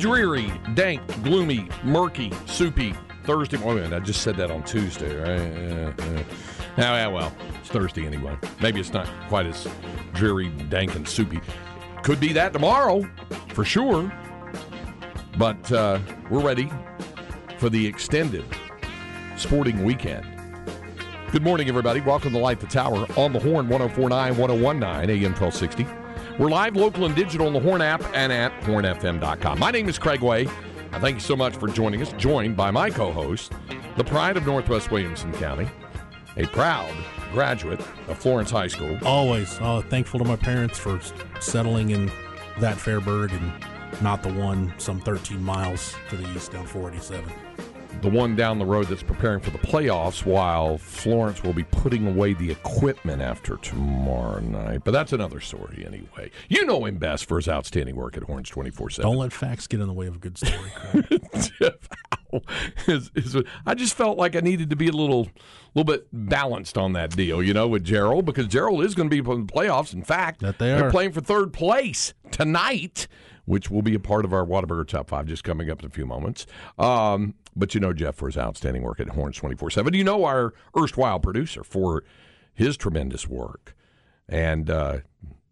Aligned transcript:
Dreary, 0.00 0.50
dank, 0.72 1.06
gloomy, 1.22 1.68
murky, 1.84 2.32
soupy 2.46 2.94
Thursday 3.24 3.58
morning. 3.58 3.92
I 3.92 4.00
just 4.00 4.22
said 4.22 4.34
that 4.36 4.50
on 4.50 4.62
Tuesday, 4.62 5.14
right? 5.14 5.38
Yeah, 5.38 5.92
yeah. 5.98 6.22
Now, 6.78 6.94
yeah, 6.94 7.06
well, 7.08 7.36
it's 7.60 7.68
Thursday 7.68 8.06
anyway. 8.06 8.34
Maybe 8.62 8.80
it's 8.80 8.94
not 8.94 9.06
quite 9.28 9.44
as 9.44 9.68
dreary, 10.14 10.48
dank, 10.70 10.96
and 10.96 11.06
soupy. 11.06 11.40
Could 12.02 12.18
be 12.18 12.32
that 12.32 12.54
tomorrow, 12.54 13.06
for 13.48 13.62
sure. 13.62 14.10
But 15.36 15.70
uh, 15.70 15.98
we're 16.30 16.40
ready 16.40 16.70
for 17.58 17.68
the 17.68 17.86
extended 17.86 18.44
sporting 19.36 19.84
weekend. 19.84 20.26
Good 21.30 21.42
morning, 21.42 21.68
everybody. 21.68 22.00
Welcome 22.00 22.32
to 22.32 22.38
Light 22.38 22.58
the 22.58 22.66
Tower 22.66 23.06
on 23.18 23.34
the 23.34 23.38
Horn 23.38 23.68
1049 23.68 24.36
1019 24.38 25.10
AM 25.10 25.32
1260. 25.34 25.99
We're 26.40 26.48
live, 26.48 26.74
local, 26.74 27.04
and 27.04 27.14
digital 27.14 27.48
on 27.48 27.52
the 27.52 27.60
Horn 27.60 27.82
app 27.82 28.02
and 28.14 28.32
at 28.32 28.50
hornfm.com. 28.62 29.58
My 29.58 29.70
name 29.70 29.90
is 29.90 29.98
Craig 29.98 30.22
Way. 30.22 30.48
I 30.90 30.98
thank 30.98 31.16
you 31.16 31.20
so 31.20 31.36
much 31.36 31.54
for 31.54 31.68
joining 31.68 32.00
us. 32.00 32.14
Joined 32.14 32.56
by 32.56 32.70
my 32.70 32.88
co 32.88 33.12
host, 33.12 33.52
the 33.98 34.04
pride 34.04 34.38
of 34.38 34.46
Northwest 34.46 34.90
Williamson 34.90 35.32
County, 35.34 35.68
a 36.38 36.46
proud 36.46 36.90
graduate 37.34 37.80
of 38.08 38.16
Florence 38.16 38.50
High 38.50 38.68
School. 38.68 38.96
Always 39.04 39.58
uh, 39.60 39.82
thankful 39.90 40.18
to 40.18 40.24
my 40.24 40.36
parents 40.36 40.78
for 40.78 40.98
settling 41.40 41.90
in 41.90 42.10
that 42.58 42.78
Fairburg 42.78 43.32
and 43.34 43.52
not 44.00 44.22
the 44.22 44.32
one 44.32 44.72
some 44.78 44.98
13 44.98 45.44
miles 45.44 45.94
to 46.08 46.16
the 46.16 46.26
east 46.34 46.52
down 46.52 46.66
487 46.66 47.30
the 48.02 48.08
one 48.08 48.34
down 48.34 48.58
the 48.58 48.64
road 48.64 48.86
that's 48.86 49.02
preparing 49.02 49.40
for 49.40 49.50
the 49.50 49.58
playoffs, 49.58 50.24
while 50.24 50.78
Florence 50.78 51.42
will 51.42 51.52
be 51.52 51.64
putting 51.64 52.06
away 52.06 52.32
the 52.34 52.50
equipment 52.50 53.20
after 53.20 53.56
tomorrow 53.58 54.40
night. 54.40 54.82
But 54.84 54.92
that's 54.92 55.12
another 55.12 55.40
story 55.40 55.84
anyway. 55.86 56.30
You 56.48 56.64
know 56.64 56.84
him 56.86 56.96
best 56.96 57.26
for 57.26 57.36
his 57.36 57.48
outstanding 57.48 57.96
work 57.96 58.16
at 58.16 58.22
Horns 58.22 58.48
24 58.48 58.90
7. 58.90 59.10
Don't 59.10 59.18
let 59.18 59.32
facts 59.32 59.66
get 59.66 59.80
in 59.80 59.86
the 59.86 59.92
way 59.92 60.06
of 60.06 60.16
a 60.16 60.18
good 60.18 60.38
story, 60.38 60.70
I 63.66 63.74
just 63.74 63.94
felt 63.94 64.16
like 64.16 64.36
I 64.36 64.40
needed 64.40 64.70
to 64.70 64.76
be 64.76 64.88
a 64.88 64.92
little 64.92 65.28
little 65.74 65.84
bit 65.92 66.06
balanced 66.12 66.78
on 66.78 66.92
that 66.94 67.10
deal, 67.10 67.42
you 67.42 67.52
know, 67.52 67.68
with 67.68 67.84
Jarrell, 67.84 68.24
because 68.24 68.46
Jarrell 68.48 68.84
is 68.84 68.94
going 68.94 69.10
to 69.10 69.22
be 69.22 69.30
in 69.30 69.46
the 69.46 69.52
playoffs. 69.52 69.92
In 69.92 70.02
fact, 70.02 70.40
that 70.40 70.58
they 70.58 70.72
are. 70.72 70.78
they're 70.78 70.90
playing 70.90 71.12
for 71.12 71.20
third 71.20 71.52
place 71.52 72.14
tonight 72.30 73.06
which 73.50 73.68
will 73.68 73.82
be 73.82 73.94
a 73.96 73.98
part 73.98 74.24
of 74.24 74.32
our 74.32 74.46
Whataburger 74.46 74.86
Top 74.86 75.08
5 75.08 75.26
just 75.26 75.42
coming 75.42 75.70
up 75.70 75.80
in 75.80 75.86
a 75.86 75.90
few 75.90 76.06
moments. 76.06 76.46
Um, 76.78 77.34
but 77.54 77.74
you 77.74 77.80
know 77.80 77.92
Jeff 77.92 78.16
for 78.16 78.26
his 78.26 78.38
outstanding 78.38 78.82
work 78.82 79.00
at 79.00 79.08
Horns 79.08 79.36
24 79.36 79.70
7. 79.70 79.94
You 79.94 80.04
know 80.04 80.24
our 80.24 80.54
erstwhile 80.76 81.20
producer 81.20 81.64
for 81.64 82.04
his 82.52 82.76
tremendous 82.76 83.28
work 83.28 83.74
and 84.30 84.70
uh, 84.70 84.98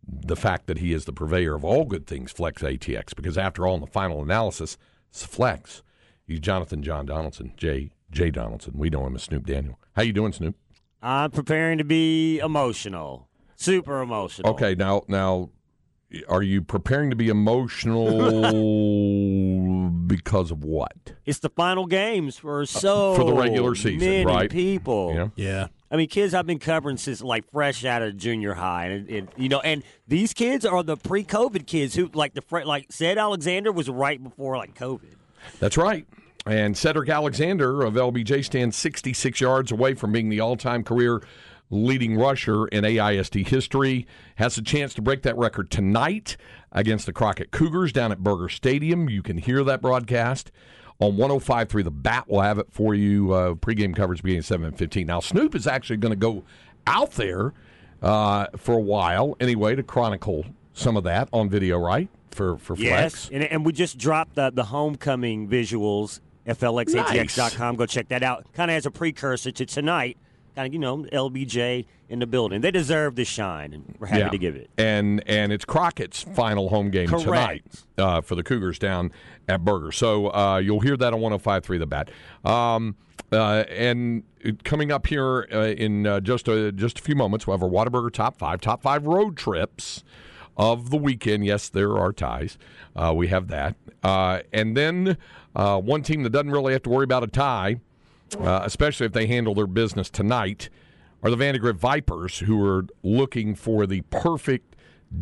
the 0.07 0.37
fact 0.37 0.67
that 0.67 0.79
he 0.79 0.93
is 0.93 1.05
the 1.05 1.13
purveyor 1.13 1.55
of 1.55 1.65
all 1.65 1.85
good 1.85 2.07
things, 2.07 2.31
Flex 2.33 2.63
ATX, 2.63 3.15
because 3.15 3.37
after 3.37 3.67
all, 3.67 3.75
in 3.75 3.81
the 3.81 3.87
final 3.87 4.23
analysis, 4.23 4.79
it's 5.11 5.25
Flex. 5.25 5.83
He's 6.25 6.41
Jonathan 6.41 6.83
John 6.83 7.07
Donaldson, 7.07 7.53
J. 7.57 7.91
Jay 8.11 8.31
Donaldson. 8.31 8.75
We 8.77 8.89
know 8.89 9.07
him 9.07 9.17
as 9.17 9.25
Snoop 9.25 9.47
Daniel. 9.47 9.79
How 9.95 10.03
you 10.03 10.13
doing, 10.13 10.33
Snoop? 10.33 10.57
I'm 11.03 11.31
preparing 11.31 11.79
to 11.79 11.85
be 11.85 12.39
emotional. 12.39 13.29
Super 13.57 14.01
emotional. 14.01 14.51
Okay, 14.53 14.75
now 14.75 15.03
now 15.09 15.51
are 16.29 16.43
you 16.43 16.63
preparing 16.63 17.11
to 17.11 17.17
be 17.17 17.29
emotional 17.29 18.11
because 20.07 20.51
of 20.51 20.65
what? 20.65 21.13
It's 21.27 21.41
the 21.41 21.51
final 21.51 21.87
games 21.87 22.39
for 22.39 22.65
so 22.67 23.13
uh, 23.13 23.17
for 23.17 23.25
the 23.25 23.35
regular 23.35 23.75
season, 23.75 24.09
many 24.09 24.25
right? 24.25 24.51
People, 24.51 25.15
yeah, 25.15 25.29
yeah. 25.37 25.67
I 25.91 25.97
mean, 25.97 26.09
kids 26.09 26.35
I've 26.35 26.47
been 26.47 26.59
covering 26.59 26.97
since 26.97 27.23
like 27.23 27.51
fresh 27.51 27.85
out 27.85 28.03
of 28.03 28.17
junior 28.17 28.55
high, 28.55 28.87
and, 28.87 29.09
and 29.09 29.29
you 29.37 29.49
know, 29.49 29.61
and 29.61 29.83
these 30.07 30.33
kids 30.33 30.65
are 30.65 30.83
the 30.83 30.97
pre-COVID 30.97 31.67
kids 31.67 31.95
who 31.95 32.11
like 32.15 32.35
the 32.35 32.43
like 32.65 32.87
said 32.91 33.19
Alexander 33.19 33.71
was 33.71 33.89
right 33.91 34.23
before 34.23 34.57
like 34.57 34.75
COVID. 34.75 35.15
That's 35.61 35.77
right. 35.77 36.07
And 36.47 36.77
Cedric 36.77 37.11
Alexander 37.11 37.83
of 37.83 37.95
LBJ 37.95 38.45
stands 38.45 38.77
66 38.77 39.41
yards 39.41 39.71
away 39.71 39.93
from 39.95 40.13
being 40.13 40.31
the 40.31 40.41
all-time 40.41 40.83
career 40.83 41.21
leading 41.71 42.17
rusher 42.17 42.67
in 42.69 42.85
AISD 42.85 43.47
history. 43.47 44.07
Has 44.37 44.57
a 44.59 44.63
chance 44.63 44.95
to 44.95 45.03
break 45.03 45.23
that 45.23 45.37
record 45.37 45.71
tonight 45.71 46.37
against 46.73 47.07
the 47.07 47.13
Crockett 47.13 47.51
Cougars 47.51 47.93
down 47.93 48.13
at 48.13 48.23
Burger 48.23 48.49
Stadium. 48.49 49.09
You 49.09 49.23
can 49.23 49.39
hear 49.39 49.65
that 49.65 49.81
broadcast 49.81 50.51
on 51.01 51.17
105.3 51.17 51.85
The 51.85 51.91
Bat 51.91 52.29
will 52.29 52.41
have 52.41 52.59
it 52.59 52.67
for 52.71 52.95
you. 52.95 53.33
Uh, 53.33 53.55
pregame 53.55 53.95
coverage 53.95 54.23
beginning 54.23 54.41
at 54.41 54.77
7.15. 54.77 55.07
Now, 55.07 55.21
Snoop 55.21 55.55
is 55.55 55.67
actually 55.67 55.99
going 55.99 56.13
to 56.13 56.17
go 56.17 56.45
out 56.87 57.13
there 57.13 57.53
uh, 58.03 58.47
for 58.57 58.75
a 58.75 58.81
while 58.81 59.37
anyway 59.41 59.75
to 59.77 59.83
chronicle 59.83 60.47
some 60.73 60.97
of 60.97 61.05
that 61.05 61.29
on 61.33 61.49
video, 61.49 61.79
right? 61.79 62.09
For, 62.31 62.57
for 62.59 62.77
Flex. 62.77 62.85
Yes, 62.85 63.31
and, 63.33 63.43
and 63.43 63.67
we 63.67 63.73
just 63.73 63.99
dropped 63.99 64.37
the, 64.37 64.51
the 64.51 64.65
homecoming 64.65 65.49
visuals, 65.49 66.21
flxatx.com. 66.47 67.73
Nice. 67.73 67.79
Go 67.79 67.87
check 67.87 68.09
that 68.09 68.23
out. 68.23 68.47
Kind 68.53 68.71
of 68.71 68.77
as 68.77 68.87
a 68.87 68.91
precursor 68.91 69.51
to 69.51 69.67
tonight 69.67 70.17
kind 70.59 70.67
of 70.67 70.73
you 70.73 70.79
know 70.79 70.99
LBJ 71.13 71.87
in 72.09 72.19
the 72.19 72.27
building. 72.27 72.61
They 72.61 72.71
deserve 72.71 73.15
the 73.15 73.25
shine, 73.25 73.73
and 73.73 73.95
we're 73.99 74.09
happy 74.09 74.21
yeah. 74.21 74.29
to 74.29 74.39
give 74.39 74.57
it. 74.57 74.71
And 74.77 75.23
and 75.27 75.53
it's 75.53 75.65
Crockett's 75.65 76.23
final 76.23 76.69
home 76.69 76.91
game 76.91 77.09
Correct. 77.09 77.25
tonight 77.25 77.65
uh, 77.97 78.21
for 78.21 78.35
the 78.35 78.43
Cougars 78.43 78.79
down 78.79 79.13
at 79.49 79.65
Burger. 79.65 79.93
So 79.93 80.33
uh, 80.35 80.59
you'll 80.59 80.81
hear 80.81 80.97
that 80.97 81.15
on 81.15 81.21
105.3 81.21 81.79
The 81.79 81.87
Bat. 81.87 82.11
Um, 82.45 82.97
uh, 83.31 83.65
and 83.69 84.23
coming 84.65 84.91
up 84.91 85.07
here 85.07 85.47
uh, 85.53 85.59
in 85.67 86.07
uh, 86.07 86.21
just 86.21 86.49
a, 86.49 86.73
just 86.73 86.99
a 86.99 87.03
few 87.03 87.15
moments, 87.15 87.47
we'll 87.47 87.57
have 87.57 87.63
our 87.63 87.69
Whataburger 87.69 88.11
top 88.11 88.39
five, 88.39 88.61
top 88.61 88.83
five 88.83 89.05
road 89.07 89.37
trips 89.37 90.03
of 90.57 90.91
the 90.91 90.97
weekend. 90.97 91.45
Yes, 91.45 91.69
there 91.69 91.97
are 91.99 92.13
ties. 92.13 92.59
Uh, 92.97 93.13
we 93.15 93.29
have 93.29 93.49
that. 93.49 93.77
and 94.03 94.77
then 94.77 95.19
one 95.53 96.03
team 96.03 96.23
that 96.23 96.31
doesn't 96.31 96.51
really 96.51 96.73
have 96.73 96.83
to 96.85 96.91
worry 96.91 97.05
about 97.05 97.23
a 97.23 97.29
tie 97.29 97.81
uh, 98.37 98.63
especially 98.65 99.07
if 99.07 99.13
they 99.13 99.27
handle 99.27 99.55
their 99.55 99.67
business 99.67 100.11
tonight, 100.11 100.69
are 101.23 101.31
the 101.31 101.37
Vandegrift 101.37 101.81
Vipers, 101.81 102.41
who 102.41 102.65
are 102.65 102.87
looking 103.03 103.55
for 103.55 103.87
the 103.87 104.03
perfect 104.03 104.77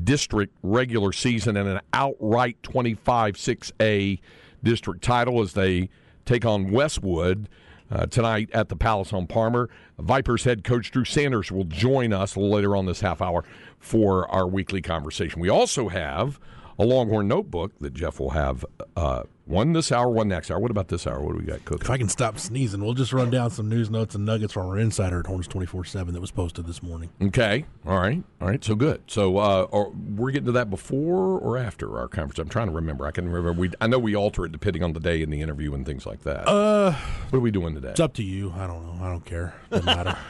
district 0.05 0.55
regular 0.63 1.13
season 1.13 1.57
and 1.57 1.69
an 1.69 1.81
outright 1.93 2.63
25 2.63 3.35
6A 3.37 4.19
district 4.63 5.03
title 5.03 5.41
as 5.41 5.53
they 5.53 5.89
take 6.25 6.45
on 6.45 6.71
Westwood. 6.71 7.49
Uh, 7.89 8.05
tonight 8.05 8.51
at 8.53 8.69
the 8.69 8.75
Palace 8.75 9.13
on 9.13 9.29
Parmer. 9.29 9.71
Vipers 9.97 10.43
head 10.43 10.65
coach 10.65 10.91
Drew 10.91 11.05
Sanders 11.05 11.53
will 11.53 11.63
join 11.63 12.13
us 12.13 12.37
later 12.37 12.75
on 12.75 12.85
this 12.87 13.01
half 13.01 13.23
hour 13.23 13.45
for 13.79 14.29
our 14.29 14.45
weekly 14.45 14.83
conversation. 14.83 15.41
We 15.41 15.49
also 15.49 15.89
have 15.89 16.41
a 16.81 16.85
Longhorn 16.85 17.29
notebook 17.29 17.79
that 17.79 17.95
Jeff 17.95 18.19
will 18.19 18.31
have 18.31 18.65
uh, 18.97 19.23
one 19.47 19.73
this 19.73 19.93
hour, 19.93 20.09
one 20.09 20.29
next 20.29 20.51
hour. 20.51 20.59
What 20.59 20.71
about 20.71 20.89
this 20.89 21.07
hour? 21.07 21.21
What 21.21 21.33
do 21.33 21.39
we 21.39 21.45
got 21.45 21.65
cooking? 21.65 21.85
If 21.85 21.91
I 21.91 21.99
can 21.99 22.09
stop 22.09 22.39
sneezing, 22.39 22.85
we'll 22.85 22.95
just 22.95 23.13
run 23.13 23.31
down 23.31 23.51
some 23.51 23.69
news 23.69 23.89
notes 23.91 24.15
and 24.15 24.27
nuggets 24.27 24.53
from 24.53 24.67
our 24.67 24.79
insider 24.79 25.21
at 25.21 25.27
Horns 25.27 25.47
24 25.47 25.85
7 25.85 26.13
that 26.13 26.21
was 26.21 26.33
posted 26.33 26.67
this 26.67 26.83
morning. 26.83 27.11
Okay. 27.23 27.65
All 27.87 27.99
right. 27.99 28.23
All 28.41 28.49
right. 28.49 28.63
So 28.63 28.75
good. 28.75 29.03
So 29.07 29.39
uh, 29.39 29.69
are, 29.73 29.91
we're 29.91 30.33
getting 30.33 30.47
to 30.47 30.53
that 30.53 30.69
before 30.69 31.39
or 31.39 31.57
after 31.57 31.99
our 31.99 32.09
conference? 32.09 32.39
I'm 32.39 32.49
trying 32.49 32.67
to 32.67 32.73
remember. 32.73 33.07
I 33.07 33.13
can 33.13 33.29
remember. 33.29 33.53
We 33.53 33.71
I 33.81 33.87
know 33.87 33.99
we 33.99 34.17
alter 34.17 34.45
it 34.45 34.53
depending 34.53 34.83
on 34.83 34.93
the 34.93 35.01
day 35.01 35.23
in 35.23 35.31
the 35.31 35.41
interview 35.41 35.75
and 35.75 35.87
things 35.87 36.07
like 36.07 36.23
that. 36.25 36.49
Uh, 36.49 36.93
what 37.31 37.39
are 37.39 37.41
we 37.41 37.53
doing 37.53 37.75
today? 37.75 37.91
It's 37.91 38.01
up 38.01 38.15
to 38.15 38.25
you. 38.25 38.53
I 38.57 38.67
don't 38.67 38.85
know. 38.85 39.05
I 39.05 39.11
don't 39.11 39.25
care. 39.25 39.55
Doesn't 39.71 39.87
matter. 39.87 40.19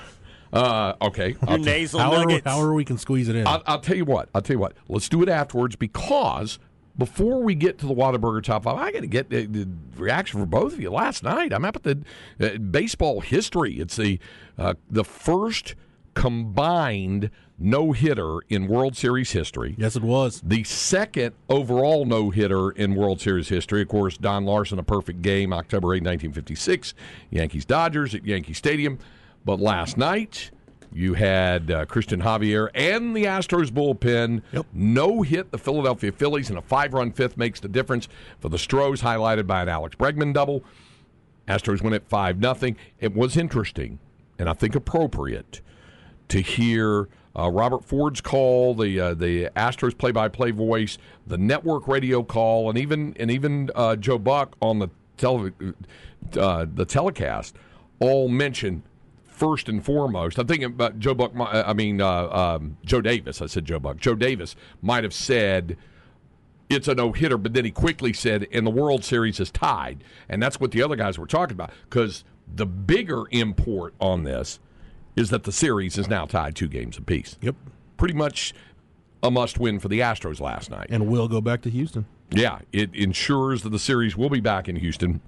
Uh, 0.53 0.95
okay. 1.03 1.37
Your 1.49 1.59
nasal 1.59 2.01
however, 2.01 2.23
nuggets. 2.23 2.47
however 2.47 2.73
we 2.73 2.85
can 2.85 2.99
squeeze 2.99 3.29
it 3.29 3.37
in. 3.37 3.47
I'll, 3.47 3.63
I'll, 3.67 3.81
tell 3.81 3.97
you 3.97 4.05
what. 4.05 4.29
I'll 4.35 4.43
tell 4.43 4.55
you 4.55 4.61
what. 4.61 4.75
Let's 4.89 5.09
do 5.09 5.23
it 5.23 5.29
afterwards 5.29 5.77
because 5.77 6.59
before 6.99 7.43
we 7.43 7.55
get 7.55 7.79
to 7.79 7.87
the 7.87 7.95
Whataburger 7.95 8.43
top 8.43 8.65
five, 8.65 8.77
I 8.77 8.91
got 8.91 9.01
to 9.01 9.07
get 9.07 9.31
the, 9.31 9.47
the, 9.47 9.69
reaction 9.97 10.41
from 10.41 10.51
both 10.51 10.73
of 10.73 10.81
you. 10.81 10.91
Last 10.91 11.23
night, 11.23 11.53
I'm 11.53 11.65
up 11.65 11.77
at 11.77 11.83
the 11.83 12.03
uh, 12.41 12.59
baseball 12.59 13.21
history. 13.21 13.79
It's 13.81 13.97
the 13.97 14.19
uh, 14.59 14.75
the 14.91 15.05
first 15.05 15.75
combined 16.15 17.31
no 17.59 17.93
hitter 17.93 18.41
in 18.49 18.67
World 18.67 18.97
Series 18.97 19.33
history. 19.33 19.75
Yes, 19.79 19.97
it 19.97 20.03
was. 20.03 20.43
The 20.45 20.65
second 20.65 21.35
overall 21.49 22.05
no 22.05 22.31
hitter 22.31 22.71
in 22.71 22.95
World 22.95 23.21
Series 23.21 23.49
history. 23.49 23.83
Of 23.83 23.89
course, 23.89 24.19
Don 24.19 24.45
Larsen, 24.45 24.79
a 24.79 24.83
perfect 24.83 25.23
game, 25.23 25.53
October 25.53 25.95
8, 25.95 26.03
1956, 26.03 26.95
Yankees 27.31 27.65
Dodgers 27.65 28.15
at 28.15 28.25
Yankee 28.27 28.53
Stadium. 28.53 28.99
But 29.45 29.61
last 29.61 29.97
night, 29.97 30.51
You 30.97 31.13
had 31.13 31.71
uh, 31.71 31.85
Christian 31.85 32.23
Javier 32.23 32.71
and 32.75 33.15
the 33.15 33.25
Astros 33.25 33.69
bullpen. 33.69 34.41
Yep. 34.53 34.65
No 34.73 35.21
hit 35.21 35.51
the 35.51 35.59
Philadelphia 35.59 36.11
Phillies, 36.11 36.49
and 36.49 36.59
a 36.59 36.63
five 36.63 36.95
run 36.95 37.13
fifth 37.13 37.37
makes 37.37 37.61
the 37.61 37.69
difference 37.69 38.09
for 38.41 38.49
the 38.49 38.57
Stros, 38.57 39.03
highlighted 39.03 39.47
by 39.47 39.61
an 39.61 39.69
Alex 39.69 39.95
Bregman 39.95 40.33
double. 40.33 40.65
Astros 41.47 41.83
win 41.83 41.93
at 41.93 42.09
5 42.09 42.41
nothing. 42.41 42.79
It 42.99 43.15
was 43.15 43.37
interesting, 43.37 43.99
and 44.39 44.49
I 44.49 44.55
think 44.55 44.75
appropriate, 44.75 45.61
to 46.29 46.41
hear 46.41 47.09
uh, 47.39 47.51
Robert 47.51 47.85
Ford's 47.85 48.23
call, 48.23 48.75
the 48.75 48.99
uh, 48.99 49.13
the 49.13 49.51
Astros 49.55 49.97
play 49.97 50.13
by 50.13 50.29
play 50.29 50.51
voice, 50.51 50.97
the 51.27 51.37
network 51.37 51.87
radio 51.87 52.23
call, 52.23 52.71
and 52.71 52.79
even 52.79 53.15
and 53.21 53.31
even 53.31 53.69
uh, 53.75 53.97
Joe 53.97 54.19
Buck 54.19 54.57
on 54.63 54.79
the 54.79 54.89
tele- 55.19 55.53
uh, 56.39 56.65
the 56.75 56.87
telecast 56.87 57.55
all 58.01 58.29
mention 58.29 58.83
first 59.37 59.69
and 59.69 59.85
foremost. 59.85 60.39
I'm 60.39 60.47
thinking 60.47 60.67
about 60.67 60.99
Joe 60.99 61.15
Buck. 61.15 61.33
I 61.37 61.73
mean 61.73 62.01
uh, 62.01 62.29
um, 62.29 62.79
Joe 62.85 63.01
Davis. 63.01 63.43
I 63.43 63.47
said 63.47 63.65
Joe 63.65 63.79
Buck. 63.79 63.99
Joe 63.99 64.15
Davis 64.15 64.57
might 64.83 65.05
have 65.05 65.15
said 65.15 65.77
it's 66.69 66.89
a 66.89 66.95
no 66.95 67.13
hitter, 67.13 67.39
but 67.39 67.53
then 67.53 67.65
he 67.65 67.71
quickly 67.71 68.13
said, 68.13 68.47
and 68.51 68.67
the 68.67 68.71
World 68.71 69.05
Series 69.05 69.39
is 69.39 69.51
tied. 69.51 70.03
And 70.29 70.43
that's 70.43 70.59
what 70.59 70.73
the 70.73 70.83
other 70.83 70.97
guys 70.97 71.19
were 71.19 71.27
talking 71.27 71.55
about 71.55 71.71
because 71.89 72.25
the 72.53 72.67
bigger 72.67 73.25
import 73.31 73.95
on 74.01 74.25
this 74.25 74.59
is 75.15 75.31
that 75.31 75.45
the 75.45 75.53
series 75.53 75.97
is 75.97 76.09
now 76.09 76.27
tied 76.27 76.57
two 76.57 76.69
games 76.69 76.99
apiece. 76.99 77.37
Yep. 77.41 77.57
Pretty 77.97 78.15
much 78.15 78.53
a 79.23 79.31
must 79.31 79.59
win 79.59 79.79
for 79.79 79.89
the 79.89 80.01
Astros 80.01 80.41
last 80.41 80.71
night. 80.71 80.89
And 80.91 81.07
we'll 81.07 81.29
go 81.29 81.41
back 81.41 81.63
to 81.63 81.71
Houston. 81.71 82.07
Yeah, 82.31 82.61
it 82.73 82.95
ensures 82.95 83.63
that 83.63 83.71
the 83.71 83.79
series 83.79 84.17
will 84.17 84.29
be 84.29 84.41
back 84.41 84.69
in 84.69 84.77
Houston 84.77 85.21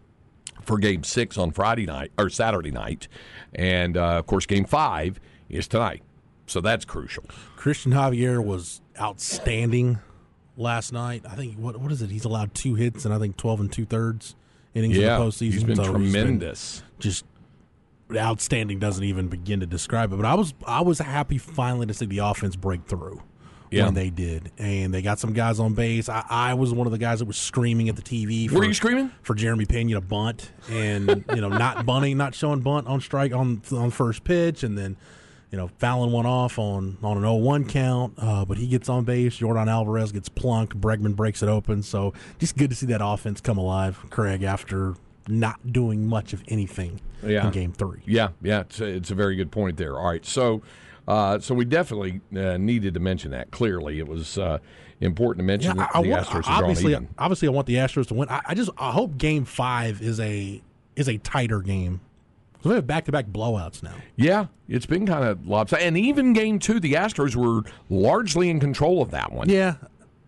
for 0.63 0.79
game 0.79 1.03
six 1.05 1.37
on 1.39 1.51
Friday 1.51 1.87
night 1.87 2.13
or 2.19 2.29
Saturday 2.31 2.71
night. 2.71 3.09
And 3.55 3.97
uh, 3.97 4.19
of 4.19 4.27
course, 4.27 4.47
game 4.47 4.65
five 4.65 5.19
is 5.49 5.67
tonight. 5.69 6.03
So 6.47 6.61
that's 6.61 6.85
crucial. 6.85 7.25
Christian 7.57 7.93
Javier 7.93 8.43
was 8.45 8.81
outstanding 9.01 9.99
last 10.57 10.93
night. 10.93 11.23
I 11.29 11.35
think 11.35 11.57
what 11.59 11.79
what 11.81 11.93
is 11.93 12.03
it? 12.03 12.11
He's 12.11 12.25
allowed 12.25 12.55
two 12.55 12.75
hits 12.75 13.05
and 13.05 13.13
I 13.15 13.19
think 13.19 13.37
twelve 13.37 13.61
and 13.61 13.71
two 13.73 13.85
thirds 13.85 14.35
innings 14.75 14.97
Yeah, 14.97 15.17
in 15.17 15.21
the 15.21 15.27
postseason. 15.27 15.53
he's 15.53 15.65
been 15.65 15.77
So 15.77 15.91
tremendous. 15.93 16.83
just 16.99 17.25
outstanding 18.17 18.79
doesn't 18.79 19.05
even 19.05 19.29
begin 19.29 19.61
to 19.61 19.67
describe 19.67 20.13
it. 20.13 20.17
But 20.17 20.25
I 20.27 20.35
was 20.35 20.55
I 20.67 20.81
was 20.81 20.99
happy 20.99 21.37
finally 21.39 21.87
to 21.87 21.95
see 21.95 22.07
the 22.07 22.19
offense 22.19 22.57
break 22.57 22.87
through 22.87 23.23
Yeah. 23.71 23.85
when 23.87 23.95
they 23.95 24.11
did, 24.11 24.51
and 24.59 24.93
they 24.95 25.03
got 25.03 25.19
some 25.19 25.33
guys 25.33 25.59
on 25.61 25.75
base. 25.75 26.09
I, 26.09 26.25
I 26.29 26.55
was 26.55 26.73
one 26.73 26.87
of 26.87 26.91
the 26.93 26.99
guys 26.99 27.19
that 27.21 27.25
was 27.27 27.37
screaming 27.37 27.89
at 27.89 27.97
the 27.97 28.03
TV. 28.03 28.49
For, 28.49 28.57
Were 28.57 28.65
you 28.65 28.75
screaming? 28.75 29.11
for 29.23 29.35
Jeremy 29.35 29.65
Pena 29.67 29.95
to 29.95 30.01
bunt 30.01 30.51
and 30.71 31.25
you 31.35 31.41
know 31.41 31.49
not 31.49 31.85
bunting, 31.87 32.17
not 32.17 32.35
showing 32.35 32.61
bunt 32.61 32.87
on 32.87 33.01
strike 33.01 33.33
on 33.33 33.63
on 33.73 33.91
first 33.91 34.25
pitch, 34.25 34.63
and 34.63 34.77
then. 34.79 34.97
You 35.51 35.57
know, 35.57 35.71
fouling 35.79 36.13
one 36.13 36.27
off 36.27 36.59
on 36.59 36.99
on 37.03 37.17
an 37.17 37.23
0-1 37.23 37.71
count, 37.71 38.13
uh, 38.19 38.45
but 38.45 38.59
he 38.59 38.67
gets 38.67 38.91
on 38.91 39.05
base. 39.05 39.39
Yordan 39.39 39.67
Alvarez 39.67 40.13
gets 40.13 40.29
plunked. 40.29 40.79
Bregman 40.79 41.17
breaks 41.17 41.43
it 41.43 41.49
open. 41.49 41.83
So 41.83 42.13
just 42.39 42.59
good 42.59 42.69
to 42.69 42.77
see 42.77 42.85
that 42.89 43.01
offense 43.03 43.41
come 43.41 43.57
alive, 43.57 43.99
Craig, 44.11 44.43
after 44.43 44.95
not 45.27 45.73
doing 45.73 46.07
much 46.07 46.35
of 46.35 46.45
anything 46.49 47.01
Yeah. 47.27 47.47
in 47.47 47.53
Game 47.53 47.73
Three. 47.73 48.03
Yeah, 48.05 48.29
yeah, 48.43 48.61
it's 48.61 48.79
a, 48.79 48.85
it's 48.85 49.11
a 49.11 49.15
very 49.15 49.37
good 49.37 49.51
point 49.51 49.79
there. 49.79 49.99
All 49.99 50.11
right, 50.11 50.23
so 50.27 50.61
uh, 51.09 51.41
so 51.41 51.55
we 51.55 51.65
definitely 51.65 52.21
uh, 52.37 52.57
needed 52.59 52.95
to 52.95 53.01
mention 53.01 53.33
that. 53.33 53.51
Clearly, 53.51 53.99
it 53.99 54.07
was 54.07 54.39
uh, 54.39 54.59
important 55.01 55.39
to 55.41 55.45
mention 55.45 55.77
that 55.77 55.91
I, 55.95 56.03
the 56.03 56.09
Astros 56.11 56.43
obviously, 56.47 56.97
obviously, 57.19 57.49
I 57.49 57.51
want 57.51 57.67
the 57.67 57.75
Astros 57.77 58.07
to 58.09 58.15
win. 58.15 58.29
I, 58.29 58.43
I 58.49 58.55
just 58.55 58.71
I 58.79 58.93
hope 58.93 59.19
Game 59.19 59.45
Five 59.45 60.01
is 60.03 60.21
a 60.21 60.63
is 60.95 61.09
a 61.09 61.19
tighter 61.19 61.61
game. 61.61 62.01
'Cause 62.61 62.71
we 62.71 62.75
have 62.75 62.87
back 62.89 63.05
to 63.05 63.13
back 63.13 63.27
blowouts 63.27 63.85
now. 63.85 63.95
Yeah, 64.17 64.47
it's 64.69 64.85
been 64.87 65.07
kind 65.07 65.25
of 65.25 65.47
lopsided, 65.47 65.87
and 65.87 65.97
even 65.97 66.33
game 66.33 66.59
two, 66.59 66.81
the 66.81 66.95
Astros 66.95 67.37
were 67.37 67.63
largely 67.89 68.51
in 68.51 68.59
control 68.59 69.01
of 69.01 69.13
that 69.13 69.33
one. 69.33 69.49
Yeah, 69.49 69.77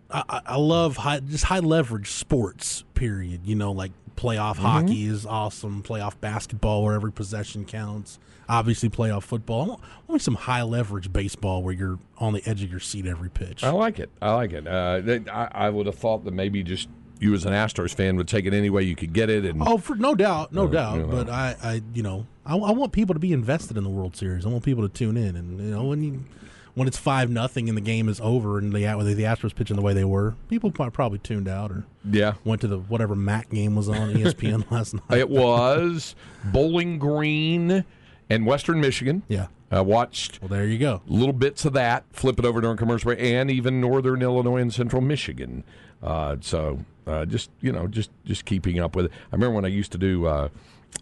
I 0.09 0.57
love 0.57 0.97
high, 0.97 1.19
just 1.19 1.43
high 1.45 1.59
leverage 1.59 2.09
sports. 2.11 2.83
Period. 2.93 3.41
You 3.45 3.55
know, 3.55 3.71
like 3.73 3.91
playoff 4.21 4.55
Mm-hmm. 4.55 4.61
hockey 4.61 5.05
is 5.05 5.25
awesome. 5.25 5.81
Playoff 5.83 6.19
basketball, 6.21 6.83
where 6.83 6.93
every 6.95 7.11
possession 7.11 7.65
counts. 7.65 8.19
Obviously, 8.47 8.89
playoff 8.89 9.23
football. 9.23 9.61
I 9.63 9.67
want, 9.67 9.81
I 9.83 10.11
want 10.11 10.21
some 10.21 10.35
high 10.35 10.61
leverage 10.63 11.11
baseball 11.11 11.63
where 11.63 11.73
you're 11.73 11.99
on 12.17 12.33
the 12.33 12.41
edge 12.45 12.61
of 12.63 12.69
your 12.69 12.79
seat 12.81 13.05
every 13.05 13.29
pitch. 13.29 13.63
I 13.63 13.69
like 13.71 13.97
it. 13.99 14.09
I 14.21 14.33
like 14.33 14.51
it. 14.51 14.67
Uh, 14.67 15.01
I, 15.31 15.47
I 15.67 15.69
would 15.69 15.85
have 15.85 15.95
thought 15.95 16.25
that 16.25 16.33
maybe 16.33 16.61
just 16.63 16.89
you 17.19 17.33
as 17.33 17.45
an 17.45 17.53
Astros 17.53 17.93
fan 17.93 18.15
would 18.17 18.27
take 18.27 18.45
it 18.45 18.53
any 18.53 18.69
way 18.69 18.83
you 18.83 18.95
could 18.95 19.13
get 19.13 19.29
it, 19.29 19.45
and 19.45 19.61
Oh, 19.65 19.77
for 19.77 19.95
no 19.95 20.15
doubt, 20.15 20.51
no 20.53 20.67
doubt. 20.67 20.97
you 20.97 21.01
know. 21.03 21.07
But 21.07 21.29
I, 21.29 21.55
I, 21.63 21.81
you 21.93 22.03
know, 22.03 22.25
I, 22.45 22.55
I 22.57 22.71
want 22.71 22.91
people 22.91 23.13
to 23.13 23.19
be 23.19 23.31
invested 23.31 23.77
in 23.77 23.83
the 23.83 23.89
World 23.91 24.15
Series. 24.15 24.45
I 24.45 24.49
want 24.49 24.63
people 24.63 24.87
to 24.87 24.93
tune 24.93 25.17
in, 25.17 25.35
and 25.35 25.59
you 25.59 25.65
know, 25.71 25.83
when 25.85 26.03
you 26.03 26.23
when 26.75 26.87
it's 26.87 26.97
five 26.97 27.29
nothing 27.29 27.67
and 27.69 27.77
the 27.77 27.81
game 27.81 28.07
is 28.09 28.19
over, 28.21 28.57
and 28.57 28.71
the 28.73 28.79
the 28.79 29.23
Astros 29.23 29.53
pitching 29.55 29.75
the 29.75 29.81
way 29.81 29.93
they 29.93 30.03
were, 30.05 30.35
people 30.49 30.71
prob- 30.71 30.93
probably 30.93 31.19
tuned 31.19 31.47
out 31.47 31.71
or 31.71 31.83
yeah, 32.09 32.33
went 32.43 32.61
to 32.61 32.67
the 32.67 32.77
whatever 32.79 33.15
Mac 33.15 33.49
game 33.49 33.75
was 33.75 33.89
on 33.89 34.13
ESPN 34.13 34.69
last 34.71 34.93
night. 34.93 35.19
it 35.19 35.29
was 35.29 36.15
Bowling 36.45 36.97
Green 36.99 37.83
and 38.29 38.45
Western 38.45 38.79
Michigan. 38.81 39.23
Yeah. 39.27 39.47
I 39.73 39.79
watched 39.79 40.41
Well, 40.41 40.49
there 40.49 40.65
you 40.65 40.77
go. 40.77 41.01
little 41.07 41.31
bits 41.33 41.63
of 41.63 41.71
that, 41.73 42.03
flip 42.11 42.37
it 42.39 42.43
over 42.45 42.59
during 42.59 42.75
commercial 42.75 43.07
break, 43.07 43.19
and 43.21 43.49
even 43.49 43.79
Northern 43.79 44.21
Illinois 44.21 44.57
and 44.57 44.73
Central 44.73 45.01
Michigan. 45.01 45.63
Uh, 46.03 46.35
so 46.41 46.79
uh, 47.07 47.25
just 47.25 47.49
you 47.61 47.71
know, 47.71 47.87
just 47.87 48.09
just 48.25 48.43
keeping 48.43 48.79
up 48.79 48.95
with 48.97 49.05
it. 49.05 49.11
I 49.31 49.35
remember 49.35 49.55
when 49.55 49.63
I 49.65 49.69
used 49.69 49.93
to 49.93 49.97
do 49.97 50.25
uh, 50.25 50.49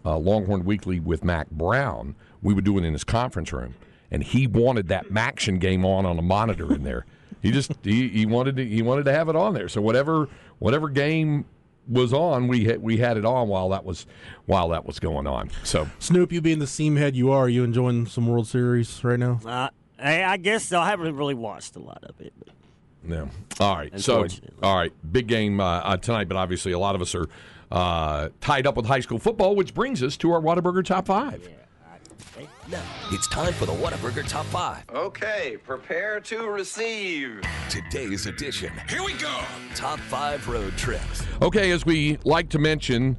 uh, 0.04 0.16
Longhorn 0.18 0.64
Weekly 0.64 1.00
with 1.00 1.24
Mack 1.24 1.50
Brown, 1.50 2.14
we 2.42 2.54
would 2.54 2.64
do 2.64 2.78
it 2.78 2.84
in 2.84 2.92
his 2.92 3.02
conference 3.02 3.52
room, 3.52 3.74
and 4.10 4.22
he 4.22 4.46
wanted 4.46 4.88
that 4.88 5.06
Maction 5.06 5.58
game 5.58 5.84
on 5.84 6.06
on 6.06 6.18
a 6.18 6.22
monitor 6.22 6.72
in 6.74 6.82
there. 6.82 7.06
He 7.42 7.50
just 7.50 7.72
he, 7.82 8.08
he 8.08 8.26
wanted 8.26 8.56
to 8.56 8.66
he 8.66 8.82
wanted 8.82 9.04
to 9.06 9.12
have 9.12 9.28
it 9.28 9.36
on 9.36 9.54
there. 9.54 9.68
So 9.68 9.80
whatever 9.80 10.28
whatever 10.58 10.88
game 10.88 11.46
was 11.88 12.12
on, 12.12 12.46
we 12.48 12.64
had, 12.64 12.82
we 12.82 12.98
had 12.98 13.16
it 13.16 13.24
on 13.24 13.48
while 13.48 13.70
that 13.70 13.84
was 13.84 14.06
while 14.46 14.68
that 14.68 14.86
was 14.86 14.98
going 14.98 15.26
on. 15.26 15.50
So 15.64 15.88
Snoop, 15.98 16.32
you 16.32 16.40
being 16.40 16.58
the 16.58 16.66
seam 16.66 16.96
head 16.96 17.16
you 17.16 17.30
are, 17.30 17.44
are 17.44 17.48
you 17.48 17.64
enjoying 17.64 18.06
some 18.06 18.26
World 18.26 18.46
Series 18.46 19.02
right 19.02 19.18
now? 19.18 19.40
Uh, 19.44 19.68
I, 19.98 20.24
I 20.24 20.36
guess 20.36 20.64
so. 20.64 20.80
I 20.80 20.88
haven't 20.88 21.16
really 21.16 21.34
watched 21.34 21.76
a 21.76 21.80
lot 21.80 22.04
of 22.04 22.20
it. 22.20 22.32
But 22.38 22.54
Yeah. 23.06 23.26
All 23.58 23.76
right. 23.76 24.00
So, 24.00 24.26
all 24.62 24.76
right. 24.76 24.92
Big 25.12 25.26
game 25.26 25.60
uh, 25.60 25.80
uh, 25.80 25.96
tonight, 25.96 26.28
but 26.28 26.36
obviously 26.36 26.72
a 26.72 26.78
lot 26.78 26.94
of 26.94 27.02
us 27.02 27.14
are 27.14 27.26
uh, 27.70 28.28
tied 28.40 28.66
up 28.66 28.76
with 28.76 28.86
high 28.86 29.00
school 29.00 29.18
football, 29.18 29.54
which 29.54 29.74
brings 29.74 30.02
us 30.02 30.16
to 30.18 30.32
our 30.32 30.40
Whataburger 30.40 30.84
top 30.84 31.06
five. 31.06 31.48
Now, 32.70 32.82
it's 33.10 33.28
time 33.28 33.52
for 33.52 33.66
the 33.66 33.72
Whataburger 33.72 34.26
Top 34.26 34.46
5. 34.46 34.84
Okay, 34.94 35.56
prepare 35.64 36.20
to 36.20 36.48
receive. 36.48 37.40
Today's 37.68 38.26
edition 38.26 38.72
Here 38.88 39.02
we 39.02 39.14
go. 39.14 39.40
Top 39.74 39.98
5 39.98 40.48
Road 40.48 40.76
Trips. 40.76 41.22
Okay, 41.42 41.70
as 41.70 41.84
we 41.84 42.18
like 42.24 42.48
to 42.50 42.58
mention, 42.58 43.16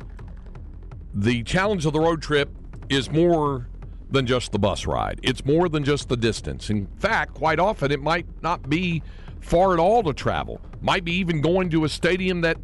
the 1.13 1.43
challenge 1.43 1.85
of 1.85 1.93
the 1.93 1.99
road 1.99 2.21
trip 2.21 2.49
is 2.89 3.09
more 3.09 3.67
than 4.09 4.25
just 4.25 4.51
the 4.51 4.59
bus 4.59 4.85
ride. 4.85 5.19
It's 5.23 5.45
more 5.45 5.69
than 5.69 5.83
just 5.83 6.09
the 6.09 6.17
distance. 6.17 6.69
In 6.69 6.87
fact, 6.99 7.33
quite 7.33 7.59
often 7.59 7.91
it 7.91 8.01
might 8.01 8.25
not 8.41 8.69
be 8.69 9.01
far 9.39 9.73
at 9.73 9.79
all 9.79 10.03
to 10.03 10.13
travel. 10.13 10.61
Might 10.81 11.03
be 11.03 11.13
even 11.13 11.41
going 11.41 11.69
to 11.71 11.85
a 11.85 11.89
stadium 11.89 12.41
that 12.41 12.57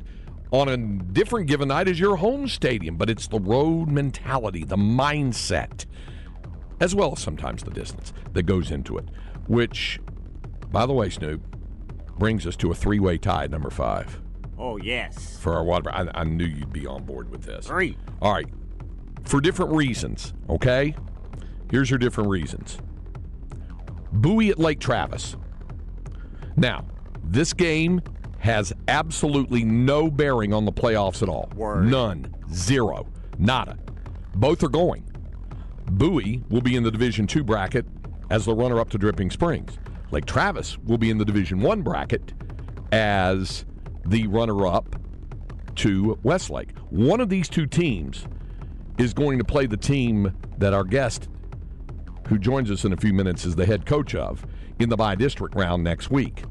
on 0.51 0.69
a 0.69 0.77
different 0.77 1.47
given 1.47 1.69
night 1.69 1.87
is 1.87 1.99
your 1.99 2.17
home 2.17 2.47
stadium, 2.47 2.97
but 2.97 3.09
it's 3.09 3.27
the 3.27 3.39
road 3.39 3.89
mentality, 3.89 4.63
the 4.63 4.77
mindset, 4.77 5.85
as 6.79 6.93
well 6.95 7.13
as 7.13 7.19
sometimes 7.19 7.63
the 7.63 7.71
distance 7.71 8.13
that 8.33 8.43
goes 8.43 8.71
into 8.71 8.97
it, 8.97 9.05
which 9.47 9.99
by 10.71 10.85
the 10.85 10.93
way, 10.93 11.09
Snoop, 11.09 11.41
brings 12.17 12.45
us 12.45 12.55
to 12.57 12.71
a 12.71 12.75
three-way 12.75 13.17
tie 13.17 13.45
at 13.45 13.51
number 13.51 13.69
5 13.69 14.21
oh 14.59 14.77
yes, 14.77 15.37
for 15.39 15.53
our 15.53 15.63
water. 15.63 15.91
I, 15.91 16.07
I 16.13 16.23
knew 16.23 16.45
you'd 16.45 16.73
be 16.73 16.87
on 16.87 17.03
board 17.03 17.29
with 17.29 17.43
this. 17.43 17.67
three. 17.67 17.97
All 18.21 18.33
right. 18.33 18.47
For 19.23 19.39
different 19.41 19.71
reasons, 19.73 20.33
okay? 20.49 20.95
Here's 21.69 21.89
your 21.89 21.99
different 21.99 22.29
reasons. 22.29 22.77
Bowie 24.11 24.49
at 24.49 24.57
Lake 24.57 24.79
Travis. 24.79 25.35
Now, 26.55 26.85
this 27.23 27.53
game 27.53 28.01
has 28.39 28.73
absolutely 28.87 29.63
no 29.63 30.09
bearing 30.09 30.53
on 30.53 30.65
the 30.65 30.71
playoffs 30.71 31.21
at 31.21 31.29
all. 31.29 31.49
Word. 31.55 31.85
None. 31.85 32.33
Zero. 32.51 33.05
Nada. 33.37 33.77
Both 34.33 34.63
are 34.63 34.69
going. 34.69 35.03
Bowie 35.91 36.43
will 36.49 36.61
be 36.61 36.75
in 36.75 36.83
the 36.83 36.91
Division 36.91 37.27
Two 37.27 37.43
bracket 37.43 37.85
as 38.29 38.45
the 38.45 38.53
runner 38.53 38.79
up 38.79 38.89
to 38.89 38.97
Dripping 38.97 39.31
Springs. 39.31 39.77
Lake 40.11 40.25
Travis 40.25 40.77
will 40.79 40.97
be 40.97 41.09
in 41.09 41.17
the 41.17 41.25
Division 41.25 41.61
One 41.61 41.81
bracket 41.81 42.33
as 42.91 43.65
the 44.05 44.27
runner 44.27 44.67
up 44.67 44.95
to 45.75 46.17
Westlake. 46.23 46.71
One 46.89 47.21
of 47.21 47.29
these 47.29 47.49
two 47.49 47.65
teams 47.65 48.25
is 48.97 49.13
going 49.13 49.37
to 49.37 49.43
play 49.43 49.65
the 49.65 49.77
team 49.77 50.33
that 50.57 50.73
our 50.73 50.83
guest, 50.83 51.29
who 52.27 52.37
joins 52.37 52.71
us 52.71 52.83
in 52.83 52.93
a 52.93 52.97
few 52.97 53.13
minutes, 53.13 53.45
is 53.45 53.55
the 53.55 53.65
head 53.65 53.85
coach 53.85 54.15
of 54.15 54.45
in 54.79 54.89
the 54.89 54.97
by 54.97 55.15
district 55.15 55.55
round 55.55 55.83
next 55.83 56.09
week. 56.09 56.43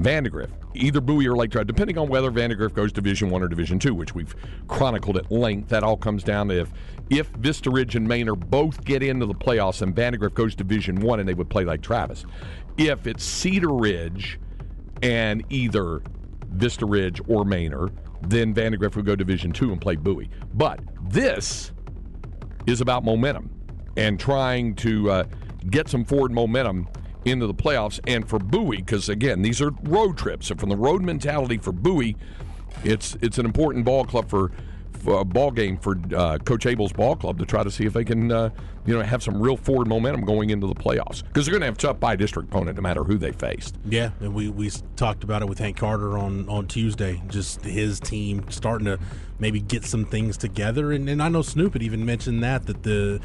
Vandegrift, 0.00 0.54
either 0.74 1.00
Bowie 1.00 1.26
or 1.28 1.36
Lake 1.36 1.50
Travis, 1.50 1.66
depending 1.66 1.98
on 1.98 2.08
whether 2.08 2.30
Vandegrift 2.30 2.74
goes 2.74 2.90
Division 2.90 3.28
One 3.28 3.42
or 3.42 3.48
Division 3.48 3.78
Two, 3.78 3.94
which 3.94 4.14
we've 4.14 4.34
chronicled 4.66 5.18
at 5.18 5.30
length. 5.30 5.68
That 5.68 5.82
all 5.82 5.96
comes 5.96 6.24
down 6.24 6.48
to 6.48 6.60
if 6.60 6.72
if 7.10 7.28
Vista 7.28 7.70
Ridge 7.70 7.96
and 7.96 8.08
Manor 8.08 8.34
both 8.34 8.84
get 8.84 9.02
into 9.02 9.26
the 9.26 9.34
playoffs 9.34 9.82
and 9.82 9.94
Vandegrift 9.94 10.34
goes 10.34 10.54
Division 10.54 11.00
One, 11.00 11.20
and 11.20 11.28
they 11.28 11.34
would 11.34 11.50
play 11.50 11.64
Lake 11.64 11.82
Travis. 11.82 12.24
If 12.78 13.06
it's 13.06 13.22
Cedar 13.22 13.74
Ridge 13.74 14.40
and 15.02 15.44
either 15.50 16.02
Vista 16.46 16.86
Ridge 16.86 17.20
or 17.28 17.44
Manor, 17.44 17.90
then 18.22 18.54
Vandegrift 18.54 18.96
would 18.96 19.06
go 19.06 19.14
Division 19.14 19.52
Two 19.52 19.70
and 19.70 19.80
play 19.80 19.96
Bowie. 19.96 20.30
But 20.54 20.80
this 21.08 21.72
is 22.66 22.80
about 22.80 23.04
momentum 23.04 23.50
and 23.96 24.18
trying 24.18 24.74
to 24.76 25.10
uh, 25.10 25.24
get 25.68 25.88
some 25.88 26.04
forward 26.04 26.32
momentum 26.32 26.88
into 27.24 27.46
the 27.46 27.54
playoffs. 27.54 28.00
And 28.06 28.28
for 28.28 28.38
Bowie, 28.38 28.78
because 28.78 29.08
again, 29.08 29.42
these 29.42 29.60
are 29.60 29.70
road 29.82 30.16
trips. 30.16 30.48
So 30.48 30.54
from 30.54 30.68
the 30.68 30.76
road 30.76 31.02
mentality 31.02 31.58
for 31.58 31.72
Bowie, 31.72 32.16
it's 32.84 33.16
it's 33.20 33.38
an 33.38 33.46
important 33.46 33.84
ball 33.84 34.04
club 34.04 34.28
for, 34.28 34.52
for 34.92 35.20
a 35.20 35.24
ball 35.24 35.50
game 35.50 35.76
for 35.76 35.98
uh, 36.14 36.38
Coach 36.38 36.66
Abel's 36.66 36.92
ball 36.92 37.16
club 37.16 37.38
to 37.38 37.46
try 37.46 37.62
to 37.62 37.70
see 37.70 37.84
if 37.84 37.92
they 37.92 38.04
can 38.04 38.30
uh, 38.30 38.50
you 38.86 38.94
know 38.94 39.02
have 39.02 39.22
some 39.22 39.40
real 39.40 39.56
forward 39.56 39.86
momentum 39.88 40.24
going 40.24 40.50
into 40.50 40.66
the 40.66 40.74
playoffs 40.74 41.22
because 41.24 41.44
they're 41.44 41.52
going 41.52 41.60
to 41.60 41.66
have 41.66 41.76
tough 41.76 42.00
by 42.00 42.16
district 42.16 42.48
opponent 42.48 42.76
no 42.76 42.82
matter 42.82 43.04
who 43.04 43.18
they 43.18 43.32
faced. 43.32 43.76
Yeah, 43.84 44.10
and 44.20 44.34
we, 44.34 44.48
we 44.48 44.70
talked 44.96 45.24
about 45.24 45.42
it 45.42 45.48
with 45.48 45.58
Hank 45.58 45.76
Carter 45.76 46.16
on, 46.16 46.48
on 46.48 46.66
Tuesday. 46.66 47.22
Just 47.28 47.62
his 47.64 48.00
team 48.00 48.44
starting 48.50 48.86
to 48.86 48.98
maybe 49.38 49.60
get 49.60 49.84
some 49.84 50.04
things 50.04 50.36
together, 50.36 50.92
and, 50.92 51.08
and 51.08 51.22
I 51.22 51.28
know 51.28 51.42
Snoop 51.42 51.74
had 51.74 51.82
even 51.82 52.04
mentioned 52.04 52.42
that 52.42 52.66
that 52.66 52.82
the 52.82 53.20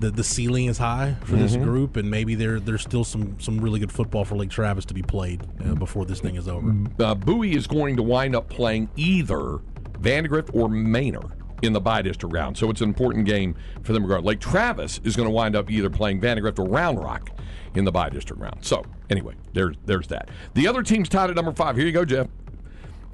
the, 0.00 0.10
the 0.10 0.24
ceiling 0.24 0.66
is 0.66 0.78
high 0.78 1.16
for 1.24 1.36
this 1.36 1.56
group, 1.56 1.96
and 1.96 2.10
maybe 2.10 2.34
there 2.34 2.58
there's 2.58 2.82
still 2.82 3.04
some 3.04 3.38
some 3.38 3.60
really 3.60 3.78
good 3.80 3.92
football 3.92 4.24
for 4.24 4.36
Lake 4.36 4.50
Travis 4.50 4.84
to 4.86 4.94
be 4.94 5.02
played 5.02 5.42
uh, 5.64 5.74
before 5.74 6.04
this 6.04 6.20
thing 6.20 6.36
is 6.36 6.48
over. 6.48 6.74
uh, 6.98 7.14
Bowie 7.14 7.54
is 7.54 7.66
going 7.66 7.96
to 7.96 8.02
wind 8.02 8.34
up 8.34 8.48
playing 8.48 8.88
either 8.96 9.60
Vandegrift 9.98 10.50
or 10.54 10.68
Manor 10.68 11.22
in 11.62 11.72
the 11.72 11.80
by 11.80 12.02
district 12.02 12.34
round. 12.34 12.56
So 12.56 12.70
it's 12.70 12.80
an 12.80 12.88
important 12.88 13.26
game 13.26 13.54
for 13.82 13.92
them 13.92 14.02
regardless. 14.02 14.28
Lake 14.28 14.40
Travis 14.40 15.00
is 15.04 15.14
going 15.14 15.28
to 15.28 15.34
wind 15.34 15.54
up 15.54 15.70
either 15.70 15.90
playing 15.90 16.20
Vandegrift 16.20 16.58
or 16.58 16.66
Round 16.66 16.98
Rock 17.02 17.30
in 17.74 17.84
the 17.84 17.92
by 17.92 18.08
district 18.08 18.40
round. 18.40 18.64
So 18.64 18.84
anyway, 19.10 19.34
there's 19.52 19.76
there's 19.84 20.08
that. 20.08 20.28
The 20.54 20.66
other 20.66 20.82
team's 20.82 21.08
tied 21.08 21.30
at 21.30 21.36
number 21.36 21.52
five. 21.52 21.76
Here 21.76 21.86
you 21.86 21.92
go, 21.92 22.04
Jeff. 22.04 22.26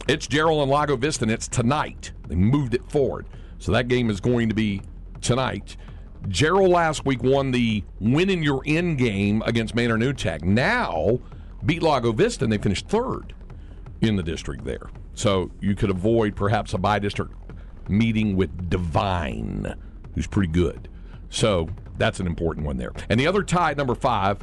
It's 0.09 0.27
Jarrell 0.29 0.63
and 0.63 0.71
Lago 0.71 0.97
Vista, 0.97 1.25
and 1.25 1.33
it's 1.33 1.49
tonight. 1.49 2.13
They 2.29 2.37
moved 2.37 2.75
it 2.75 2.85
forward. 2.91 3.27
So 3.59 3.73
that 3.73 3.89
game 3.89 4.11
is 4.11 4.21
going 4.21 4.49
to 4.49 4.55
be 4.55 4.83
tonight. 5.21 5.77
Jarrell 6.29 6.69
last 6.69 7.05
week 7.05 7.23
won 7.23 7.51
the 7.51 7.85
win 8.01 8.31
in 8.31 8.43
your 8.43 8.63
end 8.67 8.99
game 8.99 9.43
against 9.47 9.75
Manor 9.75 9.99
New 9.99 10.13
Tech. 10.13 10.43
Now 10.43 11.21
beat 11.65 11.83
Lago 11.83 12.13
Vista, 12.13 12.45
and 12.45 12.53
they 12.53 12.59
finished 12.59 12.89
third 12.89 13.35
in 14.01 14.17
the 14.17 14.23
district 14.23 14.65
there. 14.65 14.89
So 15.15 15.51
you 15.61 15.75
could 15.75 15.91
avoid 15.91 16.37
perhaps 16.37 16.75
a 16.75 16.79
by 16.79 16.99
district 16.99 17.33
meeting 17.89 18.37
with 18.37 18.69
Divine, 18.69 19.75
who's 20.15 20.27
pretty 20.27 20.53
good. 20.53 20.89
So 21.31 21.69
that's 21.99 22.21
an 22.21 22.27
important 22.27 22.67
one 22.67 22.77
there. 22.77 22.93
And 23.09 23.19
the 23.19 23.27
other 23.27 23.43
tie 23.43 23.75
number 23.75 23.95
five, 23.95 24.39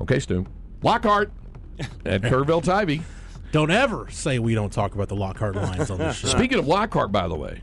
okay, 0.00 0.18
Stu, 0.18 0.46
Lockhart 0.82 1.32
at 2.04 2.22
Kerrville 2.22 2.62
Tivy. 2.62 3.02
Don't 3.50 3.70
ever 3.70 4.08
say 4.10 4.38
we 4.38 4.54
don't 4.54 4.72
talk 4.72 4.94
about 4.94 5.08
the 5.08 5.16
Lockhart 5.16 5.56
lines 5.56 5.90
on 5.90 5.98
this 5.98 6.16
show. 6.18 6.28
Speaking 6.28 6.58
of 6.58 6.66
Lockhart, 6.66 7.12
by 7.12 7.28
the 7.28 7.34
way, 7.34 7.62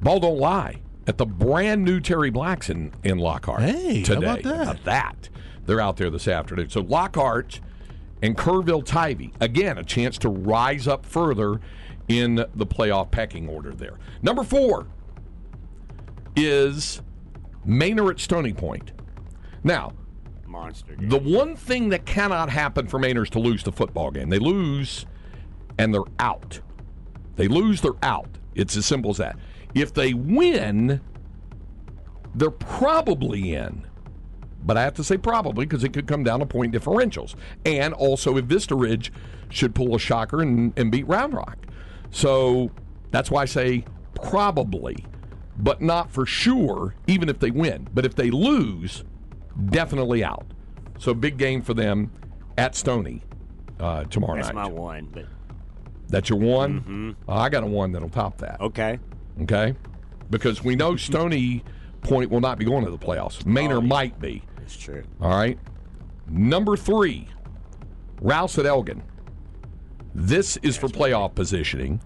ball 0.00 0.20
don't 0.20 0.38
lie 0.38 0.80
at 1.06 1.18
the 1.18 1.26
brand 1.26 1.84
new 1.84 2.00
Terry 2.00 2.30
Blacks 2.30 2.70
in, 2.70 2.92
in 3.02 3.18
Lockhart 3.18 3.62
Hey, 3.62 4.00
how 4.00 4.04
today. 4.14 4.26
about 4.26 4.42
that? 4.42 4.62
About 4.62 4.84
that? 4.84 5.28
They're 5.66 5.80
out 5.80 5.96
there 5.96 6.10
this 6.10 6.28
afternoon. 6.28 6.68
So 6.70 6.80
Lockhart 6.80 7.60
and 8.22 8.36
Kerrville 8.36 8.84
Tivy 8.84 9.32
again 9.40 9.78
a 9.78 9.84
chance 9.84 10.18
to 10.18 10.28
rise 10.28 10.86
up 10.88 11.06
further 11.06 11.60
in 12.08 12.34
the 12.54 12.66
playoff 12.66 13.10
pecking 13.10 13.48
order 13.48 13.70
there. 13.72 13.98
Number 14.22 14.42
four 14.42 14.86
is 16.36 17.02
Manor 17.64 18.10
at 18.10 18.20
Stony 18.20 18.52
Point. 18.52 18.92
Now, 19.62 19.92
Monster 20.46 20.96
game. 20.96 21.08
the 21.08 21.18
one 21.18 21.54
thing 21.54 21.90
that 21.90 22.04
cannot 22.06 22.50
happen 22.50 22.86
for 22.88 22.98
Manor 22.98 23.22
is 23.22 23.30
to 23.30 23.38
lose 23.38 23.62
the 23.62 23.72
football 23.72 24.10
game. 24.10 24.28
They 24.28 24.38
lose 24.38 25.06
and 25.78 25.94
they're 25.94 26.00
out. 26.18 26.60
They 27.36 27.46
lose, 27.48 27.80
they're 27.80 27.92
out. 28.02 28.28
It's 28.54 28.76
as 28.76 28.84
simple 28.86 29.12
as 29.12 29.18
that. 29.18 29.38
If 29.74 29.94
they 29.94 30.14
win, 30.14 31.00
they're 32.34 32.50
probably 32.50 33.54
in. 33.54 33.86
But 34.62 34.76
I 34.76 34.82
have 34.82 34.94
to 34.94 35.04
say 35.04 35.16
probably 35.16 35.64
because 35.64 35.84
it 35.84 35.92
could 35.92 36.06
come 36.06 36.22
down 36.22 36.40
to 36.40 36.46
point 36.46 36.74
differentials. 36.74 37.34
And 37.64 37.94
also 37.94 38.36
if 38.36 38.44
Vista 38.44 38.74
Ridge 38.74 39.12
should 39.48 39.74
pull 39.74 39.94
a 39.94 39.98
shocker 39.98 40.42
and, 40.42 40.72
and 40.78 40.92
beat 40.92 41.06
Round 41.08 41.32
Rock. 41.32 41.66
So 42.10 42.70
that's 43.10 43.30
why 43.30 43.42
I 43.42 43.44
say 43.46 43.84
probably, 44.14 45.06
but 45.56 45.80
not 45.80 46.10
for 46.10 46.26
sure, 46.26 46.94
even 47.06 47.28
if 47.28 47.38
they 47.38 47.50
win. 47.50 47.88
But 47.94 48.04
if 48.04 48.14
they 48.14 48.30
lose, 48.30 49.04
definitely 49.70 50.22
out. 50.22 50.46
So 50.98 51.14
big 51.14 51.38
game 51.38 51.62
for 51.62 51.72
them 51.72 52.12
at 52.58 52.74
Stony 52.74 53.22
uh, 53.78 54.04
tomorrow 54.04 54.36
That's 54.36 54.48
night. 54.48 54.62
That's 54.62 54.68
my 54.68 54.80
one. 54.80 55.08
But 55.10 55.26
That's 56.08 56.28
your 56.28 56.38
one. 56.38 57.16
Uh, 57.26 57.32
I 57.34 57.48
got 57.48 57.62
a 57.62 57.66
one 57.66 57.92
that'll 57.92 58.10
top 58.10 58.38
that. 58.38 58.60
okay. 58.60 58.98
Okay, 59.42 59.74
because 60.30 60.62
we 60.62 60.76
know 60.76 60.96
Stony 60.96 61.64
Point 62.02 62.30
will 62.30 62.40
not 62.40 62.58
be 62.58 62.64
going 62.64 62.84
to 62.84 62.90
the 62.90 62.98
playoffs. 62.98 63.44
Manor 63.44 63.80
might 63.80 64.18
be. 64.20 64.42
That's 64.56 64.76
true. 64.76 65.02
All 65.20 65.30
right. 65.30 65.58
Number 66.28 66.76
three, 66.76 67.28
Rouse 68.20 68.58
at 68.58 68.66
Elgin. 68.66 69.02
This 70.14 70.56
is 70.58 70.76
for 70.76 70.88
playoff 70.88 71.34
positioning. 71.34 72.00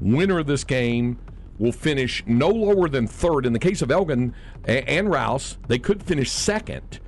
Winner 0.00 0.38
of 0.38 0.46
this 0.46 0.64
game 0.64 1.18
will 1.58 1.72
finish 1.72 2.22
no 2.26 2.48
lower 2.48 2.88
than 2.88 3.06
third. 3.06 3.44
In 3.44 3.52
the 3.52 3.58
case 3.58 3.82
of 3.82 3.90
Elgin 3.90 4.34
and 4.64 5.10
Rouse, 5.10 5.58
they 5.66 5.78
could 5.78 6.02
finish 6.02 6.30
second. 6.30 7.00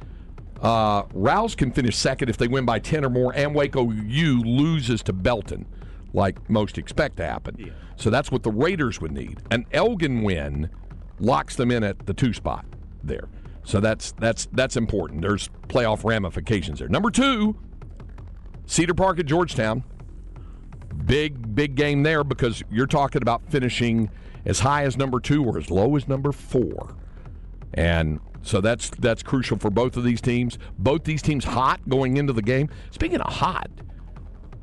Uh, 0.61 1.05
Rouse 1.15 1.55
can 1.55 1.73
finish 1.73 1.97
second 1.97 2.29
if 2.29 2.37
they 2.37 2.49
win 2.49 2.65
by 2.67 2.79
10 2.79 3.05
or 3.05 3.11
more, 3.11 3.33
and 3.35 3.55
Waco 3.55 3.91
U 3.91 4.43
loses 4.43 5.03
to 5.05 5.13
Belton, 5.13 5.67
like 6.13 6.49
most 6.51 6.79
expect 6.79 7.17
to 7.19 7.25
happen. 7.25 7.73
So 7.97 8.11
that's 8.11 8.31
what 8.31 8.43
the 8.43 8.51
Raiders 8.51 9.01
would 9.01 9.13
need. 9.13 9.39
An 9.51 9.67
Elgin 9.73 10.23
win 10.23 10.71
locks 11.19 11.57
them 11.57 11.71
in 11.71 11.85
at 11.85 12.07
the 12.07 12.15
two 12.15 12.33
spot 12.33 12.65
there. 13.03 13.29
So 13.63 13.81
that's 13.81 14.13
that's 14.13 14.49
that's 14.53 14.77
important. 14.77 15.23
There's 15.23 15.49
playoff 15.69 16.05
ramifications 16.05 16.79
there. 16.79 16.89
Number 16.89 17.11
two, 17.11 17.57
Cedar 18.67 18.95
Park 18.95 19.19
at 19.19 19.27
Georgetown. 19.27 19.85
Big, 21.05 21.55
big 21.55 21.77
game 21.77 22.03
there 22.03 22.25
because 22.25 22.63
you're 22.71 22.87
talking 22.87 23.23
about 23.23 23.43
finishing 23.49 24.11
as 24.45 24.61
high 24.61 24.85
as 24.85 24.97
number 24.97 25.21
two 25.21 25.45
or 25.45 25.59
as 25.59 25.71
low 25.71 25.97
as 25.97 26.09
number 26.09 26.33
four. 26.33 26.97
And 27.75 28.21
so 28.43 28.61
that's 28.61 28.91
that's 28.91 29.23
crucial 29.23 29.59
for 29.59 29.71
both 29.71 29.97
of 29.97 30.05
these 30.05 30.21
teams. 30.21 30.59
Both 30.79 31.05
these 31.05 31.23
teams 31.23 31.45
hot 31.45 31.81
going 31.89 32.17
into 32.17 32.33
the 32.33 32.43
game. 32.43 32.69
Speaking 32.91 33.21
of 33.21 33.33
hot, 33.33 33.71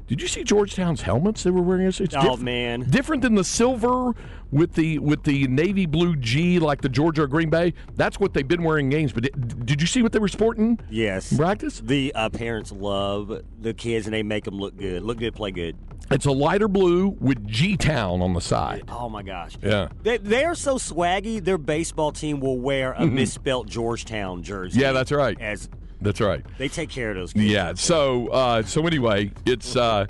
did 0.08 0.22
you 0.22 0.28
see 0.28 0.44
Georgetown's 0.44 1.02
helmets 1.02 1.44
they 1.44 1.52
were 1.52 1.62
wearing? 1.62 1.86
It's 1.88 2.00
it's 2.00 2.16
Oh, 2.16 2.32
diff- 2.36 2.42
man. 2.42 2.82
different 2.90 3.22
than 3.22 3.36
the 3.36 3.44
silver 3.44 4.14
with 4.52 4.74
the 4.74 5.00
with 5.00 5.24
the 5.24 5.48
navy 5.48 5.86
blue 5.86 6.16
G 6.16 6.60
like 6.60 6.82
the 6.82 6.90
Georgia 6.90 7.24
or 7.24 7.28
Green 7.28 7.50
Bay. 7.50 7.74
That's 7.96 8.20
what 8.20 8.34
they've 8.34 8.48
been 8.48 8.64
wearing 8.64 8.86
in 8.86 8.90
games. 8.92 9.12
But 9.14 9.24
did, 9.24 9.66
did 9.66 9.82
you 9.82 9.88
see 9.88 10.02
what 10.02 10.12
they 10.14 10.20
were 10.20 10.28
sporting? 10.30 10.80
Yes. 10.90 11.36
practice. 11.36 11.82
The 11.84 12.14
uh, 12.16 12.30
parents 12.30 12.72
love 12.72 13.42
the 13.62 13.74
kids 13.74 14.08
and 14.08 14.14
they 14.14 14.24
make 14.24 14.46
them 14.46 14.58
look 14.58 14.78
good. 14.78 15.04
Look 15.04 15.18
good, 15.20 15.36
play 15.36 15.52
good. 15.52 15.76
It's 16.10 16.26
a 16.26 16.32
lighter 16.32 16.70
blue 16.70 17.18
with 17.20 17.46
G 17.46 17.76
Town 17.76 18.22
on 18.22 18.34
the 18.34 18.40
side. 18.40 18.84
Oh 18.88 19.10
my 19.10 19.24
gosh. 19.24 19.58
Yeah. 19.62 19.90
They, 20.04 20.18
they're 20.18 20.56
so 20.56 20.76
swaggy. 20.78 21.44
Their 21.44 21.58
baseball 21.58 22.14
team 22.14 22.40
will 22.40 22.58
wear 22.58 22.94
a 22.94 23.06
misspelt 23.06 23.68
Georgetown 23.68 24.42
jersey. 24.42 24.76
Mm-hmm. 24.80 24.82
Yeah, 24.86 24.92
that's 24.94 25.12
right. 25.12 25.38
As 25.42 25.68
That's 26.02 26.22
right. 26.22 26.46
they 26.58 26.68
take 26.68 26.90
care 26.90 27.10
of 27.12 27.16
those 27.18 27.34
kids. 27.34 27.46
Yeah. 27.46 27.74
So 27.76 28.28
uh, 28.28 28.62
so 28.64 28.86
anyway, 28.86 29.32
it's 29.46 29.76
uh, 29.76 30.06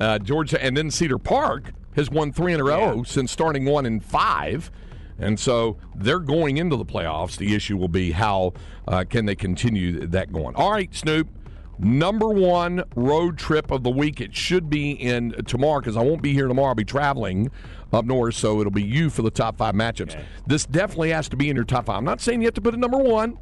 uh, 0.00 0.18
Georgia, 0.18 0.62
and 0.62 0.76
then 0.76 0.90
Cedar 0.90 1.18
Park 1.18 1.72
has 1.94 2.10
won 2.10 2.32
three 2.32 2.52
in 2.52 2.60
a 2.60 2.64
row 2.64 3.02
since 3.02 3.30
starting 3.32 3.64
one 3.64 3.86
in 3.86 4.00
five. 4.00 4.70
And 5.18 5.40
so 5.40 5.78
they're 5.94 6.18
going 6.18 6.58
into 6.58 6.76
the 6.76 6.84
playoffs. 6.84 7.38
The 7.38 7.54
issue 7.54 7.78
will 7.78 7.88
be 7.88 8.12
how 8.12 8.52
uh, 8.86 9.04
can 9.08 9.24
they 9.24 9.34
continue 9.34 10.06
that 10.06 10.30
going. 10.30 10.54
All 10.56 10.70
right, 10.72 10.94
Snoop. 10.94 11.28
Number 11.78 12.28
one 12.28 12.84
road 12.94 13.36
trip 13.38 13.70
of 13.70 13.82
the 13.82 13.90
week. 13.90 14.20
It 14.20 14.34
should 14.34 14.70
be 14.70 14.92
in 14.92 15.32
tomorrow 15.46 15.80
because 15.80 15.96
I 15.96 16.02
won't 16.02 16.22
be 16.22 16.32
here 16.32 16.48
tomorrow. 16.48 16.68
I'll 16.68 16.74
be 16.74 16.84
traveling 16.84 17.50
up 17.92 18.04
north, 18.04 18.34
so 18.34 18.60
it'll 18.60 18.72
be 18.72 18.82
you 18.82 19.10
for 19.10 19.22
the 19.22 19.30
top 19.30 19.58
five 19.58 19.74
matchups. 19.74 20.22
This 20.46 20.64
definitely 20.66 21.10
has 21.10 21.28
to 21.30 21.36
be 21.36 21.50
in 21.50 21.56
your 21.56 21.66
top 21.66 21.86
five. 21.86 21.96
I'm 21.98 22.04
not 22.04 22.20
saying 22.20 22.40
you 22.40 22.46
have 22.46 22.54
to 22.54 22.62
put 22.62 22.72
it 22.74 22.78
number 22.78 22.98
one, 22.98 23.38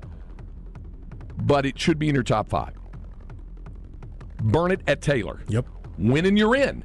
but 1.46 1.66
it 1.66 1.78
should 1.78 1.98
be 1.98 2.08
in 2.08 2.14
your 2.14 2.24
top 2.24 2.48
five. 2.48 2.74
Burnet 4.42 4.80
at 4.86 5.00
Taylor. 5.00 5.40
Yep. 5.48 5.66
Winning 5.98 6.36
you're 6.36 6.56
in 6.56 6.84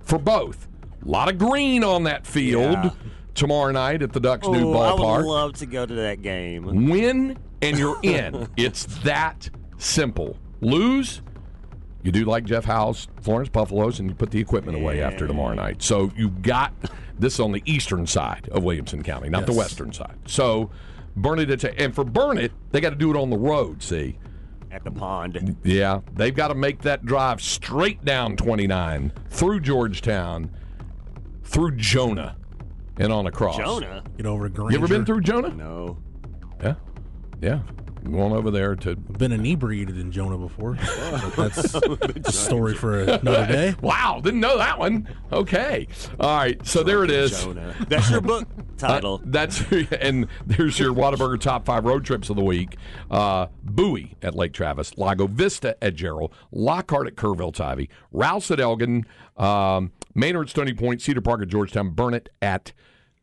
for 0.00 0.18
both. 0.18 0.68
A 1.04 1.08
lot 1.08 1.28
of 1.28 1.38
green 1.38 1.84
on 1.84 2.04
that 2.04 2.26
field 2.26 2.72
Yeah. 2.72 2.90
tomorrow 3.34 3.72
night 3.72 4.02
at 4.02 4.12
the 4.12 4.20
Ducks' 4.20 4.46
new 4.48 4.66
ballpark. 4.66 5.14
I 5.14 5.16
would 5.18 5.26
love 5.26 5.52
to 5.54 5.66
go 5.66 5.84
to 5.86 5.94
that 5.94 6.22
game. 6.22 6.88
Win 6.88 7.36
and 7.62 7.78
you're 7.78 7.98
in. 8.02 8.48
it's 8.56 8.84
that 9.02 9.50
simple. 9.78 10.36
Lose, 10.60 11.22
You 12.04 12.12
do 12.12 12.24
like 12.24 12.44
Jeff 12.44 12.64
Howe's 12.64 13.08
Florence 13.20 13.48
Buffaloes, 13.48 13.98
and 14.00 14.08
you 14.08 14.14
put 14.14 14.30
the 14.30 14.40
equipment 14.40 14.76
away 14.78 15.02
after 15.02 15.26
tomorrow 15.26 15.54
night. 15.54 15.82
So 15.82 16.10
you've 16.16 16.42
got 16.42 16.72
this 17.18 17.38
on 17.40 17.50
the 17.52 17.62
eastern 17.66 18.06
side 18.06 18.48
of 18.52 18.62
Williamson 18.64 19.02
County, 19.02 19.28
not 19.28 19.46
the 19.46 19.52
western 19.52 19.92
side. 19.92 20.16
So 20.26 20.70
Burnet, 21.16 21.50
it's 21.50 21.64
a- 21.64 21.78
and 21.80 21.94
for 21.94 22.04
Burnet, 22.04 22.52
they 22.70 22.80
got 22.80 22.90
to 22.90 22.96
do 22.96 23.10
it 23.10 23.16
on 23.16 23.30
the 23.30 23.36
road. 23.38 23.82
See, 23.82 24.18
At 24.70 24.84
the 24.84 24.90
pond. 24.90 25.56
yeah, 25.64 26.00
they've 26.14 26.34
got 26.34 26.48
to 26.48 26.54
make 26.54 26.82
that 26.82 27.04
drive 27.04 27.40
straight 27.40 28.04
down 28.04 28.36
29 28.36 29.12
through 29.30 29.60
Georgetown, 29.60 30.50
through 31.44 31.76
Jonah, 31.76 32.36
and 32.98 33.12
on 33.12 33.26
across. 33.26 33.56
Jonah? 33.56 34.02
Get 34.16 34.26
over 34.26 34.48
to 34.48 34.54
Granger. 34.54 34.72
You 34.78 34.84
ever 34.84 34.88
been 34.88 35.04
through 35.04 35.22
Jonah? 35.22 35.50
No. 35.54 35.98
Yeah, 36.62 36.74
yeah. 37.40 37.60
Going 38.04 38.32
over 38.32 38.50
there 38.50 38.74
to 38.76 38.96
Been 38.96 39.32
inebriated 39.32 39.98
in 39.98 40.12
Jonah 40.12 40.38
before. 40.38 40.74
That's 41.36 41.74
a 41.74 42.32
story 42.32 42.74
for 42.74 43.00
another 43.00 43.46
day. 43.46 43.74
Wow, 43.80 44.20
didn't 44.22 44.40
know 44.40 44.56
that 44.58 44.78
one. 44.78 45.08
Okay. 45.32 45.88
All 46.18 46.36
right, 46.36 46.64
so 46.66 46.82
there 46.82 47.04
it 47.04 47.10
is. 47.10 47.42
Jonah. 47.42 47.74
That's 47.88 48.10
your 48.10 48.20
book 48.20 48.48
title. 48.78 49.14
Uh, 49.16 49.26
that's 49.26 49.62
and 50.00 50.28
there's 50.46 50.78
your 50.78 50.94
Whataburger 50.94 51.40
top 51.40 51.64
five 51.66 51.84
road 51.84 52.04
trips 52.04 52.30
of 52.30 52.36
the 52.36 52.44
week. 52.44 52.76
Uh, 53.10 53.48
Bowie 53.62 54.16
at 54.22 54.34
Lake 54.34 54.52
Travis, 54.52 54.96
Lago 54.96 55.26
Vista 55.26 55.76
at 55.82 55.94
Jarrell, 55.96 56.30
Lockhart 56.52 57.06
at 57.06 57.16
Kerrville 57.16 57.52
Tivy, 57.52 57.88
Rouse 58.12 58.50
at 58.50 58.60
Elgin, 58.60 59.06
um, 59.36 59.92
Manor 60.14 60.42
at 60.42 60.48
Stony 60.48 60.72
Point, 60.72 61.02
Cedar 61.02 61.20
Park 61.20 61.42
at 61.42 61.48
Georgetown, 61.48 61.90
Burnet 61.90 62.28
at 62.40 62.72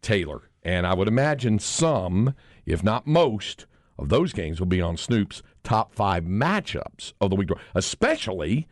Taylor. 0.01 0.49
And 0.63 0.85
I 0.87 0.93
would 0.93 1.07
imagine 1.07 1.59
some, 1.59 2.33
if 2.65 2.83
not 2.83 3.05
most, 3.05 3.65
of 3.97 4.09
those 4.09 4.33
games 4.33 4.59
will 4.59 4.67
be 4.67 4.81
on 4.81 4.97
Snoop's 4.97 5.41
top 5.63 5.93
five 5.93 6.23
matchups 6.23 7.13
of 7.21 7.29
the 7.29 7.35
week, 7.35 7.49
especially 7.73 8.67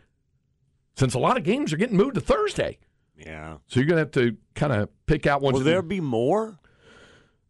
since 0.96 1.14
a 1.14 1.20
lot 1.20 1.38
of 1.38 1.44
games 1.44 1.74
are 1.74 1.78
getting 1.78 1.98
moved 1.98 2.16
to 2.16 2.22
Thursday. 2.22 2.78
yeah. 3.18 3.58
So 3.68 3.80
you're 3.80 3.88
going 3.88 3.98
to 3.98 4.02
have 4.02 4.12
to 4.12 4.38
kind 4.56 4.74
of 4.74 4.90
pick 5.06 5.26
out 5.26 5.42
ones. 5.42 5.58
Will 5.58 5.64
there 5.64 5.82
be 5.82 6.00
more? 6.02 6.60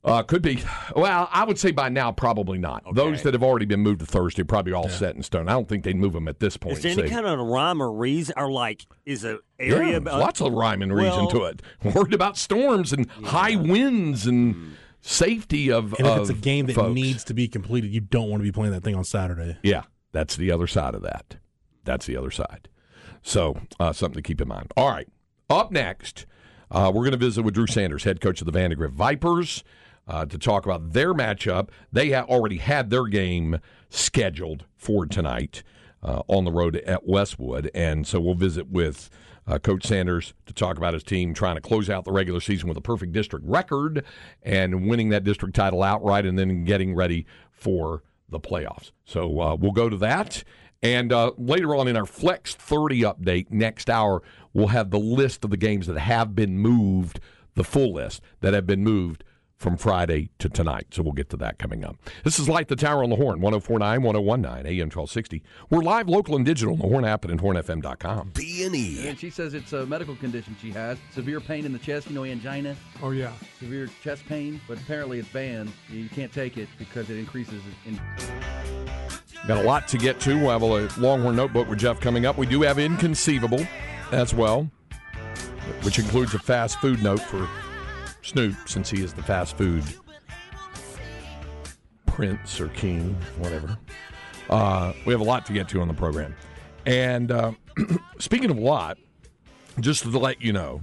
Uh, 0.06 0.22
could 0.22 0.42
be. 0.42 0.62
Well, 0.98 1.30
I 1.32 1.46
would 1.46 1.58
say 1.58 1.72
by 1.72 1.88
now 1.88 2.12
probably 2.12 2.58
not. 2.58 2.84
Those 2.94 3.22
that 3.24 3.34
have 3.34 3.42
already 3.44 3.66
been 3.66 3.80
moved 3.80 4.02
to 4.02 4.06
Thursday 4.06 4.42
are 4.42 4.46
probably 4.46 4.74
all 4.74 4.90
set 4.90 5.16
in 5.16 5.24
stone. 5.24 5.48
I 5.48 5.54
don't 5.54 5.68
think 5.70 5.86
they'd 5.86 5.96
move 5.96 6.12
them 6.12 6.28
at 6.28 6.42
this 6.42 6.58
point. 6.58 6.76
Is 6.78 6.84
there 6.84 6.92
any 6.92 7.10
kind 7.10 7.26
of 7.26 7.40
rhyme 7.40 7.82
or 7.82 7.90
reason, 7.90 8.36
or 8.38 8.52
like, 8.52 8.86
is 9.06 9.24
a 9.24 9.40
yeah, 9.58 9.76
area? 9.76 10.00
lots 10.02 10.42
of 10.42 10.52
rhyme 10.52 10.82
and 10.82 10.94
reason 10.94 11.28
well- 11.28 11.30
to 11.30 11.44
it. 11.46 11.62
Worried 11.96 12.14
about 12.14 12.38
storms 12.38 12.92
and 12.92 13.10
high 13.24 13.56
winds 13.56 14.28
and 14.28 14.76
safety 15.04 15.72
of. 15.72 15.94
And 15.94 16.08
if 16.08 16.14
of 16.14 16.22
it's 16.22 16.30
a 16.30 16.34
game 16.34 16.66
that 16.66 16.74
folks. 16.74 16.96
needs 16.96 17.24
to 17.26 17.34
be 17.36 17.48
completed, 17.48 17.94
you 17.94 18.00
don't 18.00 18.30
want 18.30 18.42
to 18.42 18.46
be 18.46 18.52
playing 18.52 18.72
that 18.72 18.84
thing 18.84 18.96
on 18.96 19.04
Saturday. 19.04 19.58
Yeah, 19.62 19.84
that's 20.12 20.36
the 20.36 20.50
other 20.52 20.66
side 20.66 20.96
of 20.96 21.04
that. 21.04 21.38
That's 21.84 22.08
the 22.08 22.18
other 22.18 22.32
side. 22.32 22.70
So 23.22 23.58
uh, 23.80 23.94
something 23.94 24.22
to 24.22 24.28
keep 24.28 24.42
in 24.42 24.48
mind. 24.48 24.72
All 24.76 24.90
right, 24.90 25.08
up 25.50 25.72
next, 25.72 26.26
uh, 26.72 26.92
we're 26.94 27.04
going 27.04 27.12
to 27.12 27.18
visit 27.18 27.44
with 27.44 27.54
Drew 27.54 27.68
Sanders, 27.68 28.04
head 28.06 28.20
coach 28.20 28.42
of 28.42 28.46
the 28.46 28.52
Vandegrift 28.52 28.96
Vipers, 28.96 29.64
uh, 30.08 30.26
to 30.26 30.38
talk 30.38 30.66
about 30.66 30.94
their 30.94 31.14
matchup. 31.14 31.70
They 31.92 32.12
ha- 32.12 32.26
already 32.28 32.58
had 32.58 32.90
their 32.90 33.06
game 33.06 33.60
scheduled 33.90 34.66
for 34.76 35.06
tonight 35.06 35.64
uh, 36.02 36.24
on 36.28 36.44
the 36.46 36.52
road 36.52 36.78
at 36.78 37.06
Westwood, 37.08 37.70
and 37.76 38.08
so 38.08 38.20
we'll 38.20 38.36
visit 38.36 38.70
with. 38.70 39.10
Uh, 39.46 39.60
Coach 39.60 39.86
Sanders 39.86 40.34
to 40.46 40.54
talk 40.54 40.78
about 40.78 40.94
his 40.94 41.04
team 41.04 41.34
trying 41.34 41.56
to 41.56 41.62
close 41.62 41.90
out 41.90 42.06
the 42.06 42.12
regular 42.12 42.40
season 42.40 42.68
with 42.70 42.78
a 42.78 42.82
perfect 42.82 43.12
district 43.12 43.46
record 43.48 44.06
and 44.42 44.88
winning 44.88 45.10
that 45.10 45.24
district 45.24 45.56
title 45.56 45.84
outright 45.84 46.26
and 46.26 46.40
then 46.40 46.64
getting 46.64 46.96
ready 46.96 47.26
for 47.52 48.04
the 48.30 48.40
playoffs. 48.40 48.92
So 49.06 49.42
uh, 49.42 49.56
we'll 49.56 49.72
go 49.72 49.90
to 49.90 49.98
that. 49.98 50.44
And 50.82 51.14
uh, 51.14 51.32
later 51.38 51.76
on 51.76 51.88
in 51.88 51.96
our 51.96 52.06
Flex 52.06 52.56
30 52.56 53.02
update 53.02 53.52
next 53.52 53.90
hour, 53.90 54.22
we'll 54.54 54.68
have 54.68 54.92
the 54.92 55.00
list 55.00 55.46
of 55.46 55.50
the 55.50 55.58
games 55.58 55.88
that 55.88 55.98
have 55.98 56.36
been 56.36 56.58
moved, 56.58 57.20
the 57.56 57.64
full 57.64 57.94
list 57.94 58.22
that 58.42 58.54
have 58.54 58.68
been 58.68 58.84
moved 58.84 59.24
from 59.64 59.78
Friday 59.78 60.30
to 60.40 60.50
tonight. 60.50 60.88
So 60.92 61.02
we'll 61.02 61.14
get 61.14 61.30
to 61.30 61.38
that 61.38 61.58
coming 61.58 61.86
up. 61.86 61.96
This 62.26 62.38
is 62.38 62.50
Light 62.50 62.68
the 62.68 62.76
Tower 62.76 63.02
on 63.02 63.10
the 63.10 63.16
Horn, 63.16 63.40
1049, 63.40 64.02
1019, 64.02 64.68
AM 64.68 64.88
1260. 64.88 65.42
We're 65.70 65.82
live, 65.82 66.10
local, 66.10 66.36
and 66.36 66.46
digital 66.46 66.74
on 66.74 66.80
the 66.80 66.88
Horn 66.88 67.06
app 67.06 67.24
and 67.24 67.34
at 67.34 67.40
hornfm.com. 67.40 68.32
B&E. 68.34 69.08
And 69.08 69.18
she 69.18 69.30
says 69.30 69.54
it's 69.54 69.72
a 69.72 69.86
medical 69.86 70.18
condition 70.18 70.58
she 70.62 70.72
has. 70.72 70.98
Severe 71.12 71.40
pain 71.40 71.66
in 71.66 71.72
the 71.72 71.80
chest, 71.80 72.10
you 72.10 72.14
know, 72.14 72.26
angina. 72.26 72.76
Oh 73.02 73.12
yeah. 73.12 73.32
Severe 73.58 73.90
chest 74.04 74.26
pain, 74.28 74.60
but 74.68 74.78
apparently 74.78 75.20
it's 75.20 75.30
banned. 75.30 75.72
You 75.90 76.10
can't 76.10 76.34
take 76.34 76.58
it 76.58 76.68
because 76.78 77.10
it 77.10 77.18
increases 77.18 77.64
in. 77.86 78.00
Got 79.48 79.64
a 79.64 79.64
lot 79.64 79.88
to 79.88 79.98
get 79.98 80.20
to. 80.22 80.38
We'll 80.38 80.50
have 80.50 80.62
a 80.62 81.00
Longhorn 81.00 81.38
Notebook 81.38 81.70
with 81.70 81.80
Jeff 81.80 82.02
coming 82.02 82.26
up. 82.26 82.38
We 82.38 82.48
do 82.48 82.64
have 82.64 82.80
Inconceivable 82.80 83.66
as 84.12 84.34
well, 84.34 84.70
which 85.84 86.00
includes 86.00 86.34
a 86.34 86.40
fast 86.40 86.80
food 86.82 87.02
note 87.02 87.22
for 87.22 87.48
Snoop, 88.24 88.56
since 88.66 88.90
he 88.90 89.04
is 89.04 89.14
the 89.14 89.24
fast 89.24 89.58
food 89.58 89.84
prince 92.08 92.62
or 92.62 92.70
king, 92.70 93.16
whatever. 93.40 93.78
Uh, 94.50 94.94
we 95.06 95.14
have 95.14 95.22
a 95.22 95.26
lot 95.26 95.46
to 95.48 95.54
get 95.54 95.68
to 95.70 95.82
on 95.82 95.88
the 95.88 95.94
program. 95.94 96.36
And 96.86 97.32
uh, 97.32 97.54
speaking 98.20 98.50
of 98.52 98.58
a 98.58 98.62
lot, 98.62 98.98
just 99.80 100.04
to 100.04 100.20
let 100.20 100.42
you 100.42 100.54
know, 100.54 100.82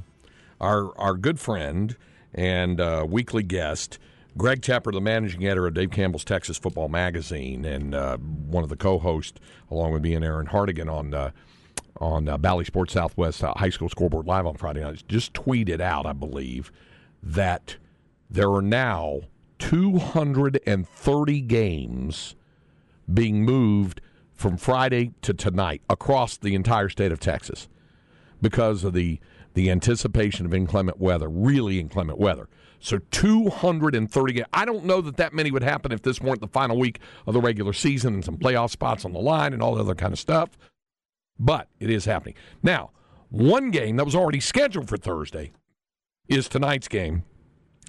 our 0.60 0.96
our 0.98 1.14
good 1.14 1.38
friend 1.38 1.96
and 2.34 2.80
uh, 2.80 3.06
weekly 3.08 3.42
guest, 3.42 3.98
Greg 4.36 4.60
Tepper, 4.60 4.92
the 4.92 5.00
managing 5.00 5.44
editor 5.46 5.66
of 5.66 5.74
Dave 5.74 5.90
Campbell's 5.90 6.24
Texas 6.24 6.58
Football 6.58 6.88
Magazine, 6.88 7.64
and 7.64 7.94
uh, 7.94 8.16
one 8.16 8.62
of 8.62 8.70
the 8.70 8.76
co-hosts, 8.76 9.38
along 9.70 9.92
with 9.92 10.02
me 10.02 10.14
and 10.14 10.24
Aaron 10.24 10.46
Hardigan 10.46 10.92
on 10.92 11.14
uh, 11.14 11.30
on 12.00 12.28
uh, 12.28 12.38
Bally 12.38 12.64
Sports 12.64 12.94
Southwest 12.94 13.44
uh, 13.44 13.52
High 13.56 13.70
School 13.70 13.88
Scoreboard 13.88 14.26
Live 14.26 14.46
on 14.46 14.56
Friday 14.56 14.80
nights, 14.80 15.02
just 15.02 15.32
tweeted 15.32 15.80
out, 15.80 16.06
I 16.06 16.12
believe, 16.12 16.72
that 17.22 17.76
there 18.28 18.50
are 18.50 18.62
now 18.62 19.20
230 19.58 21.40
games 21.42 22.34
being 23.12 23.44
moved 23.44 24.00
from 24.32 24.56
Friday 24.56 25.12
to 25.22 25.34
tonight 25.34 25.82
across 25.90 26.36
the 26.36 26.54
entire 26.54 26.88
state 26.88 27.12
of 27.12 27.20
Texas 27.20 27.68
because 28.40 28.84
of 28.84 28.92
the 28.94 29.20
the 29.54 29.68
anticipation 29.68 30.46
of 30.46 30.54
inclement 30.54 31.00
weather, 31.00 31.28
really 31.28 31.80
inclement 31.80 32.18
weather. 32.18 32.48
So 32.78 32.98
230 33.10 34.32
ga- 34.32 34.44
I 34.52 34.64
don't 34.64 34.84
know 34.84 35.00
that 35.00 35.16
that 35.16 35.34
many 35.34 35.50
would 35.50 35.64
happen 35.64 35.90
if 35.90 36.02
this 36.02 36.20
weren't 36.20 36.40
the 36.40 36.46
final 36.46 36.78
week 36.78 37.00
of 37.26 37.34
the 37.34 37.40
regular 37.40 37.72
season 37.72 38.14
and 38.14 38.24
some 38.24 38.38
playoff 38.38 38.70
spots 38.70 39.04
on 39.04 39.12
the 39.12 39.18
line 39.18 39.52
and 39.52 39.60
all 39.60 39.74
the 39.74 39.82
other 39.82 39.96
kind 39.96 40.12
of 40.12 40.20
stuff. 40.20 40.50
But 41.38 41.68
it 41.80 41.90
is 41.90 42.04
happening. 42.04 42.34
Now, 42.62 42.90
one 43.28 43.70
game 43.72 43.96
that 43.96 44.04
was 44.04 44.14
already 44.14 44.40
scheduled 44.40 44.88
for 44.88 44.96
Thursday 44.96 45.50
is 46.30 46.48
tonight's 46.48 46.88
game 46.88 47.24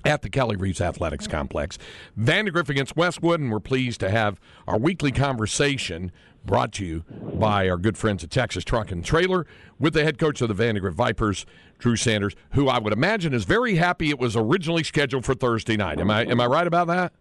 at 0.04 0.24
the 0.24 0.30
Kelly 0.30 0.56
Reeves 0.56 0.82
Athletics 0.82 1.28
Complex. 1.28 1.78
Vandegrift 2.18 2.70
against 2.70 2.98
Westwood, 2.98 3.40
and 3.40 3.52
we're 3.52 3.60
pleased 3.60 4.00
to 4.00 4.10
have 4.10 4.40
our 4.68 4.80
weekly 4.80 5.12
conversation 5.12 6.12
brought 6.44 6.72
to 6.74 6.84
you 6.84 7.04
by 7.12 7.70
our 7.70 7.78
good 7.78 7.96
friends 7.98 8.24
at 8.24 8.32
Texas 8.32 8.64
Truck 8.64 8.92
and 8.92 9.06
Trailer 9.06 9.46
with 9.80 9.94
the 9.94 10.04
head 10.04 10.18
coach 10.18 10.42
of 10.42 10.48
the 10.48 10.56
Vandegrift 10.56 10.98
Vipers, 10.98 11.46
Drew 11.78 11.96
Sanders, 11.96 12.36
who 12.54 12.68
I 12.68 12.80
would 12.80 12.94
imagine 12.94 13.32
is 13.32 13.44
very 13.44 13.76
happy 13.76 14.10
it 14.10 14.18
was 14.18 14.36
originally 14.36 14.84
scheduled 14.84 15.24
for 15.24 15.36
Thursday 15.36 15.78
night. 15.78 16.00
Am 16.00 16.10
I 16.10 16.26
am 16.26 16.42
I 16.42 16.48
right 16.48 16.66
about 16.66 16.88
that? 16.88 17.14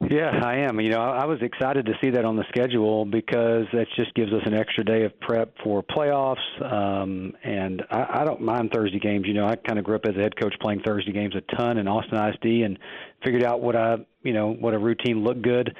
Yeah, 0.00 0.30
I 0.44 0.56
am. 0.58 0.80
You 0.80 0.90
know, 0.90 1.00
I 1.00 1.24
was 1.24 1.38
excited 1.40 1.86
to 1.86 1.92
see 2.02 2.10
that 2.10 2.24
on 2.24 2.36
the 2.36 2.44
schedule 2.48 3.04
because 3.04 3.64
that 3.72 3.86
just 3.96 4.12
gives 4.14 4.32
us 4.32 4.42
an 4.44 4.52
extra 4.52 4.84
day 4.84 5.04
of 5.04 5.18
prep 5.20 5.54
for 5.62 5.82
playoffs. 5.82 6.36
Um, 6.60 7.32
and 7.42 7.82
I, 7.90 8.20
I 8.20 8.24
don't 8.24 8.42
mind 8.42 8.70
Thursday 8.74 8.98
games. 8.98 9.26
You 9.26 9.34
know, 9.34 9.46
I 9.46 9.56
kind 9.56 9.78
of 9.78 9.84
grew 9.84 9.96
up 9.96 10.04
as 10.04 10.14
a 10.16 10.20
head 10.20 10.36
coach 10.38 10.54
playing 10.60 10.82
Thursday 10.84 11.12
games 11.12 11.34
a 11.36 11.56
ton 11.56 11.78
in 11.78 11.88
Austin 11.88 12.18
ISD 12.18 12.64
and 12.64 12.78
figured 13.24 13.44
out 13.44 13.62
what 13.62 13.76
I, 13.76 13.96
you 14.22 14.32
know, 14.32 14.52
what 14.52 14.74
a 14.74 14.78
routine 14.78 15.24
looked 15.24 15.42
good. 15.42 15.74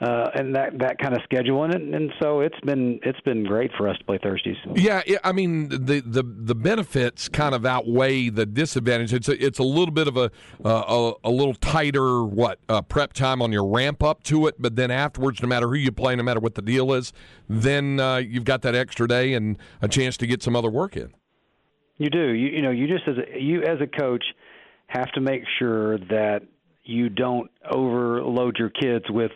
Uh, 0.00 0.28
and 0.34 0.56
that 0.56 0.76
that 0.80 0.98
kind 0.98 1.14
of 1.14 1.22
schedule, 1.22 1.62
and 1.62 1.94
and 1.94 2.12
so 2.20 2.40
it's 2.40 2.58
been 2.64 2.98
it's 3.04 3.20
been 3.20 3.44
great 3.44 3.70
for 3.78 3.88
us 3.88 3.96
to 3.96 4.04
play 4.04 4.18
Thursdays. 4.20 4.56
Yeah, 4.74 5.02
I 5.22 5.30
mean 5.30 5.68
the, 5.68 6.02
the 6.04 6.24
the 6.24 6.54
benefits 6.56 7.28
kind 7.28 7.54
of 7.54 7.64
outweigh 7.64 8.28
the 8.28 8.44
disadvantage. 8.44 9.14
It's 9.14 9.28
a, 9.28 9.44
it's 9.44 9.60
a 9.60 9.62
little 9.62 9.94
bit 9.94 10.08
of 10.08 10.16
a 10.16 10.32
uh, 10.64 11.12
a, 11.22 11.28
a 11.28 11.30
little 11.30 11.54
tighter 11.54 12.24
what 12.24 12.58
uh, 12.68 12.82
prep 12.82 13.12
time 13.12 13.40
on 13.40 13.52
your 13.52 13.64
ramp 13.64 14.02
up 14.02 14.24
to 14.24 14.48
it, 14.48 14.56
but 14.58 14.74
then 14.74 14.90
afterwards, 14.90 15.40
no 15.40 15.46
matter 15.46 15.68
who 15.68 15.74
you 15.74 15.92
play, 15.92 16.16
no 16.16 16.24
matter 16.24 16.40
what 16.40 16.56
the 16.56 16.62
deal 16.62 16.92
is, 16.92 17.12
then 17.48 18.00
uh, 18.00 18.16
you've 18.16 18.44
got 18.44 18.62
that 18.62 18.74
extra 18.74 19.06
day 19.06 19.32
and 19.32 19.56
a 19.80 19.86
chance 19.86 20.16
to 20.16 20.26
get 20.26 20.42
some 20.42 20.56
other 20.56 20.70
work 20.70 20.96
in. 20.96 21.14
You 21.98 22.10
do. 22.10 22.32
You 22.32 22.48
you 22.48 22.62
know, 22.62 22.72
you 22.72 22.88
just 22.88 23.06
as 23.06 23.14
a, 23.18 23.40
you 23.40 23.62
as 23.62 23.78
a 23.80 23.86
coach 23.86 24.24
have 24.88 25.12
to 25.12 25.20
make 25.20 25.42
sure 25.60 25.98
that 25.98 26.42
you 26.84 27.08
don't 27.08 27.50
overload 27.70 28.56
your 28.58 28.70
kids 28.70 29.04
with, 29.08 29.32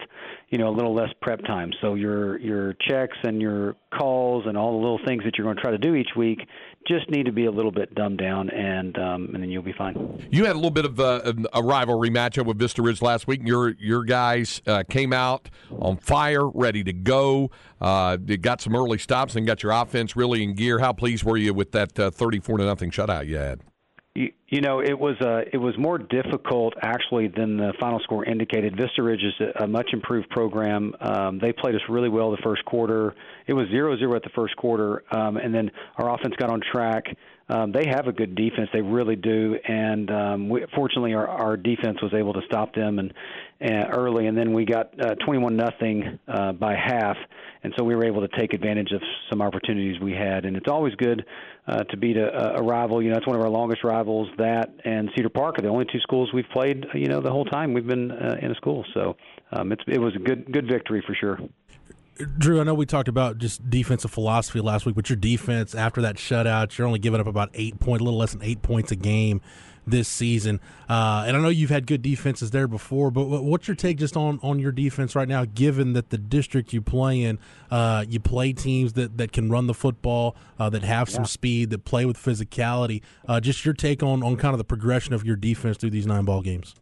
you 0.51 0.59
know, 0.59 0.69
a 0.69 0.75
little 0.75 0.95
less 0.95 1.11
prep 1.21 1.41
time. 1.45 1.71
So 1.81 1.95
your 1.95 2.39
your 2.39 2.75
checks 2.89 3.17
and 3.23 3.41
your 3.41 3.75
calls 3.97 4.45
and 4.47 4.57
all 4.57 4.73
the 4.73 4.79
little 4.79 5.01
things 5.07 5.25
that 5.25 5.37
you're 5.37 5.45
going 5.45 5.57
to 5.57 5.63
try 5.63 5.71
to 5.71 5.79
do 5.79 5.95
each 5.95 6.11
week 6.17 6.41
just 6.87 7.11
need 7.11 7.27
to 7.27 7.33
be 7.33 7.47
a 7.47 7.51
little 7.51 7.71
bit 7.71 7.95
dumbed 7.95 8.19
down, 8.19 8.49
and 8.51 8.97
um, 8.99 9.31
and 9.35 9.43
then 9.43 9.51
you'll 9.51 9.63
be 9.63 9.75
fine. 9.77 10.27
You 10.31 10.45
had 10.45 10.53
a 10.53 10.59
little 10.59 10.71
bit 10.71 10.85
of 10.85 10.99
a, 11.01 11.35
a 11.53 11.63
rivalry 11.63 12.11
matchup 12.11 12.47
with 12.47 12.59
Vista 12.59 12.83
Ridge 12.83 13.03
last 13.03 13.27
week. 13.27 13.41
Your 13.45 13.71
your 13.79 14.05
guys 14.05 14.63
uh, 14.67 14.85
came 14.89 15.13
out 15.13 15.51
on 15.71 15.97
fire, 15.99 16.49
ready 16.49 16.83
to 16.85 16.93
go. 16.93 17.51
Uh, 17.81 18.17
got 18.17 18.61
some 18.61 18.75
early 18.75 18.99
stops 18.99 19.37
and 19.37 19.47
got 19.47 19.63
your 19.63 19.73
offense 19.73 20.17
really 20.17 20.43
in 20.43 20.55
gear. 20.55 20.79
How 20.79 20.93
pleased 20.93 21.25
were 21.25 21.37
you 21.37 21.53
with 21.53 21.73
that 21.73 21.99
uh, 21.99 22.11
thirty-four 22.11 22.59
to 22.59 22.65
nothing 22.65 22.91
shutout 22.91 23.27
you 23.27 23.37
had? 23.37 23.61
You, 24.19 24.33
you 24.49 24.61
know, 24.61 24.81
it 24.81 24.99
was 24.99 25.15
uh, 25.21 25.43
it 25.53 25.59
was 25.59 25.79
more 25.79 25.97
difficult 25.97 26.75
actually 26.83 27.29
than 27.29 27.57
the 27.57 27.73
final 27.79 28.01
score 28.01 28.25
indicated. 28.25 28.77
Vista 28.77 29.01
Ridge 29.01 29.23
is 29.23 29.35
a, 29.41 29.63
a 29.63 29.67
much 29.69 29.91
improved 29.93 30.29
program. 30.31 30.93
Um, 31.01 31.39
they 31.39 31.53
played 31.53 31.77
us 31.77 31.81
really 31.89 32.09
well 32.09 32.33
the 32.33 32.43
first 32.43 32.65
quarter. 32.65 33.15
It 33.47 33.53
was 33.53 33.69
zero 33.69 33.97
zero 33.97 34.17
at 34.17 34.25
the 34.25 34.31
first 34.31 34.57
quarter, 34.57 35.05
um, 35.15 35.37
and 35.37 35.55
then 35.55 35.71
our 35.99 36.13
offense 36.13 36.35
got 36.37 36.51
on 36.51 36.61
track. 36.73 37.05
Um, 37.51 37.73
they 37.73 37.87
have 37.89 38.07
a 38.07 38.13
good 38.13 38.35
defense, 38.35 38.69
they 38.75 38.83
really 38.83 39.17
do, 39.17 39.57
and 39.67 40.11
um, 40.11 40.49
we, 40.51 40.65
fortunately, 40.75 41.15
our, 41.15 41.27
our 41.27 41.57
defense 41.57 41.97
was 42.03 42.13
able 42.13 42.35
to 42.35 42.43
stop 42.47 42.75
them 42.75 42.99
and, 42.99 43.15
and 43.61 43.87
early, 43.91 44.27
and 44.27 44.37
then 44.37 44.53
we 44.53 44.67
got 44.67 44.93
uh, 45.01 45.15
21 45.25 45.57
nothing 45.57 46.19
uh, 46.29 46.53
by 46.53 46.75
half, 46.75 47.17
and 47.63 47.73
so 47.79 47.85
we 47.85 47.97
were 47.97 48.05
able 48.05 48.21
to 48.21 48.39
take 48.39 48.53
advantage 48.53 48.93
of 48.93 49.01
some 49.31 49.41
opportunities 49.41 49.99
we 50.01 50.13
had. 50.13 50.45
And 50.45 50.59
it's 50.59 50.69
always 50.69 50.95
good 50.97 51.25
uh, 51.67 51.85
to 51.85 51.97
beat 51.97 52.19
a, 52.19 52.59
a 52.59 52.63
rival. 52.63 53.03
You 53.03 53.11
know, 53.11 53.17
it's 53.17 53.27
one 53.27 53.37
of 53.37 53.43
our 53.43 53.51
longest 53.51 53.83
rivals. 53.83 54.29
That 54.37 54.75
and 54.85 55.11
Cedar 55.17 55.31
Park 55.31 55.59
are 55.59 55.63
the 55.63 55.69
only 55.69 55.87
two 55.87 56.01
schools 56.01 56.31
we've 56.35 56.49
played. 56.53 56.87
You 56.95 57.07
know, 57.07 57.21
the 57.21 57.31
whole 57.31 57.47
time 57.47 57.73
we've 57.73 57.87
been 57.87 58.13
uh, 58.13 58.37
in 58.41 58.53
a 58.53 58.55
school. 58.57 58.85
So 58.95 59.17
um, 59.53 59.73
it's 59.73 59.83
it 59.89 59.99
was 59.99 60.15
a 60.15 60.19
good 60.19 60.53
good 60.53 60.69
victory 60.69 61.03
for 61.07 61.15
sure. 61.15 61.39
Drew, 62.39 62.61
I 62.61 62.65
know 62.65 62.75
we 62.75 62.87
talked 62.87 63.09
about 63.09 63.39
just 63.39 63.69
defensive 63.69 64.11
philosophy 64.11 64.61
last 64.61 64.87
week, 64.87 64.95
but 64.95 65.09
your 65.09 65.17
defense 65.17 65.75
after 65.75 66.03
that 66.03 66.17
shutout, 66.17 66.77
you're 66.77 66.87
only 66.87 66.99
giving 66.99 67.21
up 67.21 67.27
about 67.27 67.51
eight 67.55 67.79
point, 67.81 68.01
a 68.01 68.05
little 68.05 68.19
less 68.19 68.33
than 68.33 68.43
eight 68.43 68.63
points 68.63 68.91
a 68.91 68.97
game 68.97 69.41
this 69.87 70.09
season. 70.09 70.61
Uh, 70.89 71.25
and 71.27 71.37
I 71.37 71.41
know 71.41 71.49
you've 71.49 71.71
had 71.71 71.87
good 71.87 72.03
defenses 72.03 72.51
there 72.51 72.69
before, 72.69 73.11
but 73.11 73.25
what's 73.25 73.69
your 73.69 73.75
take 73.75 73.99
just 73.99 74.17
on, 74.17 74.39
on 74.43 74.59
your 74.59 74.73
defense 74.73 75.15
right 75.15 75.29
now, 75.29 75.45
given 75.45 75.95
that 75.95 76.11
the 76.11 76.19
district 76.19 76.73
you 76.73 76.83
play 76.83 77.23
in, 77.23 77.39
uh, 77.71 78.05
you 78.09 78.21
play 78.21 78.53
teams 78.53 78.95
that, 78.95 79.17
that 79.19 79.33
can 79.33 79.51
run 79.51 79.67
the 79.67 79.75
football, 79.75 80.37
uh, 80.59 80.69
that 80.71 80.83
have 80.83 81.09
some 81.09 81.23
yeah. 81.23 81.29
speed, 81.29 81.71
that 81.71 81.85
play 81.85 82.05
with 82.05 82.17
physicality. 82.17 83.03
Uh, 83.27 83.41
just 83.41 83.65
your 83.65 83.75
take 83.75 84.03
on, 84.03 84.23
on 84.23 84.37
kind 84.37 84.55
of 84.55 84.59
the 84.59 84.65
progression 84.65 85.15
of 85.15 85.25
your 85.25 85.37
defense 85.37 85.77
through 85.77 85.91
these 85.91 86.07
nine 86.07 86.25
ball 86.25 86.43
games. 86.43 86.75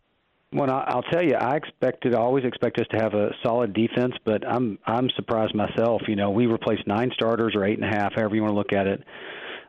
Well, 0.53 0.71
I'll 0.71 1.03
tell 1.03 1.23
you, 1.23 1.35
I 1.35 1.57
expected, 1.57 2.15
always 2.15 2.45
expect 2.45 2.79
us 2.79 2.87
to 2.93 2.97
have 2.99 3.15
a 3.15 3.31
solid 3.43 3.75
defense, 3.75 4.15
but 4.25 4.47
I'm 4.47 4.79
I'm 4.87 5.11
surprised 5.17 5.55
myself. 5.55 6.03
You 6.07 6.15
know, 6.15 6.31
we 6.31 6.47
replaced 6.47 6.87
nine 6.87 7.11
starters 7.15 7.55
or 7.57 7.65
eight 7.65 7.79
and 7.79 7.85
a 7.85 7.95
half, 7.95 8.15
however 8.15 8.37
you 8.37 8.43
want 8.43 8.53
to 8.53 8.57
look 8.57 8.73
at 8.73 8.87
it. 8.87 9.03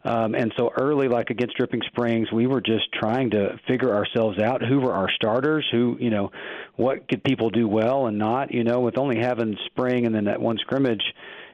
Um, 0.05 0.35
and 0.35 0.53
so 0.57 0.71
early, 0.79 1.07
like 1.09 1.31
against 1.31 1.57
Dripping 1.57 1.81
Springs, 1.87 2.31
we 2.31 2.47
were 2.47 2.61
just 2.61 2.91
trying 2.93 3.31
to 3.31 3.59
figure 3.67 3.93
ourselves 3.93 4.39
out. 4.39 4.63
Who 4.63 4.79
were 4.79 4.93
our 4.93 5.09
starters? 5.15 5.65
Who, 5.71 5.97
you 5.99 6.11
know, 6.11 6.31
what 6.75 7.09
could 7.09 7.23
people 7.23 7.49
do 7.49 7.67
well 7.67 8.05
and 8.05 8.17
not? 8.17 8.53
You 8.53 8.63
know, 8.63 8.79
with 8.79 8.97
only 8.97 9.17
having 9.19 9.57
spring 9.65 10.05
and 10.05 10.15
then 10.15 10.25
that 10.25 10.39
one 10.39 10.57
scrimmage, 10.59 11.03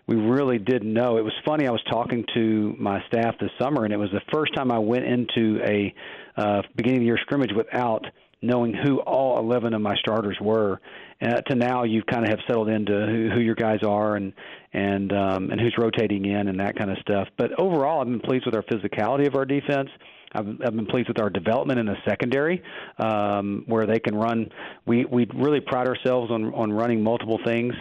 we 0.05 0.17
really 0.17 0.59
didn't 0.59 0.93
know. 0.93 1.17
It 1.17 1.23
was 1.23 1.33
funny. 1.45 1.65
I 1.65 1.71
was 1.71 1.81
talking 1.89 2.25
to 2.36 2.75
my 2.77 3.01
staff 3.07 3.36
this 3.39 3.49
summer, 3.59 3.86
and 3.86 3.93
it 3.93 3.97
was 3.97 4.12
the 4.12 4.21
first 4.31 4.53
time 4.53 4.71
I 4.71 4.79
went 4.79 5.05
into 5.05 5.59
a 5.65 5.93
uh, 6.36 6.62
beginning 6.75 6.97
of 6.97 7.01
the 7.01 7.05
year 7.05 7.19
scrimmage 7.21 7.51
without 7.55 8.05
knowing 8.43 8.73
who 8.73 8.99
all 8.99 9.39
11 9.39 9.73
of 9.73 9.82
my 9.82 9.95
starters 9.97 10.38
were. 10.39 10.79
Uh, 11.21 11.41
to 11.41 11.56
now, 11.56 11.84
you 11.84 12.03
kind 12.03 12.23
of 12.23 12.29
have 12.29 12.39
settled 12.47 12.69
into 12.69 12.91
who, 12.91 13.29
who 13.34 13.39
your 13.39 13.56
guys 13.56 13.79
are 13.84 14.15
and 14.15 14.34
and 14.73 15.13
um, 15.13 15.49
and 15.51 15.60
who's 15.60 15.75
rotating 15.77 16.25
in 16.25 16.47
and 16.49 16.60
that 16.60 16.77
kind 16.77 16.91
of 16.91 16.97
stuff. 16.99 17.27
But 17.38 17.58
overall, 17.60 18.01
I've 18.01 18.08
been 18.08 18.19
pleased 18.19 18.45
with 18.45 18.56
our 18.56 18.63
physicality 18.63 19.27
of 19.27 19.36
our 19.36 19.45
defense. 19.45 19.89
I've, 20.36 20.47
I've 20.47 20.75
been 20.75 20.88
pleased 20.88 21.08
with 21.08 21.21
our 21.21 21.29
development 21.29 21.79
in 21.79 21.86
the 21.86 21.95
secondary, 22.08 22.62
um, 22.97 23.63
where 23.67 23.86
they 23.86 23.99
can 23.99 24.15
run. 24.15 24.49
We 24.86 25.06
we 25.06 25.27
really 25.34 25.62
pride 25.62 25.88
ourselves 25.88 26.29
on 26.32 26.53
on 26.53 26.73
running 26.73 27.01
multiple 27.01 27.39
things 27.45 27.73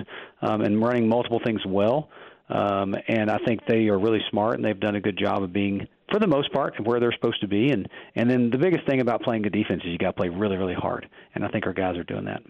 um, 0.42 0.60
and 0.60 0.80
running 0.80 1.08
multiple 1.08 1.40
things 1.44 1.60
well. 1.66 2.10
Um, 2.48 2.94
and 3.08 3.30
I 3.30 3.38
think 3.46 3.60
they 3.66 3.88
are 3.88 3.98
really 3.98 4.20
smart 4.30 4.56
and 4.56 4.64
they've 4.64 4.78
done 4.78 4.96
a 4.96 5.00
good 5.00 5.16
job 5.16 5.42
of 5.42 5.52
being 5.52 5.88
for 6.12 6.20
the 6.20 6.26
most 6.26 6.52
part 6.52 6.74
where 6.84 7.00
they're 7.00 7.12
supposed 7.12 7.40
to 7.40 7.48
be 7.48 7.70
and 7.70 7.88
and 8.14 8.30
then 8.30 8.50
the 8.50 8.58
biggest 8.58 8.86
thing 8.86 9.00
about 9.00 9.22
playing 9.22 9.42
good 9.42 9.52
defense 9.52 9.82
is 9.84 9.90
you 9.90 9.98
got 9.98 10.08
to 10.08 10.12
play 10.12 10.28
really 10.28 10.56
really 10.56 10.74
hard 10.74 11.08
and 11.34 11.44
I 11.44 11.48
think 11.48 11.66
our 11.66 11.72
guys 11.72 11.96
are 11.96 12.04
doing 12.04 12.26
that. 12.26 12.42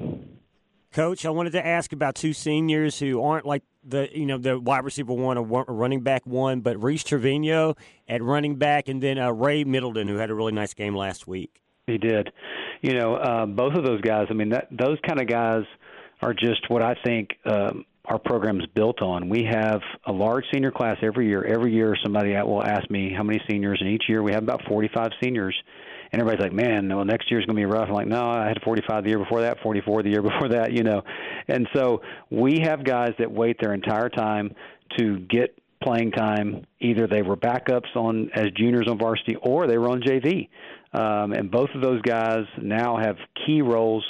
Coach, 0.93 1.25
I 1.25 1.31
wanted 1.31 1.53
to 1.53 1.67
ask 1.67 1.95
about 1.95 2.17
two 2.17 2.35
seniors 2.35 2.99
who 2.99 3.23
aren't 3.23 3.47
like 3.47 3.63
the 3.83 4.11
you 4.13 4.27
know 4.27 4.37
the 4.37 4.61
wide 4.61 4.85
receiver 4.85 5.15
one 5.15 5.39
or 5.39 5.65
running 5.67 6.03
back 6.03 6.27
one, 6.27 6.61
but 6.61 6.83
Reese 6.83 7.03
Trevino 7.03 7.77
at 8.07 8.23
running 8.23 8.57
back, 8.57 8.89
and 8.89 9.03
then 9.03 9.19
uh, 9.19 9.31
Ray 9.31 9.65
Middleton, 9.65 10.07
who 10.07 10.17
had 10.17 10.29
a 10.29 10.35
really 10.35 10.53
nice 10.53 10.75
game 10.75 10.95
last 10.95 11.27
week. 11.27 11.63
He 11.87 11.97
did. 11.97 12.31
You 12.83 12.93
know, 12.93 13.15
uh, 13.15 13.47
both 13.47 13.75
of 13.75 13.87
those 13.87 14.03
guys. 14.03 14.27
I 14.29 14.35
mean, 14.35 14.51
that 14.51 14.69
those 14.71 14.99
kind 15.07 15.19
of 15.19 15.27
guys 15.27 15.65
are 16.21 16.35
just 16.35 16.69
what 16.69 16.83
I 16.83 16.95
think 17.05 17.31
um, 17.47 17.87
our 18.05 18.19
program 18.19 18.61
is 18.61 18.67
built 18.75 19.01
on. 19.01 19.29
We 19.29 19.45
have 19.45 19.81
a 20.07 20.13
large 20.13 20.45
senior 20.53 20.73
class 20.73 20.97
every 21.03 21.29
year. 21.29 21.45
Every 21.45 21.73
year, 21.73 21.97
somebody 22.03 22.35
will 22.35 22.65
ask 22.65 22.91
me 22.91 23.13
how 23.17 23.23
many 23.23 23.41
seniors, 23.49 23.79
and 23.81 23.89
each 23.91 24.05
year 24.09 24.23
we 24.23 24.33
have 24.33 24.43
about 24.43 24.63
45 24.69 25.11
seniors. 25.23 25.57
And 26.11 26.21
everybody's 26.21 26.43
like, 26.43 26.53
"Man, 26.53 26.95
well, 26.95 27.05
next 27.05 27.31
year's 27.31 27.47
going 27.47 27.57
to 27.57 27.61
be 27.61 27.65
rough." 27.65 27.89
I'm 27.89 27.95
like, 27.95 28.09
"No, 28.09 28.29
I 28.29 28.49
had 28.49 28.61
45 28.63 29.05
the 29.05 29.11
year 29.11 29.19
before 29.19 29.43
that, 29.43 29.61
44 29.63 30.03
the 30.03 30.11
year 30.11 30.23
before 30.31 30.49
that, 30.49 30.73
you 30.73 30.83
know." 30.83 31.03
And 31.49 31.69
so 31.75 32.03
we 32.29 32.61
have 32.65 32.85
guys 32.85 33.13
that 33.19 33.31
wait 33.31 33.57
their 33.61 33.73
entire 33.73 34.09
time 34.09 34.55
to 34.99 35.21
get 35.21 35.57
playing 35.83 36.11
time. 36.11 36.67
Either 36.81 37.07
they 37.07 37.23
were 37.23 37.37
backups 37.37 37.95
on 37.97 38.31
as 38.35 38.47
juniors 38.57 38.89
on 38.89 38.99
varsity, 38.99 39.37
or 39.37 39.67
they 39.67 39.79
were 39.79 39.89
on 39.89 40.03
JV. 40.03 40.49
Um, 40.93 41.33
and 41.33 41.51
both 41.51 41.71
of 41.75 41.81
those 41.81 42.03
guys 42.03 42.45
now 42.61 42.99
have 42.99 43.17
key 43.47 43.63
roles 43.63 44.05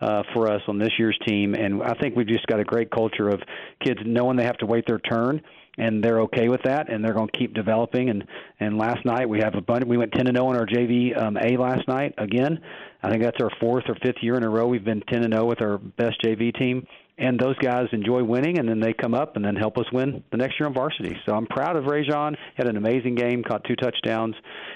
uh, 0.00 0.22
for 0.32 0.50
us 0.50 0.62
on 0.68 0.78
this 0.78 0.92
year's 0.98 1.18
team. 1.26 1.54
And 1.54 1.82
I 1.82 1.94
think 1.94 2.16
we've 2.16 2.26
just 2.26 2.46
got 2.46 2.60
a 2.60 2.64
great 2.64 2.90
culture 2.90 3.28
of 3.28 3.40
kids 3.84 4.00
knowing 4.04 4.36
they 4.36 4.44
have 4.44 4.58
to 4.58 4.66
wait 4.66 4.86
their 4.86 4.98
turn 4.98 5.42
and 5.76 6.02
they're 6.02 6.20
okay 6.20 6.48
with 6.48 6.62
that, 6.64 6.88
and 6.88 7.04
they're 7.04 7.14
going 7.14 7.28
to 7.28 7.38
keep 7.38 7.54
developing. 7.54 8.10
And 8.10 8.24
and 8.60 8.78
last 8.78 9.04
night 9.04 9.28
we 9.28 9.40
have 9.40 9.54
a 9.54 9.60
bunch. 9.60 9.84
We 9.84 9.96
went 9.96 10.12
ten 10.12 10.26
and 10.26 10.36
zero 10.36 10.46
oh 10.46 10.50
in 10.52 10.56
our 10.56 10.66
JV 10.66 11.20
um, 11.20 11.36
A 11.36 11.56
last 11.56 11.88
night. 11.88 12.14
Again, 12.18 12.60
I 13.02 13.10
think 13.10 13.22
that's 13.22 13.40
our 13.40 13.50
fourth 13.60 13.84
or 13.88 13.96
fifth 13.96 14.22
year 14.22 14.36
in 14.36 14.44
a 14.44 14.48
row 14.48 14.66
we've 14.66 14.84
been 14.84 15.02
ten 15.08 15.24
and 15.24 15.32
zero 15.32 15.44
oh 15.44 15.48
with 15.48 15.60
our 15.60 15.78
best 15.78 16.22
JV 16.22 16.56
team 16.56 16.86
and 17.16 17.38
those 17.38 17.56
guys 17.58 17.86
enjoy 17.92 18.24
winning, 18.24 18.58
and 18.58 18.68
then 18.68 18.80
they 18.80 18.92
come 18.92 19.14
up 19.14 19.36
and 19.36 19.44
then 19.44 19.54
help 19.54 19.78
us 19.78 19.84
win 19.92 20.24
the 20.30 20.36
next 20.36 20.58
year 20.58 20.66
on 20.66 20.74
varsity. 20.74 21.16
So 21.24 21.34
I'm 21.34 21.46
proud 21.46 21.76
of 21.76 21.84
Rajon. 21.84 22.36
Had 22.56 22.68
an 22.68 22.76
amazing 22.76 23.14
game, 23.14 23.44
caught 23.44 23.64
two 23.64 23.76
touchdowns, 23.76 24.34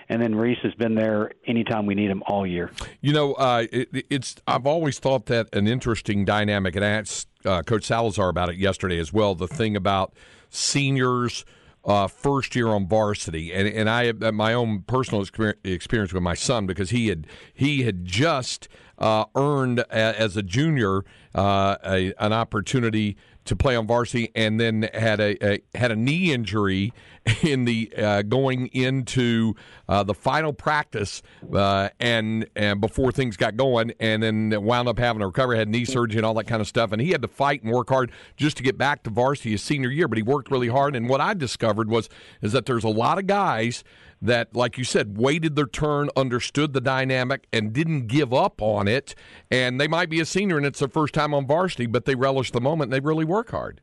and 0.09 0.23
then 0.23 0.35
Reese 0.35 0.59
has 0.63 0.75
been 0.75 0.95
there 0.95 1.33
anytime 1.47 1.87
we 1.87 1.95
need 1.95 2.11
him 2.11 2.23
all 2.27 2.47
year. 2.47 2.71
You 3.01 3.13
know, 3.13 3.35
uh, 3.35 3.67
it, 3.73 3.89
it's 4.09 4.37
I've 4.47 4.67
always 4.67 4.99
thought 4.99 5.27
that 5.27 5.55
an 5.55 5.67
interesting 5.67 6.25
dynamic, 6.25 6.77
and 6.77 6.85
I 6.85 6.91
asked 6.91 7.29
uh, 7.45 7.63
Coach 7.63 7.85
Salazar 7.85 8.29
about 8.29 8.51
it 8.51 8.57
yesterday 8.57 8.99
as 8.99 9.13
well. 9.13 9.35
The 9.35 9.49
thing 9.49 9.77
about 9.77 10.15
seniors. 10.51 11.45
Uh, 11.85 12.07
first 12.07 12.55
year 12.55 12.69
on 12.69 12.87
varsity, 12.87 13.53
and 13.53 13.67
and 13.67 13.89
I 13.89 14.07
have 14.07 14.35
my 14.35 14.53
own 14.53 14.83
personal 14.83 15.23
experience 15.23 16.13
with 16.13 16.23
my 16.23 16.35
son 16.35 16.67
because 16.67 16.91
he 16.91 17.09
had 17.09 17.27
he 17.55 17.85
had 17.85 18.05
just 18.05 18.69
uh, 18.99 19.25
earned 19.35 19.79
a, 19.79 19.95
as 20.21 20.37
a 20.37 20.43
junior 20.43 21.05
uh, 21.35 21.77
a, 21.85 22.13
an 22.19 22.33
opportunity 22.33 23.17
to 23.49 23.57
play 23.57 23.77
on 23.77 23.87
varsity, 23.87 24.31
and 24.35 24.59
then 24.61 24.89
had 24.95 25.21
a, 25.21 25.55
a 25.55 25.63
had 25.75 25.91
a 25.91 25.97
knee 25.97 26.33
injury 26.33 26.93
in 27.43 27.65
the 27.65 27.93
uh, 27.97 28.23
going 28.23 28.69
into 28.69 29.55
uh, 29.89 30.03
the 30.03 30.15
final 30.15 30.53
practice, 30.53 31.23
uh, 31.53 31.89
and 32.01 32.49
and 32.55 32.81
before 32.81 33.13
things 33.13 33.37
got 33.37 33.57
going, 33.57 33.93
and 34.01 34.23
then 34.23 34.63
wound 34.63 34.89
up 34.89 34.99
having 34.99 35.23
a 35.23 35.27
recovery, 35.27 35.59
had 35.59 35.69
knee 35.69 35.85
surgery 35.85 36.19
and 36.19 36.27
all 36.27 36.35
that 36.35 36.47
kind 36.47 36.61
of 36.61 36.69
stuff, 36.69 36.93
and 36.93 37.03
he 37.03 37.11
had 37.11 37.23
to 37.23 37.29
fight 37.29 37.63
and 37.63 37.73
work 37.73 37.89
hard 37.89 38.11
just 38.37 38.57
to 38.57 38.63
get 38.63 38.79
back 38.79 39.03
to 39.03 39.11
varsity 39.11 39.51
his 39.51 39.63
senior 39.63 39.91
year. 39.91 40.09
But 40.09 40.19
he 40.19 40.23
worked 40.23 40.51
really 40.51 40.69
hard, 40.69 40.95
and 40.95 41.09
what 41.09 41.21
I 41.21 41.35
discovered 41.35 41.89
was 41.91 42.09
is 42.43 42.53
that 42.53 42.67
there's 42.67 42.85
a 42.85 42.89
lot 42.89 43.19
of 43.19 43.27
guys 43.27 43.85
that, 44.21 44.55
like 44.55 44.79
you 44.79 44.85
said, 44.85 45.19
waited 45.19 45.57
their 45.57 45.67
turn, 45.67 46.11
understood 46.17 46.73
the 46.73 46.81
dynamic, 46.81 47.47
and 47.53 47.73
didn't 47.73 48.07
give 48.07 48.33
up 48.33 48.61
on 48.61 48.89
it. 48.89 49.15
And 49.51 49.81
they 49.81 49.89
might 49.89 50.11
be 50.11 50.21
a 50.21 50.25
senior 50.25 50.57
and 50.57 50.67
it's 50.67 50.81
their 50.81 50.89
first 50.89 51.15
time 51.15 51.35
on 51.35 51.47
varsity, 51.47 51.87
but 51.87 52.05
they 52.05 52.15
relish 52.15 52.51
the 52.51 52.61
moment. 52.61 52.93
And 52.93 52.93
they 52.93 53.07
really 53.07 53.25
work 53.25 53.51
hard. 53.51 53.81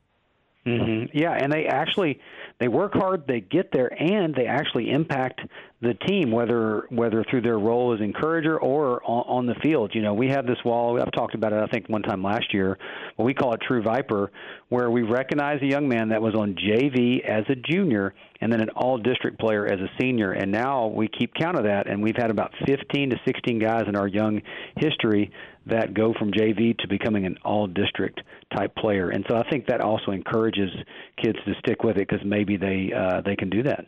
Mm-hmm. 0.66 1.16
Yeah, 1.16 1.32
and 1.32 1.52
they 1.52 1.68
actually 1.68 2.20
they 2.58 2.68
work 2.68 2.94
hard, 2.94 3.28
they 3.28 3.40
get 3.40 3.72
there, 3.72 3.92
and 4.02 4.34
they 4.34 4.48
actually 4.48 4.90
impact 4.90 5.42
the 5.86 5.94
team, 6.06 6.32
whether 6.32 6.86
whether 6.90 7.24
through 7.30 7.42
their 7.42 7.60
role 7.60 7.94
as 7.94 8.02
encourager 8.02 8.60
or 8.60 9.04
on, 9.04 9.24
on 9.28 9.46
the 9.46 9.56
field. 9.64 9.92
You 9.94 10.02
know, 10.02 10.14
we 10.14 10.28
have 10.30 10.46
this 10.46 10.58
wall. 10.66 11.00
I've 11.00 11.12
talked 11.12 11.36
about 11.36 11.54
it. 11.54 11.60
I 11.60 11.68
think 11.68 11.88
one 11.88 12.02
time 12.02 12.24
last 12.24 12.54
year. 12.54 12.78
Well, 13.18 13.26
we 13.26 13.34
call 13.34 13.54
it 13.54 13.62
True 13.68 13.82
Viper, 13.82 14.32
where 14.70 14.90
we 14.90 15.04
recognize 15.04 15.62
a 15.62 15.66
young 15.66 15.88
man 15.88 16.10
that 16.10 16.22
was 16.22 16.36
on 16.36 16.56
JV 16.56 17.24
as 17.24 17.44
a 17.50 17.56
junior 17.56 18.14
and 18.42 18.52
then 18.52 18.62
an 18.62 18.70
all-district 18.76 19.40
player 19.40 19.66
as 19.66 19.80
a 19.80 19.90
senior. 20.00 20.34
And 20.34 20.52
now 20.52 20.88
we 20.88 21.08
keep 21.08 21.34
count 21.34 21.58
of 21.58 21.64
that, 21.64 21.88
and 21.88 22.04
we've 22.04 22.18
had 22.18 22.30
about 22.30 22.52
15 22.68 23.12
to 23.12 23.18
16 23.26 23.60
guys 23.60 23.84
in 23.88 23.96
our 23.96 24.08
young 24.08 24.42
history 24.78 25.32
that 25.68 25.94
go 25.94 26.14
from 26.18 26.32
JV 26.32 26.78
to 26.80 26.88
becoming 26.88 27.26
an 27.26 27.38
all-district 27.44 28.22
type 28.56 28.76
player. 28.76 29.10
And 29.10 29.26
so 29.30 29.36
I 29.36 29.50
think 29.50 29.68
that 29.68 29.82
also 29.82 30.12
encourages 30.12 30.70
kids 31.22 31.38
to 31.46 31.54
stick 31.60 31.84
with 31.84 31.98
it 31.98 32.08
because 32.08 32.26
maybe 32.26 32.58
they 32.58 32.92
uh, 32.96 33.22
they 33.22 33.36
can 33.36 33.50
do 33.50 33.64
that. 33.64 33.86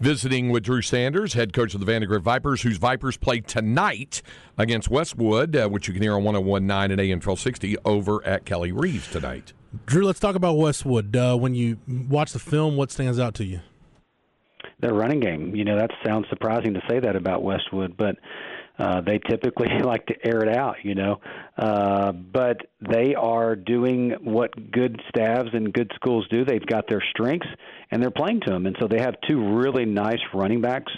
Visiting 0.00 0.50
with 0.50 0.64
Drew 0.64 0.82
Sanders, 0.82 1.34
head 1.34 1.52
coach 1.52 1.74
of 1.74 1.80
the 1.80 1.86
Vandegrift 1.86 2.24
Vipers, 2.24 2.62
whose 2.62 2.78
Vipers 2.78 3.16
play 3.16 3.40
tonight 3.40 4.22
against 4.58 4.90
Westwood, 4.90 5.54
uh, 5.56 5.68
which 5.68 5.88
you 5.88 5.94
can 5.94 6.02
hear 6.02 6.14
on 6.14 6.24
1019 6.24 6.90
and 6.90 7.00
AM 7.00 7.16
1260 7.16 7.76
over 7.84 8.24
at 8.26 8.44
Kelly 8.44 8.72
Reeves 8.72 9.08
tonight. 9.10 9.52
Drew, 9.86 10.04
let's 10.04 10.18
talk 10.18 10.34
about 10.34 10.54
Westwood. 10.54 11.14
Uh, 11.14 11.36
when 11.36 11.54
you 11.54 11.78
watch 11.86 12.32
the 12.32 12.38
film, 12.40 12.76
what 12.76 12.90
stands 12.90 13.20
out 13.20 13.34
to 13.34 13.44
you? 13.44 13.60
Their 14.80 14.94
running 14.94 15.20
game. 15.20 15.54
You 15.54 15.64
know, 15.64 15.76
that 15.76 15.90
sounds 16.04 16.26
surprising 16.28 16.74
to 16.74 16.80
say 16.88 16.98
that 17.00 17.14
about 17.14 17.42
Westwood, 17.42 17.96
but 17.96 18.16
uh, 18.78 19.00
they 19.02 19.18
typically 19.18 19.68
like 19.84 20.06
to 20.06 20.14
air 20.26 20.42
it 20.42 20.56
out, 20.56 20.76
you 20.82 20.94
know. 20.94 21.20
Uh, 21.56 22.12
but 22.12 22.58
they 22.80 23.14
are 23.14 23.54
doing 23.54 24.14
what 24.22 24.70
good 24.70 25.00
staffs 25.08 25.50
and 25.52 25.72
good 25.72 25.90
schools 25.94 26.26
do. 26.30 26.44
They've 26.44 26.64
got 26.64 26.88
their 26.88 27.02
strengths 27.10 27.48
and 27.90 28.02
they're 28.02 28.10
playing 28.10 28.40
to 28.46 28.50
them, 28.50 28.66
and 28.66 28.76
so 28.80 28.88
they 28.88 29.00
have 29.00 29.14
two 29.28 29.56
really 29.56 29.84
nice 29.84 30.20
running 30.32 30.60
backs, 30.60 30.92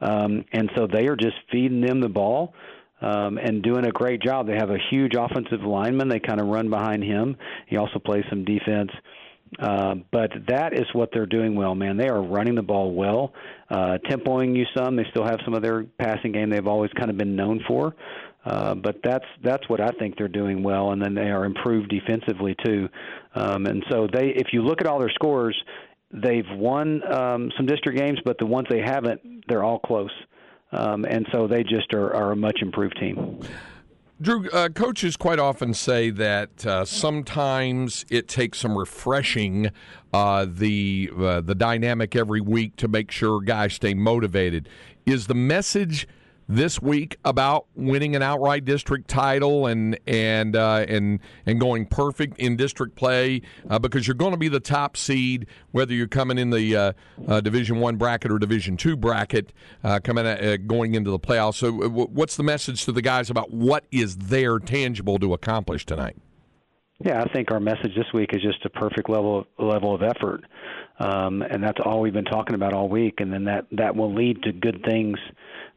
um, 0.00 0.44
and 0.52 0.70
so 0.76 0.86
they 0.86 1.06
are 1.06 1.16
just 1.16 1.36
feeding 1.50 1.80
them 1.80 2.00
the 2.00 2.08
ball. 2.08 2.54
Um, 3.00 3.36
and 3.36 3.64
doing 3.64 3.84
a 3.84 3.90
great 3.90 4.22
job. 4.22 4.46
They 4.46 4.54
have 4.54 4.70
a 4.70 4.78
huge 4.90 5.14
offensive 5.18 5.62
lineman. 5.62 6.08
They 6.08 6.20
kind 6.20 6.40
of 6.40 6.46
run 6.46 6.70
behind 6.70 7.02
him. 7.02 7.36
He 7.66 7.76
also 7.76 7.98
plays 7.98 8.22
some 8.30 8.44
defense. 8.44 8.92
Uh, 8.92 9.21
but 9.58 10.30
that 10.48 10.72
is 10.72 10.86
what 10.92 11.10
they're 11.12 11.26
doing 11.26 11.54
well, 11.54 11.74
man. 11.74 11.96
They 11.96 12.08
are 12.08 12.22
running 12.22 12.54
the 12.54 12.62
ball 12.62 12.92
well, 12.92 13.32
uh, 13.70 13.98
tempoing 14.08 14.56
you 14.56 14.64
some. 14.76 14.96
They 14.96 15.04
still 15.10 15.24
have 15.24 15.38
some 15.44 15.54
of 15.54 15.62
their 15.62 15.84
passing 15.98 16.32
game 16.32 16.50
they've 16.50 16.66
always 16.66 16.90
kind 16.92 17.10
of 17.10 17.18
been 17.18 17.36
known 17.36 17.60
for. 17.66 17.94
Uh, 18.44 18.74
but 18.74 18.96
that's 19.04 19.24
that's 19.44 19.68
what 19.68 19.80
I 19.80 19.90
think 20.00 20.16
they're 20.18 20.26
doing 20.26 20.64
well, 20.64 20.90
and 20.90 21.00
then 21.00 21.14
they 21.14 21.30
are 21.30 21.44
improved 21.44 21.88
defensively 21.90 22.56
too. 22.64 22.88
Um, 23.36 23.66
and 23.66 23.84
so 23.88 24.08
they, 24.12 24.30
if 24.30 24.48
you 24.52 24.62
look 24.62 24.80
at 24.80 24.86
all 24.88 24.98
their 24.98 25.10
scores, 25.10 25.56
they've 26.12 26.48
won 26.50 27.02
um, 27.12 27.52
some 27.56 27.66
district 27.66 27.98
games, 27.98 28.18
but 28.24 28.38
the 28.38 28.46
ones 28.46 28.66
they 28.68 28.80
haven't, 28.80 29.44
they're 29.48 29.62
all 29.62 29.78
close. 29.78 30.10
Um, 30.72 31.04
and 31.04 31.26
so 31.32 31.46
they 31.46 31.62
just 31.62 31.92
are, 31.94 32.14
are 32.16 32.32
a 32.32 32.36
much 32.36 32.58
improved 32.62 32.98
team. 32.98 33.40
Drew, 34.22 34.48
uh, 34.50 34.68
coaches 34.68 35.16
quite 35.16 35.40
often 35.40 35.74
say 35.74 36.10
that 36.10 36.64
uh, 36.64 36.84
sometimes 36.84 38.06
it 38.08 38.28
takes 38.28 38.58
some 38.58 38.78
refreshing 38.78 39.72
uh, 40.12 40.46
the 40.48 41.10
uh, 41.18 41.40
the 41.40 41.56
dynamic 41.56 42.14
every 42.14 42.40
week 42.40 42.76
to 42.76 42.86
make 42.86 43.10
sure 43.10 43.40
guys 43.40 43.74
stay 43.74 43.94
motivated. 43.94 44.68
Is 45.06 45.26
the 45.26 45.34
message 45.34 46.06
this 46.48 46.80
week 46.80 47.16
about 47.24 47.66
winning 47.74 48.16
an 48.16 48.22
outright 48.22 48.64
district 48.64 49.08
title 49.08 49.66
and 49.66 49.98
and 50.06 50.56
uh, 50.56 50.84
and 50.88 51.20
and 51.46 51.60
going 51.60 51.86
perfect 51.86 52.38
in 52.38 52.56
district 52.56 52.94
play 52.96 53.42
uh, 53.70 53.78
because 53.78 54.06
you're 54.06 54.14
going 54.14 54.32
to 54.32 54.38
be 54.38 54.48
the 54.48 54.60
top 54.60 54.96
seed 54.96 55.46
whether 55.70 55.94
you're 55.94 56.06
coming 56.06 56.38
in 56.38 56.50
the 56.50 56.76
uh, 56.76 56.92
uh 57.28 57.40
Division 57.40 57.80
One 57.80 57.96
bracket 57.96 58.30
or 58.30 58.38
Division 58.38 58.76
Two 58.76 58.96
bracket 58.96 59.52
uh, 59.84 60.00
coming 60.02 60.26
at, 60.26 60.44
uh, 60.44 60.56
going 60.56 60.94
into 60.94 61.10
the 61.10 61.18
playoffs. 61.18 61.54
So, 61.54 61.72
what's 61.72 62.36
the 62.36 62.42
message 62.42 62.84
to 62.84 62.92
the 62.92 63.02
guys 63.02 63.30
about 63.30 63.52
what 63.52 63.84
is 63.90 64.16
there 64.16 64.58
tangible 64.58 65.18
to 65.18 65.34
accomplish 65.34 65.86
tonight? 65.86 66.16
Yeah, 67.04 67.20
I 67.20 67.32
think 67.32 67.50
our 67.50 67.58
message 67.58 67.94
this 67.96 68.06
week 68.14 68.30
is 68.32 68.42
just 68.42 68.64
a 68.64 68.70
perfect 68.70 69.08
level 69.08 69.44
level 69.58 69.94
of 69.94 70.02
effort, 70.02 70.44
um, 71.00 71.42
and 71.42 71.62
that's 71.62 71.80
all 71.84 72.00
we've 72.00 72.12
been 72.12 72.24
talking 72.24 72.54
about 72.54 72.74
all 72.74 72.88
week. 72.88 73.14
And 73.18 73.32
then 73.32 73.44
that 73.44 73.66
that 73.72 73.96
will 73.96 74.14
lead 74.14 74.42
to 74.44 74.52
good 74.52 74.84
things 74.88 75.18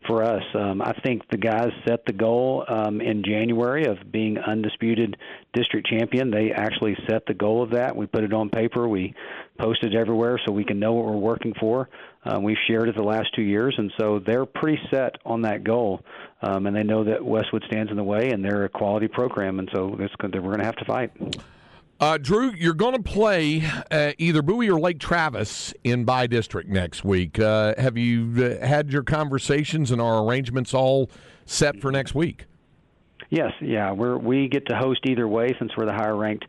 for 0.08 0.24
us. 0.24 0.44
Um, 0.54 0.82
I 0.82 0.94
think 1.04 1.24
the 1.30 1.38
guys 1.38 1.70
set 1.88 2.06
the 2.06 2.14
goal 2.14 2.66
um, 2.68 3.02
in 3.02 3.24
January 3.24 3.86
of 3.86 3.98
being 4.12 4.38
undisputed 4.38 5.18
district 5.54 5.88
champion. 5.88 6.32
They 6.32 6.52
actually 6.52 6.96
set 7.10 7.26
the 7.26 7.34
goal 7.34 7.64
of 7.64 7.72
that. 7.72 7.96
We 7.96 8.06
put 8.06 8.24
it 8.24 8.34
on 8.34 8.50
paper. 8.50 8.88
We 8.88 9.14
posted 9.60 9.96
everywhere 9.96 10.40
so 10.46 10.52
we 10.52 10.64
can 10.64 10.80
know 10.80 10.94
what 10.94 11.06
we're 11.06 11.18
working 11.18 11.54
for. 11.60 11.90
Um, 12.24 12.44
we've 12.44 12.58
shared 12.68 12.90
it 12.90 12.96
the 12.96 13.04
last 13.04 13.28
two 13.36 13.44
years, 13.44 13.76
and 13.78 13.92
so 14.00 14.20
they're 14.20 14.46
pretty 14.46 14.80
set 14.92 15.16
on 15.26 15.44
that 15.44 15.64
goal. 15.64 16.02
Um, 16.42 16.66
and 16.66 16.76
they 16.76 16.84
know 16.84 17.04
that 17.04 17.24
Westwood 17.24 17.64
stands 17.68 17.92
in 17.92 17.98
the 17.98 18.04
way, 18.04 18.32
and 18.32 18.44
they're 18.44 18.66
a 18.66 18.70
quality 18.70 19.08
program, 19.08 19.60
and 19.60 19.70
so 19.74 19.96
it's, 20.00 20.14
we're 20.22 20.42
going 20.42 20.60
to 20.60 20.66
have 20.66 20.76
to 20.78 20.86
fight. 20.86 21.12
Uh, 21.98 22.18
Drew, 22.18 22.52
you're 22.52 22.74
going 22.74 22.96
to 22.96 23.02
play 23.02 23.64
uh, 23.90 24.12
either 24.18 24.42
Bowie 24.42 24.70
or 24.70 24.78
Lake 24.78 25.00
Travis 25.00 25.74
in 25.86 26.04
by 26.04 26.28
district 26.28 26.70
next 26.70 27.06
week. 27.06 27.40
Uh, 27.40 27.74
have 27.78 27.98
you 27.98 28.58
uh, 28.62 28.66
had 28.66 28.92
your 28.92 29.04
conversations 29.04 29.92
and 29.92 30.02
our 30.02 30.22
arrangements 30.26 30.74
all 30.74 31.10
set 31.46 31.80
for 31.80 31.94
next 31.94 32.14
week? 32.14 32.48
Yes, 33.30 33.54
yeah, 33.62 33.94
we're 33.94 34.18
we 34.18 34.50
get 34.50 34.68
to 34.68 34.76
host 34.76 35.00
either 35.06 35.26
way 35.26 35.56
since 35.58 35.72
we're 35.78 35.86
the 35.86 35.94
higher 35.94 36.18
ranked 36.18 36.46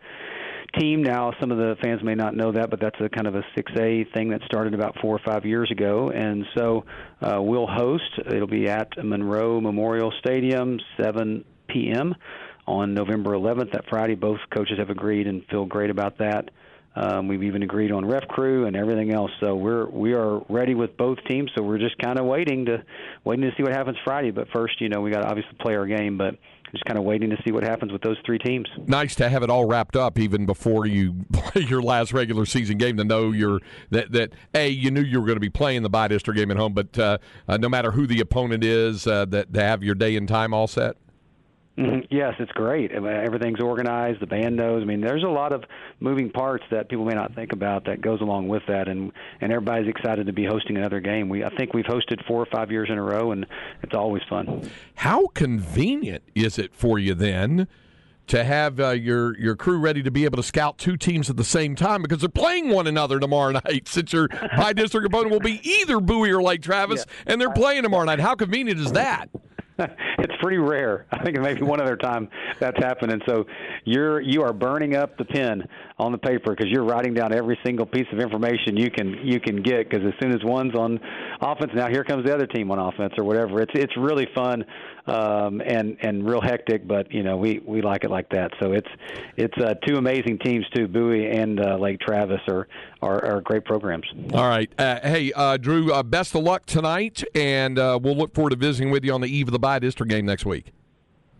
team 0.78 1.04
now. 1.04 1.32
Some 1.40 1.52
of 1.52 1.58
the 1.58 1.76
fans 1.80 2.02
may 2.02 2.14
not 2.16 2.34
know 2.34 2.50
that, 2.50 2.68
but 2.68 2.80
that's 2.80 3.00
a 3.00 3.08
kind 3.08 3.28
of 3.28 3.36
a 3.36 3.42
6A 3.56 4.12
thing 4.12 4.30
that 4.30 4.42
started 4.46 4.74
about 4.74 4.96
four 5.00 5.14
or 5.14 5.20
five 5.24 5.46
years 5.46 5.70
ago, 5.70 6.10
and 6.10 6.44
so 6.56 6.84
uh, 7.22 7.40
we'll 7.40 7.68
host. 7.68 8.18
It'll 8.26 8.48
be 8.48 8.68
at 8.68 8.88
Monroe 9.02 9.60
Memorial 9.60 10.12
Stadium, 10.18 10.80
7 11.00 11.44
p.m 11.68 12.16
on 12.66 12.94
November 12.94 13.32
11th, 13.32 13.72
that 13.72 13.84
Friday. 13.88 14.14
Both 14.14 14.40
coaches 14.54 14.78
have 14.78 14.90
agreed 14.90 15.26
and 15.26 15.44
feel 15.46 15.64
great 15.64 15.90
about 15.90 16.18
that. 16.18 16.50
Um, 16.96 17.28
we've 17.28 17.42
even 17.42 17.62
agreed 17.62 17.92
on 17.92 18.06
ref 18.06 18.26
crew 18.26 18.66
and 18.66 18.74
everything 18.74 19.12
else. 19.12 19.30
So 19.40 19.54
we're 19.54 19.86
we 19.86 20.14
are 20.14 20.40
ready 20.48 20.74
with 20.74 20.96
both 20.96 21.18
teams. 21.28 21.50
So 21.54 21.62
we're 21.62 21.78
just 21.78 21.98
kind 21.98 22.18
of 22.18 22.24
waiting 22.24 22.64
to 22.66 22.82
waiting 23.22 23.44
to 23.48 23.54
see 23.56 23.62
what 23.62 23.72
happens 23.72 23.98
Friday. 24.02 24.30
But 24.30 24.48
first, 24.48 24.80
you 24.80 24.88
know, 24.88 25.02
we 25.02 25.10
got 25.10 25.20
to 25.20 25.28
obviously 25.28 25.56
play 25.60 25.76
our 25.76 25.86
game, 25.86 26.16
but 26.16 26.36
just 26.72 26.84
kind 26.86 26.98
of 26.98 27.04
waiting 27.04 27.30
to 27.30 27.36
see 27.44 27.52
what 27.52 27.64
happens 27.64 27.92
with 27.92 28.00
those 28.00 28.16
three 28.24 28.38
teams. 28.38 28.66
Nice 28.86 29.14
to 29.16 29.28
have 29.28 29.42
it 29.42 29.50
all 29.50 29.66
wrapped 29.66 29.94
up 29.94 30.18
even 30.18 30.46
before 30.46 30.86
you 30.86 31.14
play 31.32 31.62
your 31.62 31.82
last 31.82 32.14
regular 32.14 32.46
season 32.46 32.78
game. 32.78 32.96
To 32.96 33.04
know 33.04 33.30
you're 33.30 33.60
that 33.90 34.12
that 34.12 34.32
a 34.54 34.66
you 34.68 34.90
knew 34.90 35.02
you 35.02 35.20
were 35.20 35.26
going 35.26 35.36
to 35.36 35.40
be 35.40 35.50
playing 35.50 35.82
the 35.82 35.90
by 35.90 36.08
district 36.08 36.38
game 36.38 36.50
at 36.50 36.56
home, 36.56 36.72
but 36.72 36.98
uh, 36.98 37.18
uh, 37.46 37.58
no 37.58 37.68
matter 37.68 37.90
who 37.90 38.06
the 38.06 38.20
opponent 38.20 38.64
is, 38.64 39.06
uh, 39.06 39.26
that 39.26 39.52
to 39.52 39.62
have 39.62 39.84
your 39.84 39.94
day 39.94 40.16
and 40.16 40.28
time 40.28 40.54
all 40.54 40.66
set. 40.66 40.96
Mm-hmm. 41.78 42.06
Yes, 42.10 42.34
it's 42.38 42.52
great. 42.52 42.90
Everything's 42.90 43.60
organized. 43.60 44.20
The 44.20 44.26
band 44.26 44.56
knows. 44.56 44.82
I 44.82 44.86
mean, 44.86 45.02
there's 45.02 45.22
a 45.22 45.28
lot 45.28 45.52
of 45.52 45.62
moving 46.00 46.30
parts 46.30 46.64
that 46.70 46.88
people 46.88 47.04
may 47.04 47.14
not 47.14 47.34
think 47.34 47.52
about 47.52 47.84
that 47.84 48.00
goes 48.00 48.22
along 48.22 48.48
with 48.48 48.62
that, 48.68 48.88
and 48.88 49.12
and 49.42 49.52
everybody's 49.52 49.88
excited 49.88 50.26
to 50.26 50.32
be 50.32 50.46
hosting 50.46 50.78
another 50.78 51.00
game. 51.00 51.28
We 51.28 51.44
I 51.44 51.54
think 51.54 51.74
we've 51.74 51.84
hosted 51.84 52.26
four 52.26 52.40
or 52.40 52.46
five 52.46 52.70
years 52.70 52.88
in 52.90 52.96
a 52.96 53.02
row, 53.02 53.32
and 53.32 53.44
it's 53.82 53.94
always 53.94 54.22
fun. 54.28 54.70
How 54.94 55.26
convenient 55.28 56.22
is 56.34 56.58
it 56.58 56.74
for 56.74 56.98
you 56.98 57.14
then? 57.14 57.68
To 58.28 58.42
have 58.42 58.80
uh, 58.80 58.90
your 58.90 59.38
your 59.38 59.54
crew 59.54 59.78
ready 59.78 60.02
to 60.02 60.10
be 60.10 60.24
able 60.24 60.38
to 60.38 60.42
scout 60.42 60.78
two 60.78 60.96
teams 60.96 61.30
at 61.30 61.36
the 61.36 61.44
same 61.44 61.76
time 61.76 62.02
because 62.02 62.18
they're 62.18 62.28
playing 62.28 62.70
one 62.70 62.88
another 62.88 63.20
tomorrow 63.20 63.52
night. 63.64 63.86
Since 63.86 64.12
your 64.12 64.28
by 64.56 64.72
district 64.72 65.06
opponent 65.06 65.30
will 65.30 65.38
be 65.38 65.60
either 65.62 66.00
Bowie 66.00 66.32
or 66.32 66.42
Lake 66.42 66.62
Travis, 66.62 67.04
yeah. 67.06 67.32
and 67.32 67.40
they're 67.40 67.52
playing 67.52 67.84
tomorrow 67.84 68.04
night. 68.04 68.18
How 68.18 68.34
convenient 68.34 68.80
is 68.80 68.92
that? 68.92 69.28
it's 70.18 70.34
pretty 70.40 70.58
rare. 70.58 71.06
I 71.10 71.22
think 71.22 71.38
maybe 71.38 71.62
one 71.62 71.80
other 71.80 71.96
time 71.96 72.28
that's 72.58 72.78
happened, 72.78 73.12
and 73.12 73.22
so 73.26 73.46
you're 73.84 74.20
you 74.20 74.42
are 74.42 74.52
burning 74.52 74.96
up 74.96 75.16
the 75.18 75.24
pen 75.24 75.68
on 75.98 76.12
the 76.12 76.18
paper 76.18 76.54
because 76.54 76.70
you're 76.70 76.84
writing 76.84 77.14
down 77.14 77.32
every 77.32 77.58
single 77.64 77.86
piece 77.86 78.06
of 78.12 78.18
information 78.18 78.76
you 78.76 78.90
can 78.90 79.14
you 79.22 79.40
can 79.40 79.62
get. 79.62 79.88
Because 79.88 80.06
as 80.06 80.12
soon 80.20 80.32
as 80.32 80.44
one's 80.44 80.74
on 80.74 81.00
offense, 81.40 81.72
now 81.74 81.88
here 81.88 82.04
comes 82.04 82.26
the 82.26 82.34
other 82.34 82.46
team 82.46 82.70
on 82.70 82.78
offense 82.78 83.14
or 83.16 83.24
whatever. 83.24 83.62
It's 83.62 83.72
it's 83.74 83.96
really 83.96 84.26
fun 84.34 84.64
um, 85.06 85.62
and 85.62 85.96
and 86.02 86.28
real 86.28 86.42
hectic, 86.42 86.86
but 86.86 87.10
you 87.10 87.22
know 87.22 87.38
we 87.38 87.60
we 87.64 87.80
like 87.80 88.04
it 88.04 88.10
like 88.10 88.28
that. 88.30 88.50
So 88.60 88.72
it's 88.72 88.88
it's 89.36 89.56
uh, 89.58 89.74
two 89.86 89.96
amazing 89.96 90.38
teams 90.44 90.66
too. 90.74 90.86
Bowie 90.86 91.30
and 91.30 91.60
uh, 91.60 91.76
Lake 91.76 92.00
Travis 92.00 92.40
are, 92.48 92.68
are, 93.00 93.24
are 93.24 93.40
great 93.40 93.64
programs. 93.64 94.06
All 94.34 94.48
right, 94.48 94.70
uh, 94.78 95.00
hey 95.02 95.32
uh, 95.34 95.56
Drew, 95.56 95.92
uh, 95.92 96.02
best 96.02 96.34
of 96.34 96.42
luck 96.42 96.66
tonight, 96.66 97.24
and 97.34 97.78
uh, 97.78 97.98
we'll 98.02 98.16
look 98.16 98.34
forward 98.34 98.50
to 98.50 98.56
visiting 98.56 98.90
with 98.90 99.04
you 99.04 99.14
on 99.14 99.22
the 99.22 99.28
eve 99.28 99.48
of 99.48 99.52
the 99.52 99.58
by 99.58 99.78
district 99.78 100.10
game 100.10 100.26
next 100.26 100.44
week. 100.44 100.72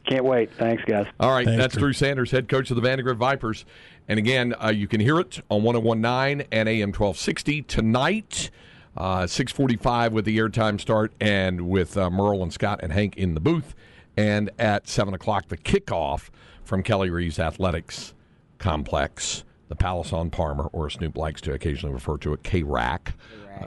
Can't 0.07 0.25
wait. 0.25 0.51
Thanks, 0.59 0.85
guys. 0.85 1.07
All 1.19 1.33
right, 1.33 1.45
Thanks, 1.45 1.61
that's 1.61 1.75
Drew. 1.75 1.89
Drew 1.89 1.93
Sanders, 1.93 2.31
head 2.31 2.49
coach 2.49 2.71
of 2.71 2.77
the 2.77 2.83
Vandegrift 2.83 3.19
Vipers. 3.19 3.65
And 4.09 4.19
again, 4.19 4.55
uh, 4.63 4.69
you 4.69 4.87
can 4.87 5.01
hear 5.01 5.19
it 5.19 5.41
on 5.51 5.63
1019 5.65 6.47
and 6.53 6.69
AM 6.69 6.89
1260 6.89 7.63
tonight. 7.63 8.51
Uh, 8.97 9.27
645 9.27 10.13
with 10.13 10.25
the 10.25 10.39
airtime 10.39 10.81
start 10.81 11.13
and 11.21 11.69
with 11.69 11.97
uh, 11.99 12.09
Merle 12.09 12.43
and 12.43 12.53
Scott 12.53 12.81
and 12.83 12.93
Hank 12.93 13.17
in 13.17 13.35
the 13.35 13.41
booth. 13.41 13.75
And 14.17 14.51
at 14.59 14.89
7 14.89 15.13
o'clock, 15.13 15.49
the 15.49 15.59
kickoff 15.59 16.31
from 16.65 16.83
Kelly 16.83 17.11
Reeves 17.11 17.39
Athletics 17.39 18.15
Complex, 18.59 19.45
the 19.69 19.77
Palace 19.77 20.13
on 20.13 20.31
Parmer, 20.31 20.71
or 20.73 20.89
Snoop 20.89 21.17
likes 21.17 21.41
to 21.43 21.53
occasionally 21.53 21.93
refer 21.93 22.17
to 22.19 22.33
it, 22.33 22.43
K-RAC. 22.43 23.13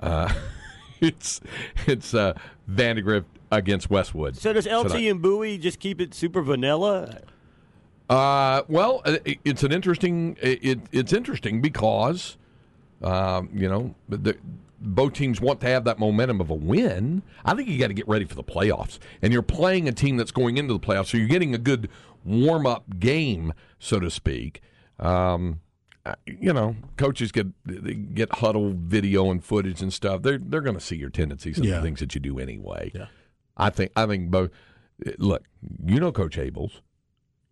Uh, 0.02 0.34
it's 1.02 1.42
it's 1.86 2.14
uh, 2.14 2.34
Vandegrift 2.68 3.28
against 3.52 3.90
Westwood. 3.90 4.36
So 4.38 4.54
does 4.54 4.66
LT 4.68 4.90
tonight. 4.90 5.00
and 5.06 5.22
Bowie 5.22 5.58
just 5.58 5.80
keep 5.80 6.00
it 6.02 6.14
super 6.14 6.42
vanilla? 6.42 7.22
Uh, 8.10 8.64
well, 8.68 9.02
uh, 9.06 9.18
it's 9.46 9.64
an 9.64 9.72
interesting. 9.72 10.36
It, 10.42 10.80
it's 10.92 11.14
interesting 11.14 11.62
because, 11.62 12.38
um, 13.04 13.50
you 13.54 13.70
know, 13.70 13.94
the, 14.08 14.36
both 14.82 15.14
teams 15.14 15.40
want 15.40 15.62
to 15.62 15.68
have 15.68 15.84
that 15.84 16.00
momentum 16.00 16.42
of 16.42 16.50
a 16.50 16.56
win. 16.56 17.22
I 17.46 17.54
think 17.54 17.70
you 17.70 17.78
got 17.78 17.88
to 17.90 17.94
get 17.94 18.08
ready 18.08 18.26
for 18.26 18.36
the 18.36 18.44
playoffs, 18.44 18.98
and 19.22 19.32
you're 19.32 19.42
playing 19.44 19.88
a 19.88 19.92
team 19.92 20.18
that's 20.18 20.32
going 20.32 20.58
into 20.58 20.74
the 20.74 20.80
playoffs, 20.80 21.08
so 21.08 21.18
you're 21.18 21.28
getting 21.28 21.54
a 21.54 21.60
good 21.60 21.90
warm 22.26 22.66
up 22.66 23.00
game, 23.00 23.54
so 23.78 24.00
to 24.00 24.10
speak. 24.10 24.62
Um, 25.00 25.62
you 26.26 26.52
know, 26.52 26.76
coaches 26.98 27.32
get 27.32 27.48
they 27.66 27.94
get 27.94 28.34
huddle 28.38 28.74
video 28.76 29.30
and 29.30 29.44
footage 29.44 29.82
and 29.84 29.94
stuff. 29.94 30.24
They're 30.24 30.40
they're 30.40 30.62
going 30.62 30.78
to 30.78 30.82
see 30.84 30.96
your 30.96 31.12
tendencies 31.12 31.58
and 31.58 31.68
Yeah. 31.68 31.76
the 31.76 31.82
things 31.84 32.00
that 32.00 32.16
you 32.16 32.22
do 32.22 32.40
anyway. 32.40 32.92
Yeah. 32.96 33.06
I 33.60 33.70
think 33.70 33.92
I 33.96 34.06
think 34.06 34.32
both. 34.32 34.50
Look, 35.18 35.44
you 35.86 36.00
know 36.00 36.12
Coach 36.12 36.38
Abels, 36.38 36.82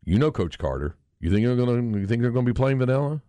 you 0.04 0.18
know 0.18 0.32
Coach 0.32 0.58
Carter. 0.58 0.96
You 1.20 1.32
think 1.32 1.46
they're 1.46 1.56
going 1.56 1.94
to 1.94 2.00
you 2.00 2.08
think 2.08 2.22
they're 2.22 2.32
going 2.32 2.46
to 2.46 2.52
be 2.52 2.56
playing 2.58 2.80
vanilla? 2.80 3.22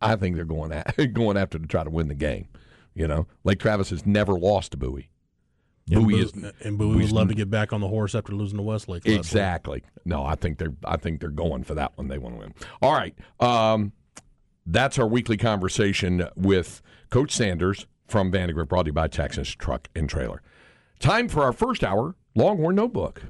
I 0.00 0.16
think 0.16 0.36
they're 0.36 0.44
going 0.44 0.72
at, 0.72 0.96
going 1.12 1.36
after 1.36 1.58
to 1.58 1.66
try 1.66 1.84
to 1.84 1.90
win 1.90 2.08
the 2.08 2.14
game. 2.14 2.48
You 2.94 3.06
know, 3.06 3.26
Lake 3.44 3.58
Travis 3.58 3.90
has 3.90 4.04
never 4.04 4.32
lost 4.32 4.72
to 4.72 4.76
Bowie. 4.76 5.08
And 5.90 6.04
Bowie 6.04 6.20
is 6.20 6.32
and 6.60 6.78
Bowie 6.78 6.96
would 6.96 7.12
love 7.12 7.28
to 7.28 7.34
get 7.34 7.50
back 7.50 7.72
on 7.72 7.80
the 7.80 7.88
horse 7.88 8.14
after 8.14 8.32
losing 8.32 8.58
to 8.58 8.62
Westlake. 8.62 9.04
last 9.04 9.10
week. 9.10 9.18
Exactly. 9.18 9.82
No, 10.04 10.24
I 10.24 10.34
think 10.34 10.58
they're 10.58 10.74
I 10.84 10.96
think 10.96 11.20
they're 11.20 11.30
going 11.30 11.64
for 11.64 11.74
that 11.74 11.96
one. 11.96 12.08
They 12.08 12.18
want 12.18 12.36
to 12.36 12.40
win. 12.40 12.54
All 12.80 12.92
right. 12.92 13.14
Um, 13.40 13.92
that's 14.64 14.98
our 14.98 15.06
weekly 15.06 15.36
conversation 15.36 16.28
with 16.36 16.82
Coach 17.10 17.32
Sanders 17.32 17.86
from 18.06 18.30
Vandegrift, 18.30 18.68
brought 18.68 18.84
to 18.84 18.90
you 18.90 18.92
by 18.92 19.08
Texas 19.08 19.48
Truck 19.48 19.88
and 19.96 20.08
Trailer. 20.08 20.40
Time 21.02 21.28
for 21.28 21.42
our 21.42 21.52
first 21.52 21.82
hour 21.82 22.14
Longhorn 22.36 22.76
Notebook. 22.76 23.22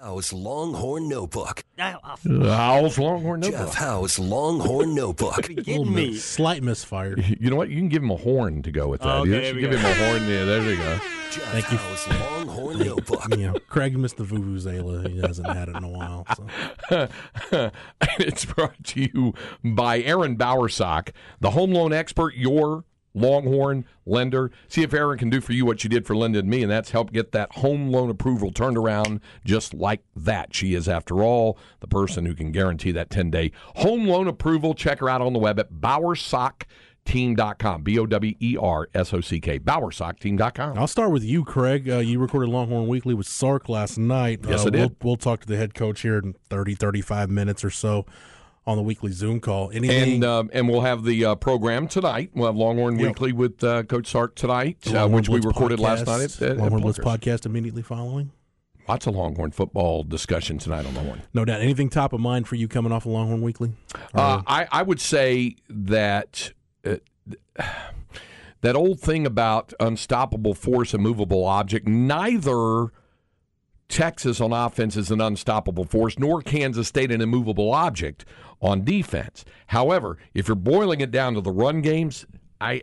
Howe's 0.00 0.32
Longhorn 0.32 1.08
Notebook. 1.08 1.62
How's 1.78 2.98
Longhorn 2.98 3.38
Notebook. 3.40 3.52
Jeff 3.52 3.60
Notebook? 3.60 3.74
Howe's 3.76 4.18
Longhorn 4.18 4.94
Notebook. 4.96 5.48
You 5.48 5.54
Little 5.56 5.64
kidding 5.84 5.94
me? 5.94 6.14
Slight 6.16 6.62
misfire. 6.64 7.16
You 7.18 7.50
know 7.50 7.56
what? 7.56 7.68
You 7.68 7.76
can 7.76 7.88
give 7.88 8.02
him 8.02 8.10
a 8.10 8.16
horn 8.16 8.62
to 8.62 8.72
go 8.72 8.88
with 8.88 9.00
that. 9.02 9.08
Oh, 9.08 9.20
okay, 9.20 9.30
You 9.30 9.40
there 9.40 9.54
give 9.54 9.70
go. 9.70 9.76
him 9.78 9.84
a 9.86 9.94
horn. 9.94 10.22
Yeah, 10.28 10.44
there 10.44 10.62
you 10.70 10.76
go. 10.76 10.98
Jeff 11.30 11.44
Thank 11.52 11.70
you. 11.70 11.78
Howe's 11.78 12.08
Longhorn 12.08 12.78
Notebook. 12.80 13.28
you 13.36 13.52
know, 13.52 13.58
Craig 13.68 13.96
missed 13.96 14.16
the 14.16 14.24
vuvuzela. 14.24 15.08
He 15.08 15.20
hasn't 15.20 15.46
had 15.48 15.68
it 15.68 15.76
in 15.76 15.84
a 15.84 15.88
while. 15.88 16.26
So. 16.90 17.08
it's 18.18 18.44
brought 18.44 18.82
to 18.82 19.00
you 19.00 19.34
by 19.62 20.00
Aaron 20.00 20.36
Bowersock, 20.36 21.10
the 21.40 21.50
home 21.50 21.70
loan 21.72 21.92
expert, 21.92 22.34
your 22.34 22.84
Longhorn 23.20 23.84
lender. 24.06 24.50
See 24.68 24.82
if 24.82 24.94
Aaron 24.94 25.18
can 25.18 25.30
do 25.30 25.40
for 25.40 25.52
you 25.52 25.66
what 25.66 25.80
she 25.80 25.88
did 25.88 26.06
for 26.06 26.16
Linda 26.16 26.38
and 26.40 26.48
me, 26.48 26.62
and 26.62 26.70
that's 26.70 26.90
help 26.90 27.12
get 27.12 27.32
that 27.32 27.52
home 27.52 27.90
loan 27.90 28.10
approval 28.10 28.52
turned 28.52 28.78
around 28.78 29.20
just 29.44 29.74
like 29.74 30.02
that. 30.16 30.54
She 30.54 30.74
is, 30.74 30.88
after 30.88 31.22
all, 31.22 31.58
the 31.80 31.88
person 31.88 32.26
who 32.26 32.34
can 32.34 32.52
guarantee 32.52 32.92
that 32.92 33.10
10 33.10 33.30
day 33.30 33.52
home 33.76 34.06
loan 34.06 34.28
approval. 34.28 34.74
Check 34.74 35.00
her 35.00 35.08
out 35.08 35.20
on 35.20 35.32
the 35.32 35.38
web 35.38 35.58
at 35.58 35.72
bowersockteam.com. 35.72 37.82
B 37.82 37.98
O 37.98 38.06
W 38.06 38.34
E 38.40 38.56
R 38.60 38.88
S 38.94 39.12
O 39.12 39.20
C 39.20 39.40
K. 39.40 39.58
Bowersockteam.com. 39.58 40.78
I'll 40.78 40.86
start 40.86 41.10
with 41.10 41.24
you, 41.24 41.44
Craig. 41.44 41.88
Uh, 41.88 41.98
you 41.98 42.18
recorded 42.18 42.50
Longhorn 42.50 42.86
Weekly 42.86 43.14
with 43.14 43.26
Sark 43.26 43.68
last 43.68 43.98
night. 43.98 44.40
Yes, 44.46 44.64
uh, 44.64 44.68
I 44.68 44.70
did. 44.70 44.80
We'll, 44.80 44.96
we'll 45.02 45.16
talk 45.16 45.40
to 45.40 45.46
the 45.46 45.56
head 45.56 45.74
coach 45.74 46.02
here 46.02 46.18
in 46.18 46.34
30, 46.50 46.74
35 46.74 47.30
minutes 47.30 47.64
or 47.64 47.70
so 47.70 48.06
on 48.68 48.76
the 48.76 48.82
weekly 48.82 49.10
Zoom 49.10 49.40
call. 49.40 49.70
Anything? 49.72 50.14
And 50.16 50.24
um, 50.24 50.50
and 50.52 50.68
we'll 50.68 50.82
have 50.82 51.02
the 51.02 51.24
uh, 51.24 51.34
program 51.36 51.88
tonight. 51.88 52.30
We'll 52.34 52.46
have 52.46 52.56
Longhorn 52.56 52.98
Yep. 52.98 53.08
Weekly 53.08 53.32
with 53.32 53.64
uh, 53.64 53.82
Coach 53.84 54.08
Sark 54.08 54.34
tonight, 54.34 54.86
uh, 54.94 55.08
which 55.08 55.28
we 55.28 55.40
Blitz 55.40 55.46
recorded 55.46 55.80
last 55.80 56.06
night 56.06 56.20
at, 56.20 56.42
at, 56.42 56.50
at 56.50 56.56
Longhorn 56.58 56.82
Blitz 56.82 56.98
podcast 56.98 57.46
immediately 57.46 57.82
following. 57.82 58.30
Lots 58.86 59.06
of 59.06 59.14
Longhorn 59.14 59.52
football 59.52 60.02
discussion 60.04 60.58
tonight 60.58 60.84
on 60.84 60.94
Longhorn. 60.94 61.22
No 61.32 61.44
doubt. 61.46 61.60
Anything 61.62 61.88
top 61.88 62.12
of 62.12 62.20
mind 62.20 62.46
for 62.46 62.56
you 62.56 62.68
coming 62.68 62.92
off 62.92 63.06
of 63.06 63.12
Longhorn 63.12 63.40
Weekly? 63.40 63.72
Uh, 64.14 64.42
I, 64.46 64.66
I 64.70 64.82
would 64.82 65.00
say 65.00 65.56
that 65.70 66.52
uh, 66.84 66.96
that 68.60 68.76
old 68.76 69.00
thing 69.00 69.26
about 69.26 69.72
unstoppable 69.80 70.54
force, 70.54 70.92
immovable 70.92 71.44
object, 71.44 71.88
neither 71.88 72.88
Texas 73.88 74.40
on 74.40 74.52
offense 74.52 74.96
is 74.96 75.10
an 75.10 75.20
unstoppable 75.20 75.84
force, 75.84 76.18
nor 76.18 76.42
Kansas 76.42 76.88
State 76.88 77.10
an 77.10 77.20
immovable 77.20 77.72
object 77.72 78.24
on 78.60 78.84
defense. 78.84 79.44
However, 79.68 80.18
if 80.34 80.48
you're 80.48 80.54
boiling 80.54 81.00
it 81.00 81.10
down 81.10 81.34
to 81.34 81.40
the 81.40 81.52
run 81.52 81.80
games, 81.80 82.26
I 82.60 82.82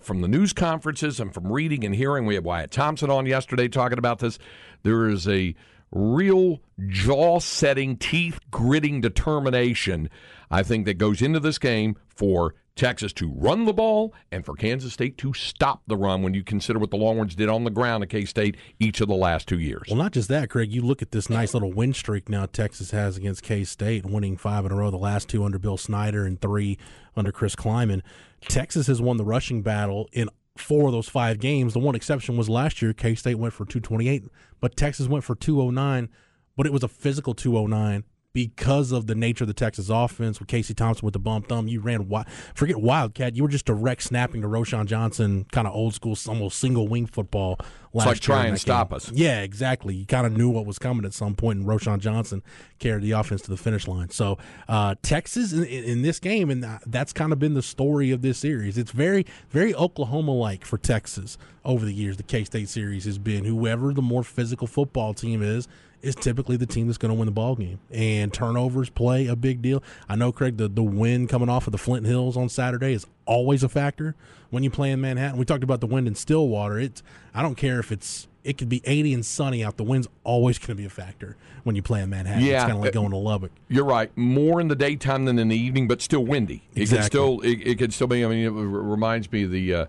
from 0.00 0.20
the 0.22 0.28
news 0.28 0.52
conferences 0.52 1.20
and 1.20 1.34
from 1.34 1.52
reading 1.52 1.84
and 1.84 1.94
hearing, 1.94 2.26
we 2.26 2.34
had 2.34 2.44
Wyatt 2.44 2.70
Thompson 2.70 3.10
on 3.10 3.26
yesterday 3.26 3.68
talking 3.68 3.98
about 3.98 4.20
this. 4.20 4.38
There 4.82 5.08
is 5.08 5.28
a 5.28 5.54
real 5.92 6.60
jaw 6.88 7.40
setting, 7.40 7.96
teeth 7.96 8.38
gritting 8.50 9.00
determination, 9.00 10.08
I 10.50 10.62
think, 10.62 10.86
that 10.86 10.98
goes 10.98 11.20
into 11.20 11.40
this 11.40 11.58
game 11.58 11.96
for 12.08 12.54
Texas 12.80 13.12
to 13.12 13.30
run 13.36 13.66
the 13.66 13.74
ball 13.74 14.14
and 14.32 14.42
for 14.42 14.54
Kansas 14.54 14.94
State 14.94 15.18
to 15.18 15.34
stop 15.34 15.82
the 15.86 15.98
run 15.98 16.22
when 16.22 16.32
you 16.32 16.42
consider 16.42 16.78
what 16.78 16.90
the 16.90 16.96
Longhorns 16.96 17.34
did 17.34 17.50
on 17.50 17.64
the 17.64 17.70
ground 17.70 18.02
at 18.02 18.08
K 18.08 18.24
State 18.24 18.56
each 18.78 19.02
of 19.02 19.08
the 19.08 19.14
last 19.14 19.46
two 19.46 19.58
years. 19.58 19.82
Well, 19.88 19.98
not 19.98 20.12
just 20.12 20.30
that, 20.30 20.48
Craig. 20.48 20.72
You 20.72 20.80
look 20.80 21.02
at 21.02 21.10
this 21.10 21.28
nice 21.28 21.52
little 21.52 21.70
win 21.70 21.92
streak 21.92 22.30
now 22.30 22.46
Texas 22.46 22.90
has 22.92 23.18
against 23.18 23.42
K 23.42 23.64
State, 23.64 24.06
winning 24.06 24.38
five 24.38 24.64
in 24.64 24.72
a 24.72 24.76
row, 24.76 24.90
the 24.90 24.96
last 24.96 25.28
two 25.28 25.44
under 25.44 25.58
Bill 25.58 25.76
Snyder 25.76 26.24
and 26.24 26.40
three 26.40 26.78
under 27.14 27.30
Chris 27.30 27.54
Klieman. 27.54 28.00
Texas 28.40 28.86
has 28.86 29.02
won 29.02 29.18
the 29.18 29.26
rushing 29.26 29.60
battle 29.60 30.08
in 30.14 30.30
four 30.56 30.86
of 30.86 30.92
those 30.92 31.08
five 31.08 31.38
games. 31.38 31.74
The 31.74 31.80
one 31.80 31.94
exception 31.94 32.38
was 32.38 32.48
last 32.48 32.80
year. 32.80 32.94
K 32.94 33.14
State 33.14 33.34
went 33.34 33.52
for 33.52 33.66
228, 33.66 34.24
but 34.58 34.74
Texas 34.74 35.06
went 35.06 35.22
for 35.22 35.34
209, 35.34 36.08
but 36.56 36.64
it 36.64 36.72
was 36.72 36.82
a 36.82 36.88
physical 36.88 37.34
209 37.34 38.04
because 38.32 38.92
of 38.92 39.06
the 39.06 39.14
nature 39.14 39.44
of 39.44 39.48
the 39.48 39.54
Texas 39.54 39.88
offense 39.88 40.38
with 40.38 40.48
Casey 40.48 40.74
Thompson 40.74 41.04
with 41.04 41.14
the 41.14 41.18
bump 41.18 41.48
thumb. 41.48 41.66
You 41.68 41.80
ran 41.80 41.98
wi- 41.98 42.26
forget 42.54 42.76
Wildcat. 42.76 43.34
You 43.34 43.42
were 43.42 43.48
just 43.48 43.66
direct 43.66 44.02
snapping 44.02 44.42
to 44.42 44.48
Roschon 44.48 44.86
Johnson, 44.86 45.46
kind 45.50 45.66
of 45.66 45.74
old 45.74 45.94
school, 45.94 46.16
almost 46.28 46.58
single 46.58 46.88
wing 46.88 47.06
football. 47.06 47.58
Last 47.92 48.06
like 48.06 48.16
year 48.16 48.36
try 48.36 48.46
and 48.46 48.60
stop 48.60 48.90
game. 48.90 48.96
us. 48.96 49.10
Yeah, 49.10 49.40
exactly. 49.40 49.96
You 49.96 50.06
kind 50.06 50.24
of 50.24 50.36
knew 50.36 50.48
what 50.48 50.64
was 50.64 50.78
coming 50.78 51.04
at 51.04 51.12
some 51.12 51.34
point, 51.34 51.58
and 51.58 51.66
Roschon 51.66 51.98
Johnson 51.98 52.42
carried 52.78 53.02
the 53.02 53.10
offense 53.12 53.42
to 53.42 53.50
the 53.50 53.56
finish 53.56 53.88
line. 53.88 54.10
So 54.10 54.38
uh, 54.68 54.94
Texas 55.02 55.52
in, 55.52 55.64
in 55.64 56.02
this 56.02 56.20
game, 56.20 56.50
and 56.50 56.64
that's 56.86 57.12
kind 57.12 57.32
of 57.32 57.40
been 57.40 57.54
the 57.54 57.62
story 57.62 58.12
of 58.12 58.22
this 58.22 58.38
series. 58.38 58.78
It's 58.78 58.92
very, 58.92 59.26
very 59.48 59.74
Oklahoma-like 59.74 60.64
for 60.64 60.78
Texas 60.78 61.36
over 61.64 61.84
the 61.84 61.92
years. 61.92 62.16
The 62.16 62.22
K-State 62.22 62.68
series 62.68 63.06
has 63.06 63.18
been 63.18 63.44
whoever 63.44 63.92
the 63.92 64.02
more 64.02 64.22
physical 64.22 64.68
football 64.68 65.12
team 65.12 65.42
is 65.42 65.66
is 66.02 66.14
typically 66.14 66.56
the 66.56 66.66
team 66.66 66.86
that's 66.86 66.98
going 66.98 67.10
to 67.10 67.14
win 67.18 67.26
the 67.26 67.32
ball 67.32 67.56
game. 67.56 67.78
And 67.90 68.32
turnovers 68.32 68.88
play 68.90 69.26
a 69.26 69.36
big 69.36 69.60
deal. 69.62 69.82
I 70.08 70.16
know, 70.16 70.32
Craig, 70.32 70.56
the, 70.56 70.68
the 70.68 70.82
wind 70.82 71.28
coming 71.28 71.48
off 71.48 71.66
of 71.66 71.72
the 71.72 71.78
Flint 71.78 72.06
Hills 72.06 72.36
on 72.36 72.48
Saturday 72.48 72.92
is 72.94 73.06
always 73.26 73.62
a 73.62 73.68
factor 73.68 74.14
when 74.50 74.62
you 74.64 74.70
play 74.70 74.90
in 74.90 75.00
Manhattan. 75.00 75.38
We 75.38 75.44
talked 75.44 75.62
about 75.64 75.80
the 75.80 75.86
wind 75.86 76.08
in 76.08 76.14
Stillwater. 76.14 76.78
It's 76.78 77.02
I 77.34 77.42
don't 77.42 77.56
care 77.56 77.78
if 77.78 77.92
it's 77.92 78.26
it 78.42 78.56
could 78.56 78.70
be 78.70 78.80
80 78.86 79.12
and 79.14 79.26
sunny 79.26 79.62
out. 79.62 79.76
The 79.76 79.84
wind's 79.84 80.08
always 80.24 80.58
going 80.58 80.68
to 80.68 80.74
be 80.74 80.86
a 80.86 80.90
factor 80.90 81.36
when 81.62 81.76
you 81.76 81.82
play 81.82 82.00
in 82.00 82.08
Manhattan. 82.08 82.42
Yeah. 82.42 82.54
It's 82.54 82.62
kind 82.64 82.76
of 82.78 82.80
like 82.82 82.92
going 82.94 83.10
to 83.10 83.18
Lubbock. 83.18 83.50
You're 83.68 83.84
right. 83.84 84.10
More 84.16 84.62
in 84.62 84.68
the 84.68 84.74
daytime 84.74 85.26
than 85.26 85.38
in 85.38 85.48
the 85.48 85.56
evening, 85.58 85.86
but 85.86 86.00
still 86.00 86.24
windy. 86.24 86.62
It 86.74 86.82
Exactly. 86.82 87.02
could 87.02 87.06
still 87.06 87.40
it, 87.42 87.66
it 87.66 87.78
could 87.78 87.92
still 87.92 88.06
be. 88.06 88.24
I 88.24 88.28
mean, 88.28 88.46
it 88.46 88.50
reminds 88.50 89.30
me 89.30 89.44
of 89.44 89.50
the 89.50 89.74
uh, 89.74 89.86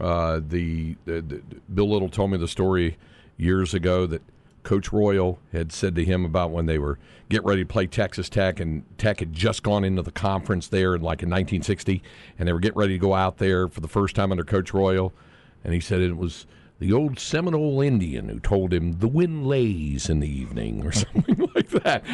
uh, 0.00 0.40
the, 0.46 0.96
the, 1.06 1.22
the 1.22 1.42
Bill 1.74 1.90
Little 1.90 2.10
told 2.10 2.30
me 2.30 2.36
the 2.36 2.46
story 2.46 2.96
years 3.38 3.72
ago 3.74 4.06
that 4.06 4.22
Coach 4.62 4.92
Royal 4.92 5.38
had 5.52 5.72
said 5.72 5.94
to 5.96 6.04
him 6.04 6.24
about 6.24 6.50
when 6.50 6.66
they 6.66 6.78
were 6.78 6.98
getting 7.28 7.46
ready 7.46 7.62
to 7.62 7.66
play 7.66 7.86
Texas 7.86 8.28
Tech, 8.28 8.60
and 8.60 8.84
Tech 8.98 9.20
had 9.20 9.32
just 9.32 9.62
gone 9.62 9.84
into 9.84 10.02
the 10.02 10.10
conference 10.10 10.68
there, 10.68 10.94
in 10.94 11.02
like 11.02 11.22
in 11.22 11.28
1960, 11.28 12.02
and 12.38 12.48
they 12.48 12.52
were 12.52 12.60
getting 12.60 12.78
ready 12.78 12.94
to 12.94 12.98
go 12.98 13.14
out 13.14 13.38
there 13.38 13.68
for 13.68 13.80
the 13.80 13.88
first 13.88 14.16
time 14.16 14.30
under 14.30 14.44
Coach 14.44 14.72
Royal, 14.72 15.12
and 15.64 15.74
he 15.74 15.80
said 15.80 16.00
it 16.00 16.16
was 16.16 16.46
the 16.78 16.92
old 16.92 17.18
Seminole 17.18 17.80
Indian 17.80 18.28
who 18.28 18.38
told 18.38 18.72
him 18.72 18.98
the 18.98 19.08
wind 19.08 19.46
lays 19.46 20.08
in 20.08 20.20
the 20.20 20.28
evening 20.30 20.86
or 20.86 20.92
something 20.92 21.48
like 21.54 21.68
that, 21.70 22.04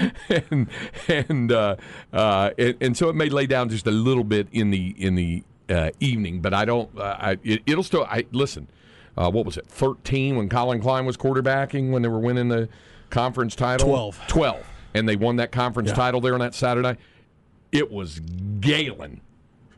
and 0.50 0.68
and 1.08 1.52
uh, 1.52 1.76
uh, 2.12 2.50
and, 2.58 2.96
so 2.96 3.08
it 3.08 3.14
may 3.14 3.28
lay 3.28 3.46
down 3.46 3.68
just 3.68 3.86
a 3.86 3.90
little 3.90 4.24
bit 4.24 4.48
in 4.52 4.70
the 4.70 4.94
in 4.98 5.14
the 5.14 5.44
uh, 5.68 5.90
evening, 6.00 6.40
but 6.40 6.54
I 6.54 6.64
don't. 6.64 6.96
Uh, 6.98 7.16
I, 7.18 7.38
it, 7.42 7.62
it'll 7.66 7.82
still. 7.82 8.04
I 8.04 8.26
listen. 8.32 8.68
Uh, 9.16 9.30
what 9.30 9.44
was 9.46 9.56
it? 9.56 9.66
Thirteen 9.66 10.36
when 10.36 10.48
Collin 10.48 10.80
Klein 10.80 11.06
was 11.06 11.16
quarterbacking 11.16 11.90
when 11.90 12.02
they 12.02 12.08
were 12.08 12.18
winning 12.18 12.48
the 12.48 12.68
conference 13.10 13.54
title. 13.54 13.86
12. 13.88 14.20
Twelve, 14.26 14.66
and 14.94 15.08
they 15.08 15.16
won 15.16 15.36
that 15.36 15.52
conference 15.52 15.90
Yeah. 15.90 15.94
title 15.94 16.20
there 16.20 16.34
on 16.34 16.40
that 16.40 16.54
Saturday. 16.54 16.96
It 17.70 17.90
was 17.92 18.20
Galen 18.60 19.20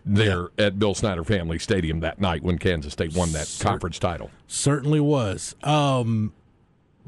there 0.05 0.49
at 0.59 0.79
Bill 0.79 0.95
Snyder 0.95 1.25
Family 1.25 1.59
Stadium 1.59 2.01
that 2.01 2.21
night 2.21 2.43
when 2.43 2.59
Kansas 2.59 2.93
State 2.93 3.15
won 3.15 3.33
that 3.33 3.55
conference 3.61 3.99
title. 3.99 4.31
Certainly 4.47 5.01
was. 5.01 5.55
Um, 5.63 6.33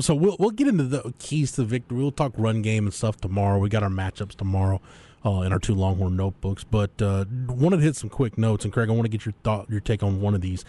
so 0.00 0.14
we'll 0.14 0.36
we'll 0.38 0.50
get 0.50 0.66
into 0.68 0.84
the 0.84 1.12
keys 1.18 1.52
to 1.52 1.64
victory. 1.64 1.98
We'll 1.98 2.10
talk 2.10 2.32
run 2.36 2.62
game 2.62 2.84
and 2.86 2.92
stuff 2.94 3.18
tomorrow. 3.20 3.58
We 3.58 3.68
got 3.68 3.82
our 3.82 3.88
matchups 3.88 4.34
tomorrow 4.34 4.80
uh, 5.24 5.40
in 5.42 5.52
our 5.52 5.58
two 5.58 5.74
Longhorn 5.74 6.16
notebooks. 6.16 6.64
But 6.64 7.00
uh, 7.00 7.24
wanted 7.48 7.78
to 7.78 7.82
hit 7.82 7.96
some 7.96 8.10
quick 8.10 8.36
notes. 8.38 8.64
And 8.64 8.72
Craig, 8.72 8.88
I 8.88 8.92
want 8.92 9.04
to 9.04 9.08
get 9.08 9.24
your 9.24 9.34
thought, 9.44 9.70
your 9.70 9.80
take 9.80 10.02
on 10.02 10.20
one 10.20 10.34
of 10.34 10.40
these. 10.40 10.64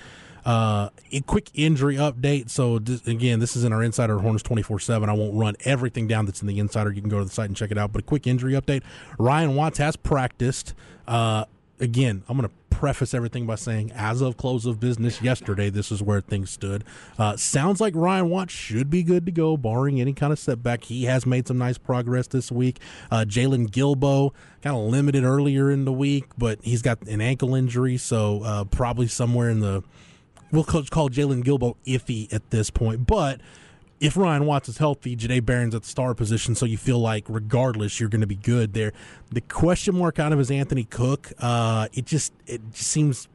Uh, 0.45 0.89
a 1.11 1.21
quick 1.21 1.49
injury 1.53 1.95
update. 1.95 2.49
So 2.49 2.79
this, 2.79 3.05
again, 3.07 3.39
this 3.39 3.55
is 3.55 3.63
in 3.63 3.73
our 3.73 3.83
Insider 3.83 4.19
Horns 4.19 4.41
twenty 4.41 4.61
four 4.61 4.79
seven. 4.79 5.09
I 5.09 5.13
won't 5.13 5.35
run 5.35 5.55
everything 5.65 6.07
down 6.07 6.25
that's 6.25 6.41
in 6.41 6.47
the 6.47 6.59
Insider. 6.59 6.91
You 6.91 7.01
can 7.01 7.09
go 7.09 7.19
to 7.19 7.25
the 7.25 7.31
site 7.31 7.49
and 7.49 7.55
check 7.55 7.71
it 7.71 7.77
out. 7.77 7.91
But 7.91 8.01
a 8.01 8.05
quick 8.05 8.25
injury 8.25 8.53
update. 8.53 8.83
Ryan 9.17 9.55
Watts 9.55 9.77
has 9.79 9.95
practiced. 9.95 10.73
Uh, 11.07 11.45
again, 11.79 12.23
I'm 12.27 12.37
going 12.37 12.49
to 12.49 12.55
preface 12.69 13.13
everything 13.13 13.45
by 13.45 13.55
saying, 13.55 13.91
as 13.93 14.21
of 14.21 14.37
close 14.37 14.65
of 14.65 14.79
business 14.79 15.21
yesterday, 15.21 15.69
this 15.69 15.91
is 15.91 16.01
where 16.01 16.21
things 16.21 16.49
stood. 16.49 16.85
Uh, 17.17 17.35
sounds 17.35 17.81
like 17.81 17.93
Ryan 17.93 18.29
Watts 18.29 18.53
should 18.53 18.89
be 18.89 19.03
good 19.03 19.25
to 19.25 19.33
go, 19.33 19.57
barring 19.57 19.99
any 19.99 20.13
kind 20.13 20.31
of 20.31 20.39
setback. 20.39 20.85
He 20.85 21.03
has 21.03 21.25
made 21.25 21.45
some 21.47 21.57
nice 21.57 21.77
progress 21.77 22.27
this 22.27 22.51
week. 22.51 22.79
Uh, 23.11 23.25
Jaylon 23.27 23.69
Guilbeau, 23.69 24.31
kind 24.61 24.77
of 24.77 24.83
limited 24.83 25.25
earlier 25.25 25.69
in 25.69 25.83
the 25.83 25.91
week, 25.91 26.25
but 26.37 26.59
he's 26.61 26.81
got 26.81 27.01
an 27.01 27.19
ankle 27.19 27.53
injury, 27.53 27.97
so 27.97 28.43
uh, 28.43 28.63
probably 28.63 29.07
somewhere 29.07 29.49
in 29.49 29.59
the. 29.59 29.83
We'll 30.51 30.63
call, 30.63 31.09
Jaylon 31.09 31.43
Guilbeau 31.43 31.75
iffy 31.85 32.31
at 32.33 32.49
this 32.49 32.69
point, 32.69 33.05
but 33.05 33.39
if 33.99 34.15
Ryan 34.15 34.45
Watts 34.45 34.69
is 34.69 34.77
healthy, 34.77 35.15
Jahdae 35.15 35.45
Barron's 35.45 35.75
at 35.75 35.83
the 35.83 35.87
star 35.87 36.13
position, 36.13 36.55
so 36.55 36.65
you 36.65 36.77
feel 36.77 36.99
like 36.99 37.25
regardless 37.27 37.99
you're 37.99 38.09
going 38.09 38.21
to 38.21 38.27
be 38.27 38.35
good 38.35 38.73
there. 38.73 38.93
The 39.31 39.41
question 39.41 39.97
mark 39.97 40.19
out 40.19 40.31
of 40.31 40.39
is 40.39 40.49
Anthony 40.49 40.85
Cook. 40.85 41.31
Uh, 41.39 41.87
it 41.93 42.05
just 42.05 42.33
it 42.47 42.61
just 42.71 42.87
seems 42.87 43.27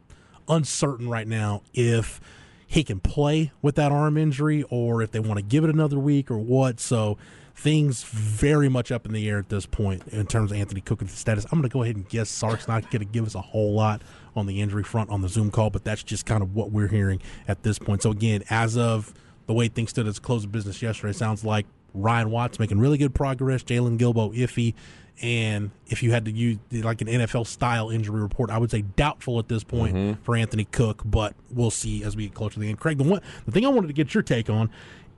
uncertain 0.48 1.08
right 1.08 1.28
now 1.28 1.62
if 1.72 2.20
he 2.66 2.82
can 2.82 3.00
play 3.00 3.52
with 3.62 3.76
that 3.76 3.92
arm 3.92 4.16
injury 4.16 4.64
or 4.70 5.02
if 5.02 5.10
they 5.10 5.20
want 5.20 5.38
to 5.38 5.42
give 5.44 5.64
it 5.64 5.70
another 5.70 5.98
week 5.98 6.30
or 6.30 6.38
what. 6.38 6.80
So 6.80 7.18
things 7.54 8.02
very 8.04 8.68
much 8.68 8.90
up 8.90 9.06
in 9.06 9.12
the 9.12 9.28
air 9.28 9.38
at 9.38 9.48
this 9.48 9.64
point 9.64 10.02
in 10.08 10.26
terms 10.26 10.50
of 10.50 10.58
Anthony 10.58 10.80
Cook's 10.80 11.12
status. 11.16 11.44
I'm 11.44 11.50
going 11.60 11.62
to 11.62 11.68
go 11.72 11.82
ahead 11.82 11.96
and 11.96 12.08
guess 12.08 12.28
Sark's 12.28 12.66
not 12.68 12.82
going 12.90 12.98
to 13.00 13.04
give 13.04 13.26
us 13.26 13.34
a 13.34 13.40
whole 13.40 13.74
lot 13.74 14.02
on 14.36 14.46
the 14.46 14.60
injury 14.60 14.82
front 14.82 15.08
on 15.10 15.22
the 15.22 15.28
Zoom 15.28 15.50
call, 15.50 15.70
but 15.70 15.84
that's 15.84 16.02
just 16.02 16.26
kind 16.26 16.42
of 16.42 16.54
what 16.54 16.72
we're 16.72 16.88
hearing 16.88 17.22
at 17.46 17.62
this 17.62 17.78
point. 17.78 18.02
So 18.02 18.10
again, 18.10 18.42
as 18.50 18.76
of 18.76 19.14
the 19.46 19.52
way 19.54 19.68
things 19.68 19.90
stood 19.90 20.08
at 20.08 20.14
the 20.14 20.20
close 20.20 20.44
of 20.44 20.50
business 20.52 20.82
yesterday, 20.82 21.12
sounds 21.12 21.44
like 21.44 21.66
Ryan 21.94 22.30
Watts 22.30 22.58
making 22.58 22.80
really 22.80 22.98
good 22.98 23.14
progress, 23.14 23.62
Jaylon 23.62 23.98
Guilbeau 23.98 24.36
iffy, 24.36 24.74
and 25.22 25.70
if 25.86 26.02
you 26.02 26.10
had 26.10 26.24
to 26.24 26.32
use 26.32 26.58
like 26.72 27.00
an 27.02 27.06
NFL 27.06 27.46
style 27.46 27.88
injury 27.88 28.20
report, 28.20 28.50
I 28.50 28.58
would 28.58 28.72
say 28.72 28.82
doubtful 28.82 29.38
at 29.38 29.46
this 29.48 29.62
point 29.62 29.94
Mm-hmm. 29.94 30.22
for 30.24 30.34
Anthony 30.34 30.64
Cook, 30.64 31.02
but 31.04 31.34
we'll 31.52 31.70
see 31.70 32.02
as 32.02 32.16
we 32.16 32.24
get 32.24 32.34
closer 32.34 32.54
to 32.54 32.60
the 32.60 32.68
end. 32.68 32.80
Craig, 32.80 32.98
the 32.98 33.04
one 33.04 33.20
the 33.46 33.52
thing 33.52 33.64
I 33.64 33.68
wanted 33.68 33.86
to 33.86 33.92
get 33.92 34.12
your 34.12 34.24
take 34.24 34.50
on 34.50 34.70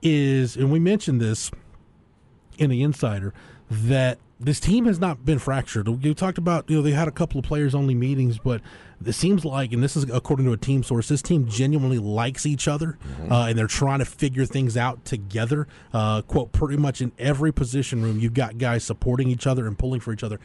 is, 0.03 0.55
and 0.55 0.71
we 0.71 0.77
mentioned 0.77 1.19
this 1.19 1.49
in 2.57 2.69
the 2.69 2.83
insider 2.83 3.33
that 3.69 4.17
this 4.39 4.59
team 4.59 4.85
has 4.85 4.99
not 4.99 5.25
been 5.25 5.39
fractured. 5.39 5.87
You 6.03 6.13
talked 6.13 6.37
about, 6.37 6.69
you 6.69 6.77
know, 6.77 6.81
they 6.81 6.91
had 6.91 7.07
a 7.07 7.11
couple 7.11 7.39
of 7.39 7.45
players 7.45 7.73
only 7.73 7.95
meetings, 7.95 8.37
but 8.37 8.61
it 9.03 9.13
seems 9.13 9.43
like, 9.43 9.73
and 9.73 9.81
this 9.81 9.95
is 9.95 10.03
according 10.11 10.45
to 10.45 10.53
a 10.53 10.57
team 10.57 10.83
source, 10.83 11.07
this 11.07 11.21
team 11.21 11.47
genuinely 11.47 11.97
likes 11.97 12.45
each 12.45 12.67
other, 12.67 12.97
uh, 13.31 13.45
and 13.49 13.57
they're 13.57 13.67
trying 13.67 13.99
to 13.99 14.05
figure 14.05 14.45
things 14.45 14.77
out 14.77 15.03
together. 15.05 15.67
Uh, 15.91 16.21
quote, 16.21 16.51
pretty 16.51 16.77
much 16.77 17.01
in 17.01 17.11
every 17.17 17.51
position 17.51 18.03
room, 18.03 18.19
you've 18.19 18.35
got 18.35 18.57
guys 18.57 18.83
supporting 18.83 19.27
each 19.29 19.47
other 19.47 19.65
and 19.67 19.77
pulling 19.77 19.99
for 19.99 20.13
each 20.13 20.23
other. 20.23 20.39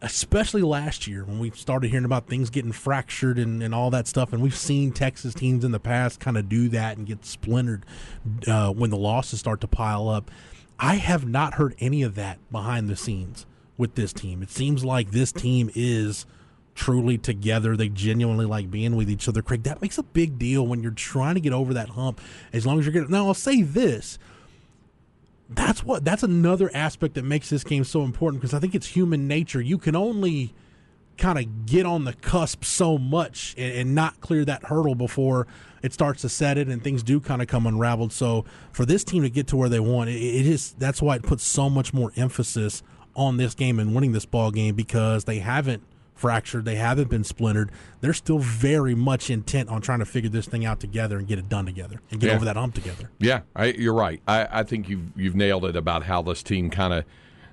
Especially 0.00 0.62
last 0.62 1.08
year 1.08 1.24
when 1.24 1.40
we 1.40 1.50
started 1.50 1.90
hearing 1.90 2.04
about 2.04 2.28
things 2.28 2.50
getting 2.50 2.70
fractured 2.70 3.36
and, 3.36 3.64
and 3.64 3.74
all 3.74 3.90
that 3.90 4.06
stuff, 4.06 4.32
and 4.32 4.40
we've 4.40 4.56
seen 4.56 4.92
Texas 4.92 5.34
teams 5.34 5.64
in 5.64 5.72
the 5.72 5.80
past 5.80 6.20
kind 6.20 6.38
of 6.38 6.48
do 6.48 6.68
that 6.68 6.96
and 6.96 7.06
get 7.06 7.24
splintered 7.24 7.84
uh, 8.46 8.70
when 8.70 8.90
the 8.90 8.96
losses 8.96 9.40
start 9.40 9.60
to 9.60 9.66
pile 9.66 10.08
up. 10.08 10.30
I 10.78 10.96
have 10.96 11.26
not 11.26 11.54
heard 11.54 11.74
any 11.78 12.02
of 12.02 12.14
that 12.14 12.38
behind 12.50 12.88
the 12.88 12.96
scenes 12.96 13.46
with 13.76 13.94
this 13.94 14.12
team. 14.12 14.42
It 14.42 14.50
seems 14.50 14.84
like 14.84 15.10
this 15.10 15.32
team 15.32 15.70
is 15.74 16.26
truly 16.74 17.18
together. 17.18 17.76
They 17.76 17.88
genuinely 17.88 18.46
like 18.46 18.70
being 18.70 18.94
with 18.94 19.10
each 19.10 19.28
other. 19.28 19.42
Craig, 19.42 19.64
that 19.64 19.82
makes 19.82 19.98
a 19.98 20.02
big 20.02 20.38
deal 20.38 20.66
when 20.66 20.82
you're 20.82 20.92
trying 20.92 21.34
to 21.34 21.40
get 21.40 21.52
over 21.52 21.74
that 21.74 21.90
hump. 21.90 22.20
As 22.52 22.64
long 22.64 22.78
as 22.78 22.86
you're 22.86 22.92
getting 22.92 23.10
now, 23.10 23.26
I'll 23.26 23.34
say 23.34 23.62
this. 23.62 24.18
That's 25.50 25.82
what 25.82 26.04
that's 26.04 26.22
another 26.22 26.70
aspect 26.74 27.14
that 27.14 27.24
makes 27.24 27.48
this 27.48 27.64
game 27.64 27.82
so 27.82 28.02
important 28.02 28.40
because 28.40 28.54
I 28.54 28.60
think 28.60 28.74
it's 28.74 28.86
human 28.88 29.26
nature. 29.26 29.60
You 29.60 29.78
can 29.78 29.96
only 29.96 30.52
kind 31.16 31.38
of 31.38 31.66
get 31.66 31.84
on 31.84 32.04
the 32.04 32.12
cusp 32.12 32.64
so 32.64 32.96
much 32.96 33.54
and, 33.58 33.74
and 33.74 33.94
not 33.94 34.20
clear 34.20 34.44
that 34.44 34.64
hurdle 34.64 34.94
before 34.94 35.46
it 35.82 35.92
starts 35.92 36.22
to 36.22 36.28
set 36.28 36.58
it 36.58 36.68
and 36.68 36.82
things 36.82 37.02
do 37.02 37.20
kind 37.20 37.40
of 37.42 37.48
come 37.48 37.66
unraveled. 37.66 38.12
So 38.12 38.44
for 38.72 38.84
this 38.84 39.04
team 39.04 39.22
to 39.22 39.30
get 39.30 39.46
to 39.48 39.56
where 39.56 39.68
they 39.68 39.80
want, 39.80 40.10
it, 40.10 40.14
it 40.16 40.46
is 40.46 40.72
that's 40.78 41.00
why 41.02 41.16
it 41.16 41.22
puts 41.22 41.44
so 41.44 41.68
much 41.70 41.92
more 41.94 42.12
emphasis 42.16 42.82
on 43.14 43.36
this 43.36 43.54
game 43.54 43.78
and 43.78 43.94
winning 43.94 44.12
this 44.12 44.24
ball 44.26 44.50
game 44.50 44.74
because 44.74 45.24
they 45.24 45.38
haven't 45.40 45.82
fractured, 46.14 46.64
they 46.64 46.74
haven't 46.74 47.08
been 47.08 47.22
splintered. 47.22 47.70
They're 48.00 48.12
still 48.12 48.38
very 48.40 48.94
much 48.96 49.30
intent 49.30 49.68
on 49.68 49.80
trying 49.80 50.00
to 50.00 50.04
figure 50.04 50.28
this 50.30 50.46
thing 50.46 50.64
out 50.64 50.80
together 50.80 51.16
and 51.16 51.28
get 51.28 51.38
it 51.38 51.48
done 51.48 51.64
together 51.64 52.00
and 52.10 52.20
get 52.20 52.28
Yeah. 52.30 52.34
over 52.36 52.44
that 52.44 52.56
hump 52.56 52.74
together. 52.74 53.10
Yeah, 53.20 53.42
I, 53.54 53.66
you're 53.66 53.94
right. 53.94 54.20
I, 54.26 54.48
I 54.60 54.62
think 54.64 54.88
you've 54.88 55.16
you've 55.16 55.36
nailed 55.36 55.64
it 55.64 55.76
about 55.76 56.02
how 56.04 56.22
this 56.22 56.42
team 56.42 56.70
kind 56.70 56.92
of 56.92 57.04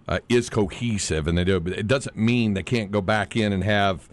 uh, 0.08 0.20
is 0.30 0.50
cohesive, 0.50 1.28
and 1.28 1.38
they 1.38 1.44
do. 1.44 1.60
But 1.60 1.74
it 1.74 1.88
doesn't 1.88 2.16
mean 2.16 2.54
they 2.56 2.64
can't 2.64 2.92
go 2.92 3.02
back 3.02 3.36
in 3.36 3.54
and 3.54 3.64
have 3.64 4.10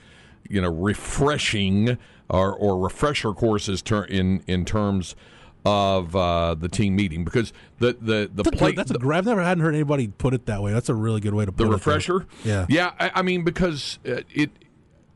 you 0.51 0.61
know 0.61 0.71
refreshing 0.71 1.97
or, 2.33 2.53
or 2.53 2.79
refresher 2.79 3.33
courses 3.33 3.83
ter- 3.83 4.05
in 4.05 4.43
in 4.49 4.65
terms 4.65 5.15
of 5.65 6.17
uh, 6.17 6.57
the 6.57 6.69
team 6.69 6.97
meeting 6.97 7.23
because 7.23 7.53
the 7.79 7.93
the 8.01 8.29
the 8.35 8.43
That's 8.43 8.57
play 8.57 8.71
good- 8.73 8.79
that's 8.79 8.91
a 8.91 8.99
gra- 8.99 9.19
I've 9.19 9.27
never 9.27 9.43
hadn't 9.43 9.63
heard 9.63 9.75
anybody 9.75 10.09
put 10.09 10.35
it 10.35 10.47
that 10.47 10.61
way. 10.61 10.73
That's 10.73 10.89
a 10.89 10.95
really 10.95 11.21
good 11.21 11.35
way 11.35 11.45
to 11.45 11.53
put 11.53 11.59
the 11.65 11.71
it. 11.71 11.75
refresher. 11.75 12.27
Yeah. 12.45 12.67
yeah. 12.69 12.93
I, 12.99 13.13
I 13.17 13.23
mean, 13.23 13.45
because 13.45 14.01
uh, 14.09 14.23
it, 14.35 14.51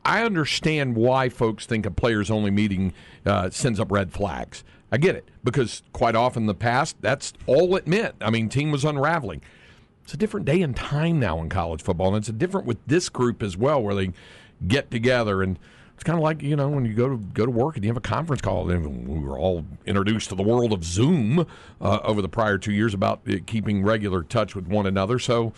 I 0.05 0.23
understand 0.23 0.95
why 0.95 1.27
folks 1.27 1.65
think 1.65 1.85
a 1.85 1.91
players 1.91 2.31
only 2.31 2.51
meeting 2.51 2.93
uh, 3.25 3.49
sends 3.49 3.77
up 3.77 3.91
red 3.91 4.13
flags. 4.13 4.63
I 4.89 4.97
get 4.97 5.17
it 5.17 5.27
because 5.43 5.83
quite 5.91 6.15
often 6.15 6.43
in 6.43 6.47
the 6.47 6.53
past 6.53 6.95
that's 7.01 7.33
all 7.45 7.75
it 7.75 7.85
meant. 7.87 8.15
I 8.21 8.29
mean, 8.29 8.47
team 8.47 8.71
was 8.71 8.85
unraveling. 8.85 9.41
It's 10.05 10.13
a 10.13 10.17
different 10.17 10.45
day 10.45 10.61
and 10.61 10.73
time 10.73 11.19
now 11.19 11.41
in 11.41 11.49
college 11.49 11.81
football, 11.81 12.07
and 12.07 12.15
it's 12.17 12.29
a 12.29 12.33
different 12.33 12.65
with 12.65 12.77
this 12.87 13.09
group 13.09 13.43
as 13.43 13.57
well, 13.57 13.83
where 13.83 13.95
they 13.95 14.11
get 14.65 14.91
together 14.91 15.41
and. 15.43 15.57
It's 15.97 16.03
kind 16.03 16.19
of 16.19 16.21
like 16.21 16.43
you 16.43 16.55
know 16.55 16.69
when 16.69 16.85
you 16.85 16.93
go 16.93 17.09
to 17.09 17.17
go 17.17 17.43
to 17.43 17.51
work 17.51 17.75
and 17.75 17.83
you 17.83 17.89
have 17.89 17.97
a 17.97 18.01
conference 18.01 18.39
call. 18.39 18.69
And 18.69 19.07
we 19.07 19.17
were 19.17 19.35
all 19.39 19.65
introduced 19.87 20.29
to 20.29 20.35
the 20.35 20.43
world 20.43 20.71
of 20.71 20.83
Zoom 20.83 21.39
uh, 21.81 21.99
over 22.03 22.21
the 22.21 22.29
prior 22.29 22.59
two 22.59 22.71
years 22.71 22.93
about 22.93 23.21
keeping 23.47 23.81
regular 23.83 24.21
touch 24.21 24.55
with 24.55 24.67
one 24.67 24.85
another. 24.85 25.17
So, 25.17 25.53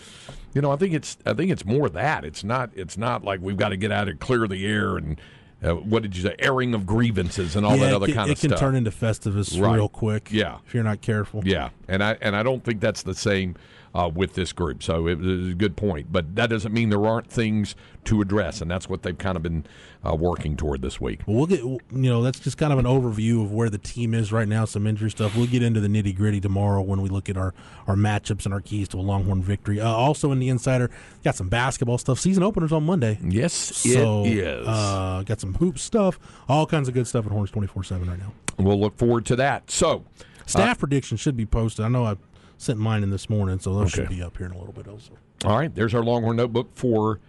you 0.54 0.62
know, 0.62 0.72
I 0.72 0.78
think 0.78 0.94
it's 0.94 1.18
I 1.26 1.34
think 1.34 1.52
it's 1.52 1.66
more 1.66 1.90
that 1.90 2.24
it's 2.24 2.46
not 2.46 2.70
it's 2.74 2.98
not 2.98 3.26
like 3.26 3.42
we've 3.42 3.58
got 3.58 3.70
to 3.70 3.78
get 3.78 3.92
out 3.92 4.08
and 4.08 4.18
clear 4.18 4.48
the 4.48 4.66
air 4.66 4.96
and 4.96 5.20
uh, 5.62 5.72
what 5.76 6.04
did 6.04 6.16
you 6.16 6.24
say 6.24 6.36
airing 6.40 6.74
of 6.74 6.86
grievances 6.86 7.58
and 7.58 7.66
all 7.66 7.76
yeah, 7.76 7.88
that 7.88 7.96
other 7.96 8.06
can, 8.06 8.16
kind 8.16 8.32
of 8.32 8.38
stuff. 8.38 8.50
it 8.50 8.54
can 8.56 8.60
turn 8.60 8.76
into 8.76 8.92
Festivus 8.92 9.62
Right. 9.62 9.76
real 9.76 9.90
quick. 9.90 10.30
Yeah. 10.32 10.60
if 10.66 10.74
you're 10.74 10.86
not 10.86 11.02
careful. 11.02 11.42
Yeah, 11.44 11.72
and 11.90 12.02
I 12.02 12.18
and 12.22 12.34
I 12.34 12.44
don't 12.44 12.64
think 12.64 12.80
that's 12.80 13.04
the 13.04 13.14
same 13.14 13.58
uh, 13.94 14.10
with 14.14 14.34
this 14.34 14.54
group. 14.54 14.84
So 14.84 15.08
it 15.08 15.18
was 15.20 15.50
a 15.50 15.54
good 15.54 15.76
point, 15.76 16.12
but 16.12 16.36
that 16.36 16.50
doesn't 16.50 16.74
mean 16.74 16.90
there 16.90 17.06
aren't 17.06 17.28
things 17.28 17.76
to 18.06 18.22
address, 18.22 18.62
and 18.62 18.70
that's 18.72 18.88
what 18.90 19.04
they've 19.04 19.18
kind 19.18 19.36
of 19.36 19.44
been 19.44 19.66
uh, 20.08 20.16
working 20.16 20.56
toward 20.56 20.82
this 20.82 21.02
week. 21.02 21.22
Well, 21.26 21.38
we'll 21.38 21.46
get 21.48 21.60
you 21.62 21.82
know 21.92 22.22
that's 22.22 22.40
just 22.40 22.58
kind 22.58 22.72
of 22.72 22.80
an 22.80 22.86
overview 22.86 23.44
of 23.44 23.52
where 23.52 23.70
the 23.70 23.78
team 23.78 24.14
is 24.14 24.32
right 24.32 24.48
now. 24.48 24.66
Some 24.66 24.88
injury 24.88 25.12
stuff. 25.12 25.36
We'll 25.36 25.48
get 25.48 25.62
into 25.64 25.80
the 25.80 25.88
nitty 25.88 26.16
gritty 26.16 26.40
tomorrow 26.40 26.82
when 26.82 27.02
we 27.02 27.10
look 27.10 27.30
at 27.30 27.38
our 27.38 27.54
our 27.88 27.96
matchups 27.96 28.46
and 28.46 28.54
our 28.54 28.62
keys 28.62 28.88
to 28.90 28.98
a 28.98 29.02
Longhorn 29.02 29.42
victory. 29.42 29.80
Uh, 29.82 29.90
also 29.90 30.32
in 30.32 30.40
the 30.40 30.50
insider, 30.50 30.90
got 31.24 31.36
some 31.36 31.50
basketball 31.50 31.98
stuff. 31.98 32.20
Season 32.20 32.42
openers 32.44 32.72
on 32.72 32.86
Monday. 32.86 33.20
Yes, 33.24 33.54
So 33.54 34.24
it 34.26 34.38
is. 34.38 34.68
uh, 34.68 35.24
got 35.26 35.40
some 35.42 35.56
hoop 35.56 35.78
stuff, 35.78 36.20
all 36.48 36.66
kinds 36.66 36.88
of 36.88 36.94
good 36.94 37.08
stuff 37.08 37.26
at 37.26 37.32
Horns 37.32 37.52
twenty 37.52 37.68
four 37.68 37.84
seven 37.84 38.10
right 38.10 38.20
now. 38.20 38.32
we'll 38.58 38.80
look 38.80 38.98
forward 38.98 39.26
to 39.28 39.36
that. 39.36 39.70
So, 39.70 40.06
Staff 40.46 40.80
predictions 40.80 41.20
should 41.20 41.38
be 41.38 41.46
posted. 41.46 41.86
I 41.86 41.90
know 41.90 42.06
I 42.06 42.16
sent 42.60 42.78
mine 42.78 43.02
in 43.04 43.10
this 43.10 43.30
morning, 43.30 43.58
so 43.60 43.74
those 43.74 43.90
should 43.92 44.10
be 44.10 44.22
up 44.22 44.38
here 44.38 44.46
in 44.46 44.52
a 44.52 44.58
little 44.58 44.74
bit 44.74 44.88
also. 44.88 45.14
all 45.46 45.58
right, 45.58 45.74
there's 45.74 45.94
our 45.96 46.04
Longhorn 46.04 46.36
notebook 46.36 46.70
for 46.76 47.20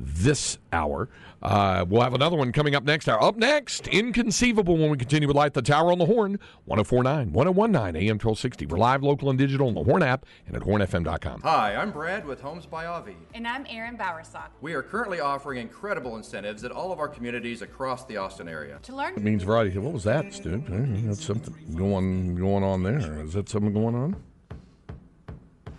this 0.00 0.58
hour. 0.72 1.08
Uh, 1.42 1.84
we'll 1.88 2.02
have 2.02 2.14
another 2.14 2.36
one 2.36 2.52
coming 2.52 2.76
up 2.76 2.84
next 2.84 3.08
hour. 3.08 3.20
Up 3.20 3.36
next, 3.36 3.88
Inconceivable 3.88 4.76
when 4.76 4.90
we 4.90 4.96
continue 4.96 5.26
with 5.26 5.36
Light 5.36 5.54
the 5.54 5.62
Tower 5.62 5.90
on 5.90 5.98
the 5.98 6.06
Horn, 6.06 6.38
1049, 6.66 7.32
1019, 7.32 7.96
AM 7.96 8.14
1260. 8.14 8.66
We're 8.66 8.78
live, 8.78 9.02
local, 9.02 9.28
and 9.28 9.36
digital 9.36 9.66
on 9.66 9.74
the 9.74 9.82
Horn 9.82 10.04
app 10.04 10.24
and 10.46 10.54
at 10.54 10.62
hornfm.com. 10.62 11.40
Hi, 11.42 11.74
I'm 11.74 11.90
Brad 11.90 12.24
with 12.24 12.40
Homes 12.40 12.64
by 12.64 12.86
Avi. 12.86 13.16
And 13.34 13.46
I'm 13.46 13.66
Aaron 13.68 13.96
Bowersock. 13.98 14.50
We 14.60 14.74
are 14.74 14.82
currently 14.84 15.18
offering 15.18 15.60
incredible 15.60 16.14
incentives 16.16 16.62
at 16.62 16.70
all 16.70 16.92
of 16.92 17.00
our 17.00 17.08
communities 17.08 17.62
across 17.62 18.04
the 18.04 18.18
Austin 18.18 18.48
area. 18.48 18.78
To 18.84 18.94
learn 18.94 19.14
It 19.16 19.22
means 19.22 19.42
variety. 19.42 19.76
What 19.78 19.92
was 19.94 20.04
that, 20.04 20.32
Stu? 20.32 20.62
That's 20.68 21.24
something 21.24 21.54
going 21.74 22.36
going 22.36 22.62
on 22.62 22.84
there. 22.84 23.20
Is 23.24 23.32
that 23.32 23.48
something 23.48 23.72
going 23.72 23.96
on? 23.96 24.16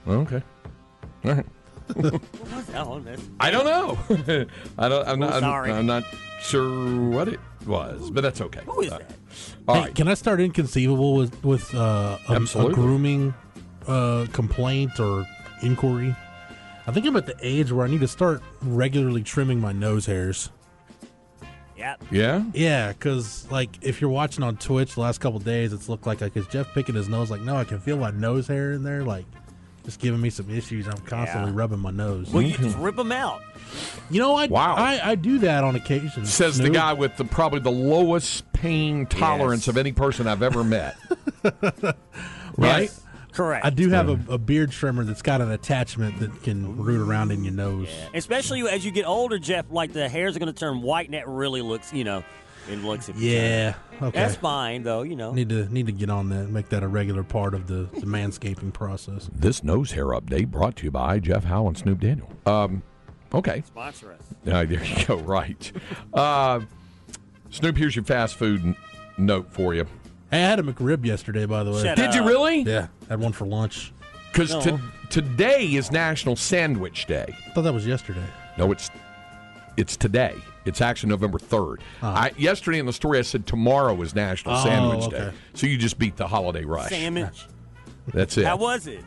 Okay. 0.07 0.41
All 1.25 1.31
right. 1.33 1.45
Oh, 2.75 2.99
that's- 2.99 3.27
I 3.39 3.51
don't 3.51 3.65
know. 3.65 3.97
I 4.77 4.89
don't. 4.89 5.07
I'm 5.07 5.19
not. 5.19 5.33
I'm, 5.33 5.39
sorry. 5.41 5.71
I'm 5.71 5.85
not 5.85 6.03
sure 6.41 7.09
what 7.09 7.27
it 7.27 7.39
was, 7.65 8.09
but 8.11 8.21
that's 8.21 8.41
okay. 8.41 8.61
Who 8.65 8.81
is 8.81 8.91
Uh, 8.91 8.99
that? 8.99 9.11
All 9.67 9.75
hey, 9.75 9.81
right. 9.81 9.95
can 9.95 10.07
I 10.07 10.13
start 10.13 10.39
inconceivable 10.39 11.15
with 11.15 11.43
with 11.43 11.73
uh, 11.75 12.17
a, 12.29 12.35
a 12.35 12.71
grooming 12.73 13.33
uh, 13.87 14.27
complaint 14.33 14.99
or 14.99 15.25
inquiry? 15.61 16.15
I 16.87 16.91
think 16.91 17.05
I'm 17.05 17.15
at 17.15 17.25
the 17.27 17.35
age 17.41 17.71
where 17.71 17.85
I 17.85 17.89
need 17.89 17.99
to 18.01 18.07
start 18.07 18.41
regularly 18.61 19.21
trimming 19.23 19.59
my 19.59 19.71
nose 19.71 20.05
hairs. 20.05 20.49
Yeah. 21.77 21.95
Yeah. 22.11 22.43
Yeah, 22.53 22.89
because 22.91 23.49
like 23.51 23.69
if 23.81 24.01
you're 24.01 24.09
watching 24.09 24.43
on 24.43 24.57
Twitch 24.57 24.95
the 24.95 25.01
last 25.01 25.19
couple 25.21 25.39
days, 25.39 25.71
it's 25.73 25.87
looked 25.89 26.05
like 26.07 26.21
like 26.21 26.35
is 26.35 26.45
Jeff 26.47 26.73
picking 26.73 26.95
his 26.95 27.07
nose? 27.09 27.29
Like 27.31 27.41
no, 27.41 27.55
I 27.55 27.63
can 27.63 27.79
feel 27.79 27.97
my 27.97 28.11
nose 28.11 28.47
hair 28.47 28.73
in 28.73 28.83
there. 28.83 29.03
Like 29.03 29.25
just 29.89 29.99
giving 29.99 30.21
me 30.21 30.29
some 30.29 30.51
issues. 30.51 30.87
I'm 30.87 30.99
constantly 30.99 31.51
rubbing 31.51 31.79
my 31.79 31.89
nose. 31.89 32.29
Well, 32.29 32.43
you 32.43 32.53
mm-hmm. 32.53 32.63
just 32.63 32.77
rip 32.77 32.95
them 32.95 33.11
out. 33.11 33.41
You 34.11 34.19
know, 34.19 34.35
I, 34.35 34.45
Wow. 34.45 34.75
I 34.75 34.99
I 35.03 35.15
do 35.15 35.39
that 35.39 35.63
on 35.63 35.75
occasion. 35.75 36.27
Says 36.27 36.59
the 36.59 36.69
guy 36.69 36.93
with 36.93 37.17
the 37.17 37.25
probably 37.25 37.59
the 37.59 37.71
lowest 37.71 38.51
pain 38.53 39.07
tolerance 39.07 39.63
Yes. 39.63 39.69
of 39.69 39.77
any 39.77 39.91
person 39.91 40.27
I've 40.27 40.43
ever 40.43 40.63
met. 40.63 40.95
right? 42.55 42.83
Yes, 42.83 43.01
correct. 43.31 43.65
I 43.65 43.71
do 43.71 43.89
have 43.89 44.09
a, 44.09 44.33
a 44.33 44.37
beard 44.37 44.71
trimmer 44.71 45.03
that's 45.03 45.23
got 45.23 45.41
an 45.41 45.49
attachment 45.49 46.19
that 46.19 46.43
can 46.43 46.77
root 46.77 47.01
around 47.01 47.31
in 47.31 47.43
your 47.43 47.53
nose. 47.53 47.89
Especially 48.13 48.61
as 48.69 48.85
you 48.85 48.91
get 48.91 49.05
older, 49.05 49.39
Jeff, 49.39 49.71
like 49.71 49.91
the 49.91 50.07
hairs 50.07 50.35
are 50.35 50.39
going 50.39 50.53
to 50.53 50.59
turn 50.59 50.83
white, 50.83 51.05
and 51.07 51.15
that 51.15 51.27
really 51.27 51.63
looks, 51.63 51.91
you 51.93 52.03
know, 52.03 52.23
it 52.67 52.83
looks. 52.83 53.09
Yeah. 53.15 53.75
Okay. 54.01 54.19
That's 54.19 54.35
fine, 54.35 54.83
though. 54.83 55.03
You 55.03 55.15
know. 55.15 55.31
Need 55.33 55.49
to 55.49 55.71
need 55.73 55.85
to 55.87 55.91
get 55.91 56.09
on 56.09 56.29
that. 56.29 56.49
Make 56.49 56.69
that 56.69 56.83
a 56.83 56.87
regular 56.87 57.23
part 57.23 57.53
of 57.53 57.67
the, 57.67 57.87
the 57.99 58.05
manscaping 58.05 58.73
process. 58.73 59.29
This 59.33 59.63
nose 59.63 59.91
hair 59.91 60.07
update 60.07 60.47
brought 60.47 60.75
to 60.77 60.83
you 60.85 60.91
by 60.91 61.19
Jeff 61.19 61.43
Howe 61.45 61.67
and 61.67 61.77
Snoop 61.77 61.99
Daniel. 61.99 62.29
Um, 62.45 62.81
okay. 63.33 63.63
Sponsor 63.65 64.11
us. 64.13 64.21
Uh, 64.45 64.65
there 64.65 64.83
you 64.83 65.05
go. 65.05 65.15
Right. 65.17 65.71
Uh, 66.13 66.61
Snoop, 67.51 67.77
here's 67.77 67.95
your 67.95 68.05
fast 68.05 68.35
food 68.35 68.61
n- 68.63 68.75
note 69.17 69.51
for 69.51 69.73
you. 69.73 69.85
Hey, 70.31 70.43
I 70.45 70.49
had 70.49 70.59
a 70.59 70.63
McRib 70.63 71.05
yesterday, 71.05 71.45
by 71.45 71.63
the 71.63 71.71
way. 71.71 71.81
Shut 71.81 71.97
Did 71.97 72.13
you 72.13 72.23
really? 72.23 72.61
Yeah, 72.61 72.87
had 73.09 73.19
one 73.19 73.31
for 73.31 73.47
lunch. 73.47 73.91
Because 74.31 74.63
No. 74.63 74.79
today 75.09 75.65
is 75.73 75.91
National 75.91 76.35
Sandwich 76.35 77.07
Day. 77.07 77.25
I 77.47 77.49
thought 77.53 77.63
that 77.63 77.73
was 77.73 77.87
yesterday. 77.87 78.23
No, 78.55 78.71
it's 78.71 78.91
it's 79.77 79.95
today. 79.97 80.35
It's 80.65 80.81
actually 80.81 81.09
November 81.09 81.39
third. 81.39 81.81
I, 82.01 82.31
yesterday 82.37 82.79
in 82.79 82.85
the 82.85 82.93
story, 82.93 83.17
I 83.19 83.21
said 83.23 83.45
tomorrow 83.47 83.99
is 84.01 84.13
National 84.13 84.55
Oh, 84.55 84.63
Sandwich 84.63 85.09
Day. 85.09 85.31
So 85.53 85.67
you 85.67 85.77
just 85.77 85.97
beat 85.97 86.15
the 86.17 86.27
holiday 86.27 86.63
rush. 86.63 86.89
Sandwich. 86.89 87.47
That's 88.13 88.37
it. 88.37 88.45
How 88.45 88.57
was 88.57 88.87
it? 88.87 89.03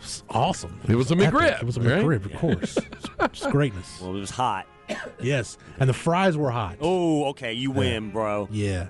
It's 0.00 0.22
awesome. 0.30 0.80
It 0.88 0.94
was 0.96 1.10
a 1.10 1.14
Epic. 1.14 1.30
McRib, 1.34 1.60
It 1.60 1.66
was 1.66 1.76
a 1.76 1.80
right? 1.82 2.12
Of 2.24 2.32
course. 2.36 2.76
It's 2.78 3.38
just 3.40 3.50
greatness. 3.50 4.00
Well, 4.00 4.16
it 4.16 4.20
was 4.20 4.30
hot. 4.30 4.66
Yes, 5.22 5.56
and 5.78 5.88
the 5.88 5.94
fries 5.94 6.36
were 6.36 6.50
hot. 6.50 6.76
Oh, 6.80 7.26
okay. 7.26 7.52
You 7.52 7.70
win, 7.70 8.10
bro. 8.10 8.48
Yeah. 8.50 8.88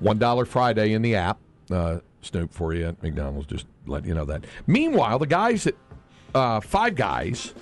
One 0.00 0.18
dollar 0.18 0.44
Friday 0.44 0.94
in 0.94 1.02
the 1.02 1.14
app. 1.14 1.38
Uh, 1.70 1.98
Snoop 2.22 2.52
for 2.52 2.74
you 2.74 2.86
at 2.88 3.00
McDonald's. 3.02 3.46
Just 3.46 3.66
let 3.86 4.04
you 4.04 4.14
know 4.14 4.24
that. 4.24 4.44
Meanwhile, 4.66 5.20
the 5.20 5.26
guys 5.26 5.66
at 5.68 5.74
uh, 6.34 6.60
Five 6.60 6.96
Guys 6.96 7.54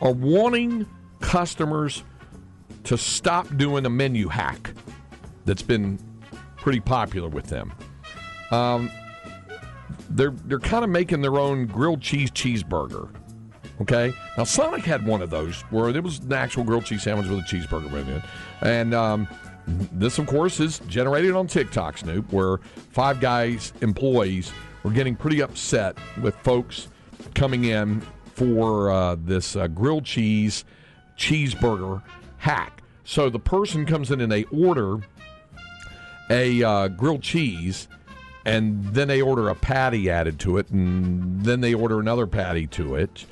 are 0.00 0.10
wanting 0.12 0.86
customers 1.20 2.04
to 2.84 2.96
stop 2.96 3.56
doing 3.56 3.86
a 3.86 3.90
menu 3.90 4.28
hack 4.28 4.72
that's 5.44 5.62
been 5.62 5.98
pretty 6.56 6.80
popular 6.80 7.28
with 7.28 7.46
them. 7.46 7.72
Um, 8.50 8.90
they're 10.10 10.34
they're 10.46 10.60
kind 10.60 10.84
of 10.84 10.90
making 10.90 11.20
their 11.20 11.38
own 11.38 11.66
grilled 11.66 12.00
cheese 12.00 12.30
cheeseburger. 12.30 13.10
Okay. 13.80 14.12
Now 14.38 14.44
Sonic 14.44 14.84
had 14.84 15.06
one 15.06 15.20
of 15.20 15.30
those 15.30 15.62
where 15.70 15.88
it 15.88 16.02
was 16.02 16.20
an 16.20 16.32
actual 16.32 16.64
grilled 16.64 16.84
cheese 16.84 17.02
sandwich 17.02 17.28
with 17.28 17.40
a 17.40 17.42
cheeseburger 17.42 17.92
in 18.00 18.08
it, 18.08 18.22
and 18.62 18.94
um, 18.94 19.28
this, 19.66 20.18
of 20.18 20.26
course, 20.26 20.60
is 20.60 20.78
generated 20.86 21.32
on 21.32 21.46
TikTok, 21.46 21.98
Snoop, 21.98 22.32
where 22.32 22.58
Five 22.92 23.20
Guys 23.20 23.72
employees 23.80 24.52
were 24.82 24.92
getting 24.92 25.16
pretty 25.16 25.42
upset 25.42 25.98
with 26.22 26.36
folks 26.36 26.88
coming 27.34 27.64
in 27.64 28.00
for 28.34 28.90
uh, 28.90 29.16
this 29.18 29.56
uh, 29.56 29.66
grilled 29.66 30.04
cheese 30.04 30.64
cheeseburger 31.16 32.02
hack. 32.38 32.82
So 33.04 33.30
the 33.30 33.38
person 33.38 33.86
comes 33.86 34.10
in 34.10 34.20
and 34.20 34.30
they 34.30 34.44
order 34.44 35.00
a 36.28 36.62
uh, 36.62 36.88
grilled 36.88 37.22
cheese, 37.22 37.88
and 38.44 38.84
then 38.94 39.08
they 39.08 39.22
order 39.22 39.48
a 39.48 39.54
patty 39.54 40.10
added 40.10 40.38
to 40.40 40.58
it, 40.58 40.70
and 40.70 41.44
then 41.44 41.60
they 41.60 41.74
order 41.74 42.00
another 42.00 42.26
patty 42.26 42.66
to 42.68 42.96
it, 42.96 43.26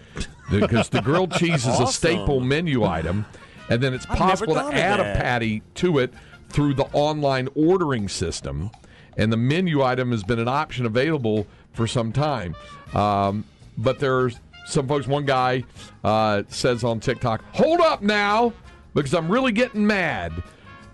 because 0.50 0.88
the 0.88 1.02
grilled 1.02 1.32
cheese 1.38 1.66
is 1.66 1.80
a 1.80 1.86
staple 1.86 2.40
menu 2.40 2.84
item, 2.84 3.26
and 3.68 3.82
then 3.82 3.94
it's 3.94 4.06
I've 4.08 4.18
possible 4.18 4.54
to 4.54 4.60
add 4.60 5.00
a 5.00 5.18
patty 5.18 5.62
to 5.76 5.98
it 5.98 6.12
through 6.50 6.74
the 6.74 6.84
online 6.92 7.48
ordering 7.56 8.08
system, 8.08 8.70
and 9.16 9.32
the 9.32 9.36
menu 9.36 9.82
item 9.82 10.12
has 10.12 10.22
been 10.22 10.38
an 10.38 10.48
option 10.48 10.86
available 10.86 11.46
for 11.72 11.86
some 11.86 12.12
time. 12.12 12.54
Um, 12.94 13.44
but 13.76 13.98
there's 13.98 14.38
some 14.66 14.86
folks. 14.88 15.06
One 15.06 15.24
guy 15.24 15.64
uh, 16.02 16.42
says 16.48 16.84
on 16.84 17.00
TikTok, 17.00 17.42
"Hold 17.54 17.80
up 17.80 18.02
now, 18.02 18.52
because 18.94 19.14
I'm 19.14 19.30
really 19.30 19.52
getting 19.52 19.86
mad." 19.86 20.32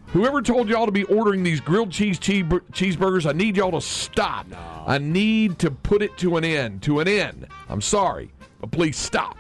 Whoever 0.09 0.43
told 0.43 0.69
y'all 0.69 0.87
to 0.87 0.93
be 0.93 1.05
ordering 1.05 1.45
these 1.45 1.61
grilled 1.61 1.93
cheese 1.93 2.19
cheese- 2.19 2.45
cheeseburgers, 2.73 3.29
I 3.29 3.33
need 3.33 3.57
y'all 3.57 3.71
to 3.71 3.81
stop. 3.81 4.47
I 4.85 4.99
need 4.99 5.61
to 5.61 5.71
put 5.71 6.03
it 6.03 6.17
to 6.19 6.37
an 6.37 6.45
end. 6.45 6.83
To 6.83 6.99
an 6.99 7.07
end. 7.07 7.47
I'm 7.69 7.81
sorry, 7.81 8.33
but 8.61 8.73
please 8.73 8.97
stop. 8.97 9.37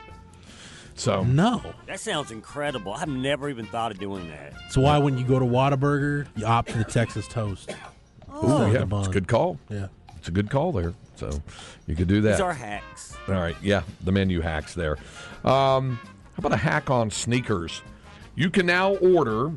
So 0.94 1.24
No. 1.24 1.62
That 1.86 1.98
sounds 1.98 2.30
incredible. 2.30 2.92
I've 2.92 3.08
never 3.08 3.48
even 3.48 3.66
thought 3.66 3.90
of 3.90 3.98
doing 3.98 4.28
that. 4.28 4.52
That's 4.52 4.76
why 4.76 4.98
when 4.98 5.18
you 5.18 5.24
go 5.24 5.38
to 5.38 5.44
Whataburger, 5.46 6.28
you 6.36 6.44
opt 6.46 6.70
for 6.70 6.78
the 6.78 6.84
Texas 6.84 7.26
toast. 7.26 7.74
Ooh, 8.44 8.70
yeah, 8.70 8.84
it's 8.92 9.08
a 9.08 9.10
good 9.10 9.26
call. 9.26 9.58
Yeah. 9.70 9.86
It's 10.20 10.28
a 10.28 10.32
good 10.32 10.50
call 10.50 10.70
there. 10.70 10.92
So 11.16 11.30
you 11.86 11.96
could 11.96 12.08
do 12.08 12.20
that. 12.20 12.32
These 12.32 12.40
are 12.40 12.52
hacks. 12.52 13.16
All 13.26 13.34
right, 13.36 13.56
yeah, 13.62 13.82
the 14.04 14.12
menu 14.12 14.42
hacks 14.42 14.74
there. 14.74 14.98
Um, 15.44 15.98
how 16.02 16.36
about 16.38 16.52
a 16.52 16.58
hack 16.58 16.90
on 16.90 17.10
sneakers? 17.10 17.80
You 18.34 18.50
can 18.50 18.66
now 18.66 18.96
order 18.96 19.50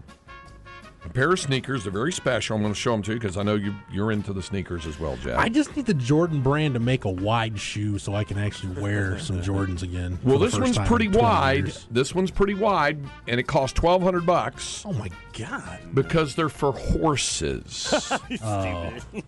a 1.05 1.09
pair 1.09 1.34
of 1.34 1.39
sneakers. 1.41 1.84
They're 1.84 1.91
very 1.91 2.14
special. 2.14 2.55
I'm 2.55 2.61
going 2.61 2.74
to 2.74 2.80
show 2.80 2.93
them 2.93 3.01
to 3.03 3.11
you 3.11 3.20
because 3.20 3.36
I 3.36 3.43
know 3.43 3.55
you, 3.55 3.76
you're 3.91 4.14
into 4.14 4.32
the 4.32 4.41
sneakers 4.41 4.86
as 4.86 4.97
well, 5.01 5.18
Jeff. 5.18 5.38
I 5.38 5.49
just 5.49 5.76
need 5.76 5.86
the 5.86 5.93
Jordan 5.93 6.41
brand 6.41 6.76
to 6.76 6.80
make 6.80 7.03
a 7.03 7.09
wide 7.09 7.59
shoe 7.59 7.99
so 7.99 8.16
I 8.16 8.24
can 8.24 8.38
actually 8.38 8.82
wear 8.82 9.20
some 9.20 9.41
Jordans 9.41 9.84
again. 9.84 10.18
well, 10.24 10.39
this 10.39 10.57
one's 10.57 10.78
pretty 10.80 11.09
wide. 11.09 11.66
years. 11.66 11.88
This 11.91 12.16
one's 12.16 12.32
pretty 12.32 12.53
wide, 12.53 12.99
and 13.28 13.38
it 13.38 13.43
costs 13.47 13.78
twelve 13.78 14.01
hundred 14.01 14.26
bucks 14.26 14.86
Oh 14.86 14.93
my 14.93 15.09
god. 15.38 15.80
because 15.93 16.36
they're 16.36 16.47
for 16.47 16.72
horses. 16.72 17.93
Oh. 18.41 18.93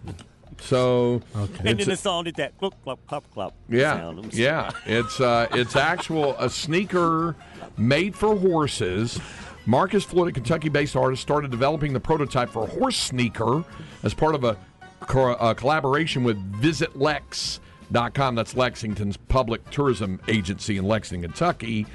so 0.62 1.22
Okay. 1.36 1.70
And 1.70 1.80
then 1.80 1.88
the 1.90 1.98
song 1.98 2.24
did 2.24 2.36
that 2.36 2.58
clop, 2.58 2.82
clop, 2.84 3.06
clop, 3.08 3.32
clop 3.32 3.54
Yeah, 3.70 3.98
sound. 3.98 4.20
I'm 4.20 4.30
yeah. 4.34 4.72
It's 4.86 5.20
uh, 5.20 5.48
it's 5.52 5.76
actual 5.76 6.36
a 6.38 6.50
sneaker 6.50 7.36
made 7.78 8.16
for 8.16 8.36
horses. 8.38 9.20
Marcus 9.68 10.04
Floyd, 10.04 10.28
a 10.28 10.32
Kentucky-based 10.32 10.96
artist, 10.96 11.22
started 11.24 11.50
developing 11.50 11.92
the 11.92 12.00
prototype 12.00 12.50
for 12.52 12.64
a 12.64 12.68
horse 12.68 12.98
sneaker 12.98 13.64
as 14.04 14.14
part 14.14 14.36
of 14.36 14.44
a, 14.44 14.58
co- 15.02 15.34
a 15.34 15.56
collaboration 15.56 16.24
with 16.24 16.38
VisitLex.com. 16.62 18.36
That's 18.36 18.56
Lexington's 18.56 19.18
public 19.18 19.68
tourism 19.72 20.22
agency 20.28 20.78
in 20.78 20.86
Lexington, 20.86 21.32
Kentucky. 21.32 21.88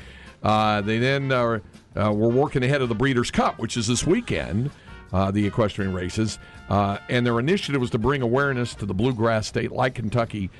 Uh, 0.42 0.80
they 0.80 0.98
then 0.98 1.30
uh, 1.30 1.60
uh, 1.96 2.12
were 2.12 2.28
working 2.28 2.64
ahead 2.64 2.82
of 2.82 2.88
the 2.88 2.94
Breeders' 2.94 3.30
Cup, 3.30 3.58
which 3.58 3.76
is 3.76 3.86
this 3.86 4.04
weekend, 4.04 4.70
uh, 5.12 5.30
the 5.30 5.46
equestrian 5.46 5.92
races. 5.92 6.38
Uh, 6.68 6.98
and 7.08 7.26
their 7.26 7.38
initiative 7.38 7.80
was 7.80 7.90
to 7.90 7.98
bring 7.98 8.22
awareness 8.22 8.74
to 8.76 8.86
the 8.86 8.94
bluegrass 8.94 9.46
state 9.46 9.72
like 9.72 9.94
Kentucky 9.96 10.50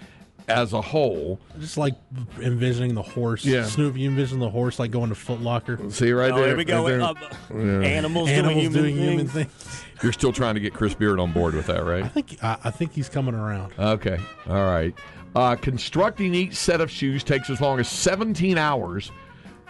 as 0.48 0.72
a 0.72 0.80
whole. 0.80 1.38
Just 1.61 1.76
like 1.76 1.94
envisioning 2.40 2.94
the 2.94 3.03
horse. 3.03 3.44
Yeah. 3.44 3.64
Snoop, 3.66 3.96
you 3.96 4.09
envision 4.09 4.40
the 4.40 4.51
horse 4.51 4.78
like 4.80 4.90
going 4.90 5.11
to 5.11 5.14
Foot 5.14 5.40
Locker. 5.40 5.78
See 5.90 6.11
right 6.12 6.32
Oh, 6.32 6.36
there. 6.36 6.46
here 6.48 6.57
we 6.57 6.64
go. 6.64 6.82
right 6.98 7.14
there. 7.51 7.59
Uh, 7.59 7.82
Animals, 7.82 8.28
Animals 8.28 8.57
doing 8.57 8.72
doing 8.72 8.94
human 8.96 9.09
human 9.11 9.28
things. 9.28 9.53
things. 9.53 9.84
You're 10.03 10.12
still 10.12 10.32
trying 10.32 10.55
to 10.55 10.61
get 10.61 10.74
Chris 10.74 10.94
Beard 10.94 11.20
on 11.20 11.30
board 11.32 11.55
with 11.55 11.66
that, 11.66 11.84
right? 11.84 12.03
I 12.03 12.09
think 12.09 12.42
I, 12.42 12.57
I 12.64 12.70
think 12.70 12.92
he's 12.92 13.09
coming 13.09 13.34
around. 13.34 13.74
Okay. 13.78 14.18
All 14.48 14.64
right. 14.64 14.94
Uh, 15.36 15.55
constructing 15.55 16.34
each 16.34 16.55
set 16.57 16.80
of 16.80 16.90
shoes 16.90 17.22
takes 17.22 17.51
as 17.51 17.61
long 17.61 17.78
as 17.78 17.86
17 17.88 18.59
hours. 18.59 19.12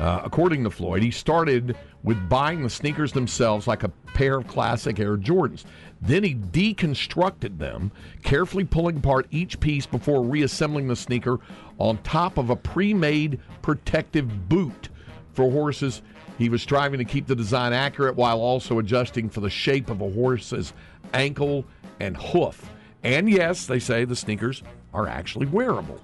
Uh, 0.01 0.23
according 0.25 0.65
to 0.65 0.71
Floyd, 0.71 1.03
he 1.03 1.11
started 1.11 1.77
with 2.03 2.27
buying 2.31 2.63
the 2.63 2.71
sneakers 2.71 3.13
themselves, 3.13 3.67
like 3.67 3.83
a 3.83 3.91
pair 4.15 4.39
of 4.39 4.49
classic 4.49 4.99
Air 4.99 5.19
Jordans. 5.19 5.65
Then 6.01 6.25
he 6.25 6.35
deconstructed 6.35 7.59
them, 7.59 7.93
carefully 8.23 8.65
pulling 8.65 8.97
apart 8.97 9.27
each 9.31 9.61
piece 9.61 9.85
before 9.85 10.25
reassembling 10.25 10.89
the 10.89 10.97
sneaker 10.97 11.39
on 11.79 11.99
top 11.99 12.39
of 12.39 12.49
a 12.49 12.57
pre 12.57 12.95
made 12.95 13.41
protective 13.61 14.49
boot 14.49 14.89
for 15.35 15.51
horses. 15.51 16.01
He 16.39 16.49
was 16.49 16.63
striving 16.63 16.99
to 16.99 17.05
keep 17.05 17.27
the 17.27 17.37
design 17.37 17.75
accurate 17.75 18.17
while 18.17 18.41
also 18.41 18.79
adjusting 18.79 19.29
for 19.29 19.41
the 19.41 19.51
shape 19.51 19.91
of 19.91 20.01
a 20.01 20.11
horse's 20.11 20.73
ankle 21.13 21.67
and 22.01 22.17
hoof. 22.17 22.71
And 23.03 23.29
yes, 23.29 23.67
they 23.67 23.79
say 23.79 24.07
the 24.07 24.17
sneakers 24.17 24.63
are 24.95 25.07
actually 25.07 25.47
wearable. 25.47 26.01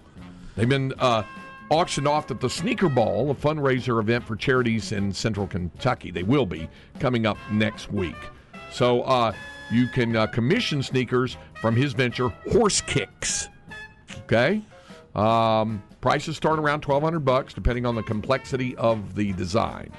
They've 0.54 0.68
been 0.68 0.92
uh, 0.98 1.22
auctioned 1.70 2.06
off 2.08 2.30
at 2.30 2.40
the 2.40 2.50
Sneaker 2.50 2.88
Ball, 2.88 3.30
a 3.30 3.34
fundraiser 3.34 4.00
event 4.00 4.24
for 4.24 4.36
charities 4.36 4.92
in 4.92 5.12
central 5.12 5.46
Kentucky. 5.46 6.10
They 6.10 6.22
will 6.22 6.46
be 6.46 6.68
coming 7.00 7.26
up 7.26 7.36
next 7.50 7.92
week. 7.92 8.16
So 8.70 9.02
uh, 9.02 9.32
you 9.70 9.88
can 9.88 10.14
uh, 10.16 10.26
commission 10.26 10.82
sneakers 10.82 11.36
from 11.60 11.76
his 11.76 11.92
venture, 11.92 12.28
Horse 12.52 12.80
Kicks. 12.80 13.48
Okay? 14.24 14.62
Um, 15.14 15.82
prices 16.00 16.36
start 16.36 16.58
around 16.58 16.84
1200 16.84 17.20
bucks 17.20 17.54
depending 17.54 17.86
on 17.86 17.94
the 17.94 18.02
complexity 18.02 18.76
of 18.76 19.14
the 19.14 19.32
design. 19.32 19.90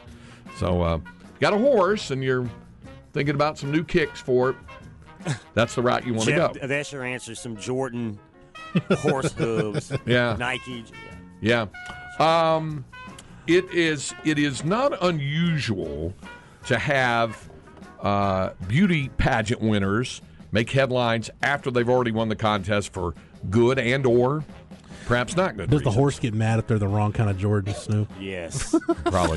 So, 0.58 0.82
uh, 0.82 0.98
you 0.98 1.42
got 1.42 1.54
a 1.54 1.58
horse 1.58 2.12
and 2.12 2.24
you're 2.24 2.50
thinking 3.14 3.36
about 3.36 3.58
some 3.58 3.72
new 3.72 3.84
kicks 3.84 4.20
for 4.20 4.52
it. 4.52 4.56
That's 5.54 5.76
the 5.76 5.82
route 5.82 6.06
you 6.06 6.14
want 6.14 6.30
to 6.30 6.36
go. 6.36 6.68
that's 6.68 6.92
your 6.92 7.04
answer. 7.04 7.36
Some 7.36 7.58
Jordan 7.58 8.18
horse 8.90 9.32
hooves. 9.38 9.92
Yeah. 10.06 10.36
Nike. 10.40 10.86
Yeah. 10.88 11.17
Um, 12.20 12.86
it 13.46 13.66
is 13.74 14.14
it 14.26 14.40
is 14.40 14.64
not 14.64 15.02
unusual 15.04 16.14
to 16.68 16.78
have 16.78 17.50
uh, 18.02 18.52
beauty 18.68 19.10
pageant 19.18 19.62
winners 19.62 20.22
make 20.52 20.70
headlines 20.70 21.30
after 21.42 21.72
they've 21.72 21.90
already 21.90 22.12
won 22.12 22.30
the 22.30 22.36
contest 22.36 22.94
for 22.94 23.14
good 23.50 23.80
and 23.80 24.06
or 24.06 24.44
perhaps 25.06 25.36
not 25.36 25.56
good. 25.58 25.70
Does 25.70 25.82
the 25.82 25.92
horse 25.92 26.20
get 26.20 26.34
mad 26.34 26.60
if 26.60 26.68
they're 26.68 26.80
the 26.80 26.88
wrong 26.88 27.14
kind 27.14 27.30
of 27.30 27.38
Jordan 27.38 27.74
Snoop? 27.74 28.10
Yes. 28.20 28.76
Probably. 29.06 29.36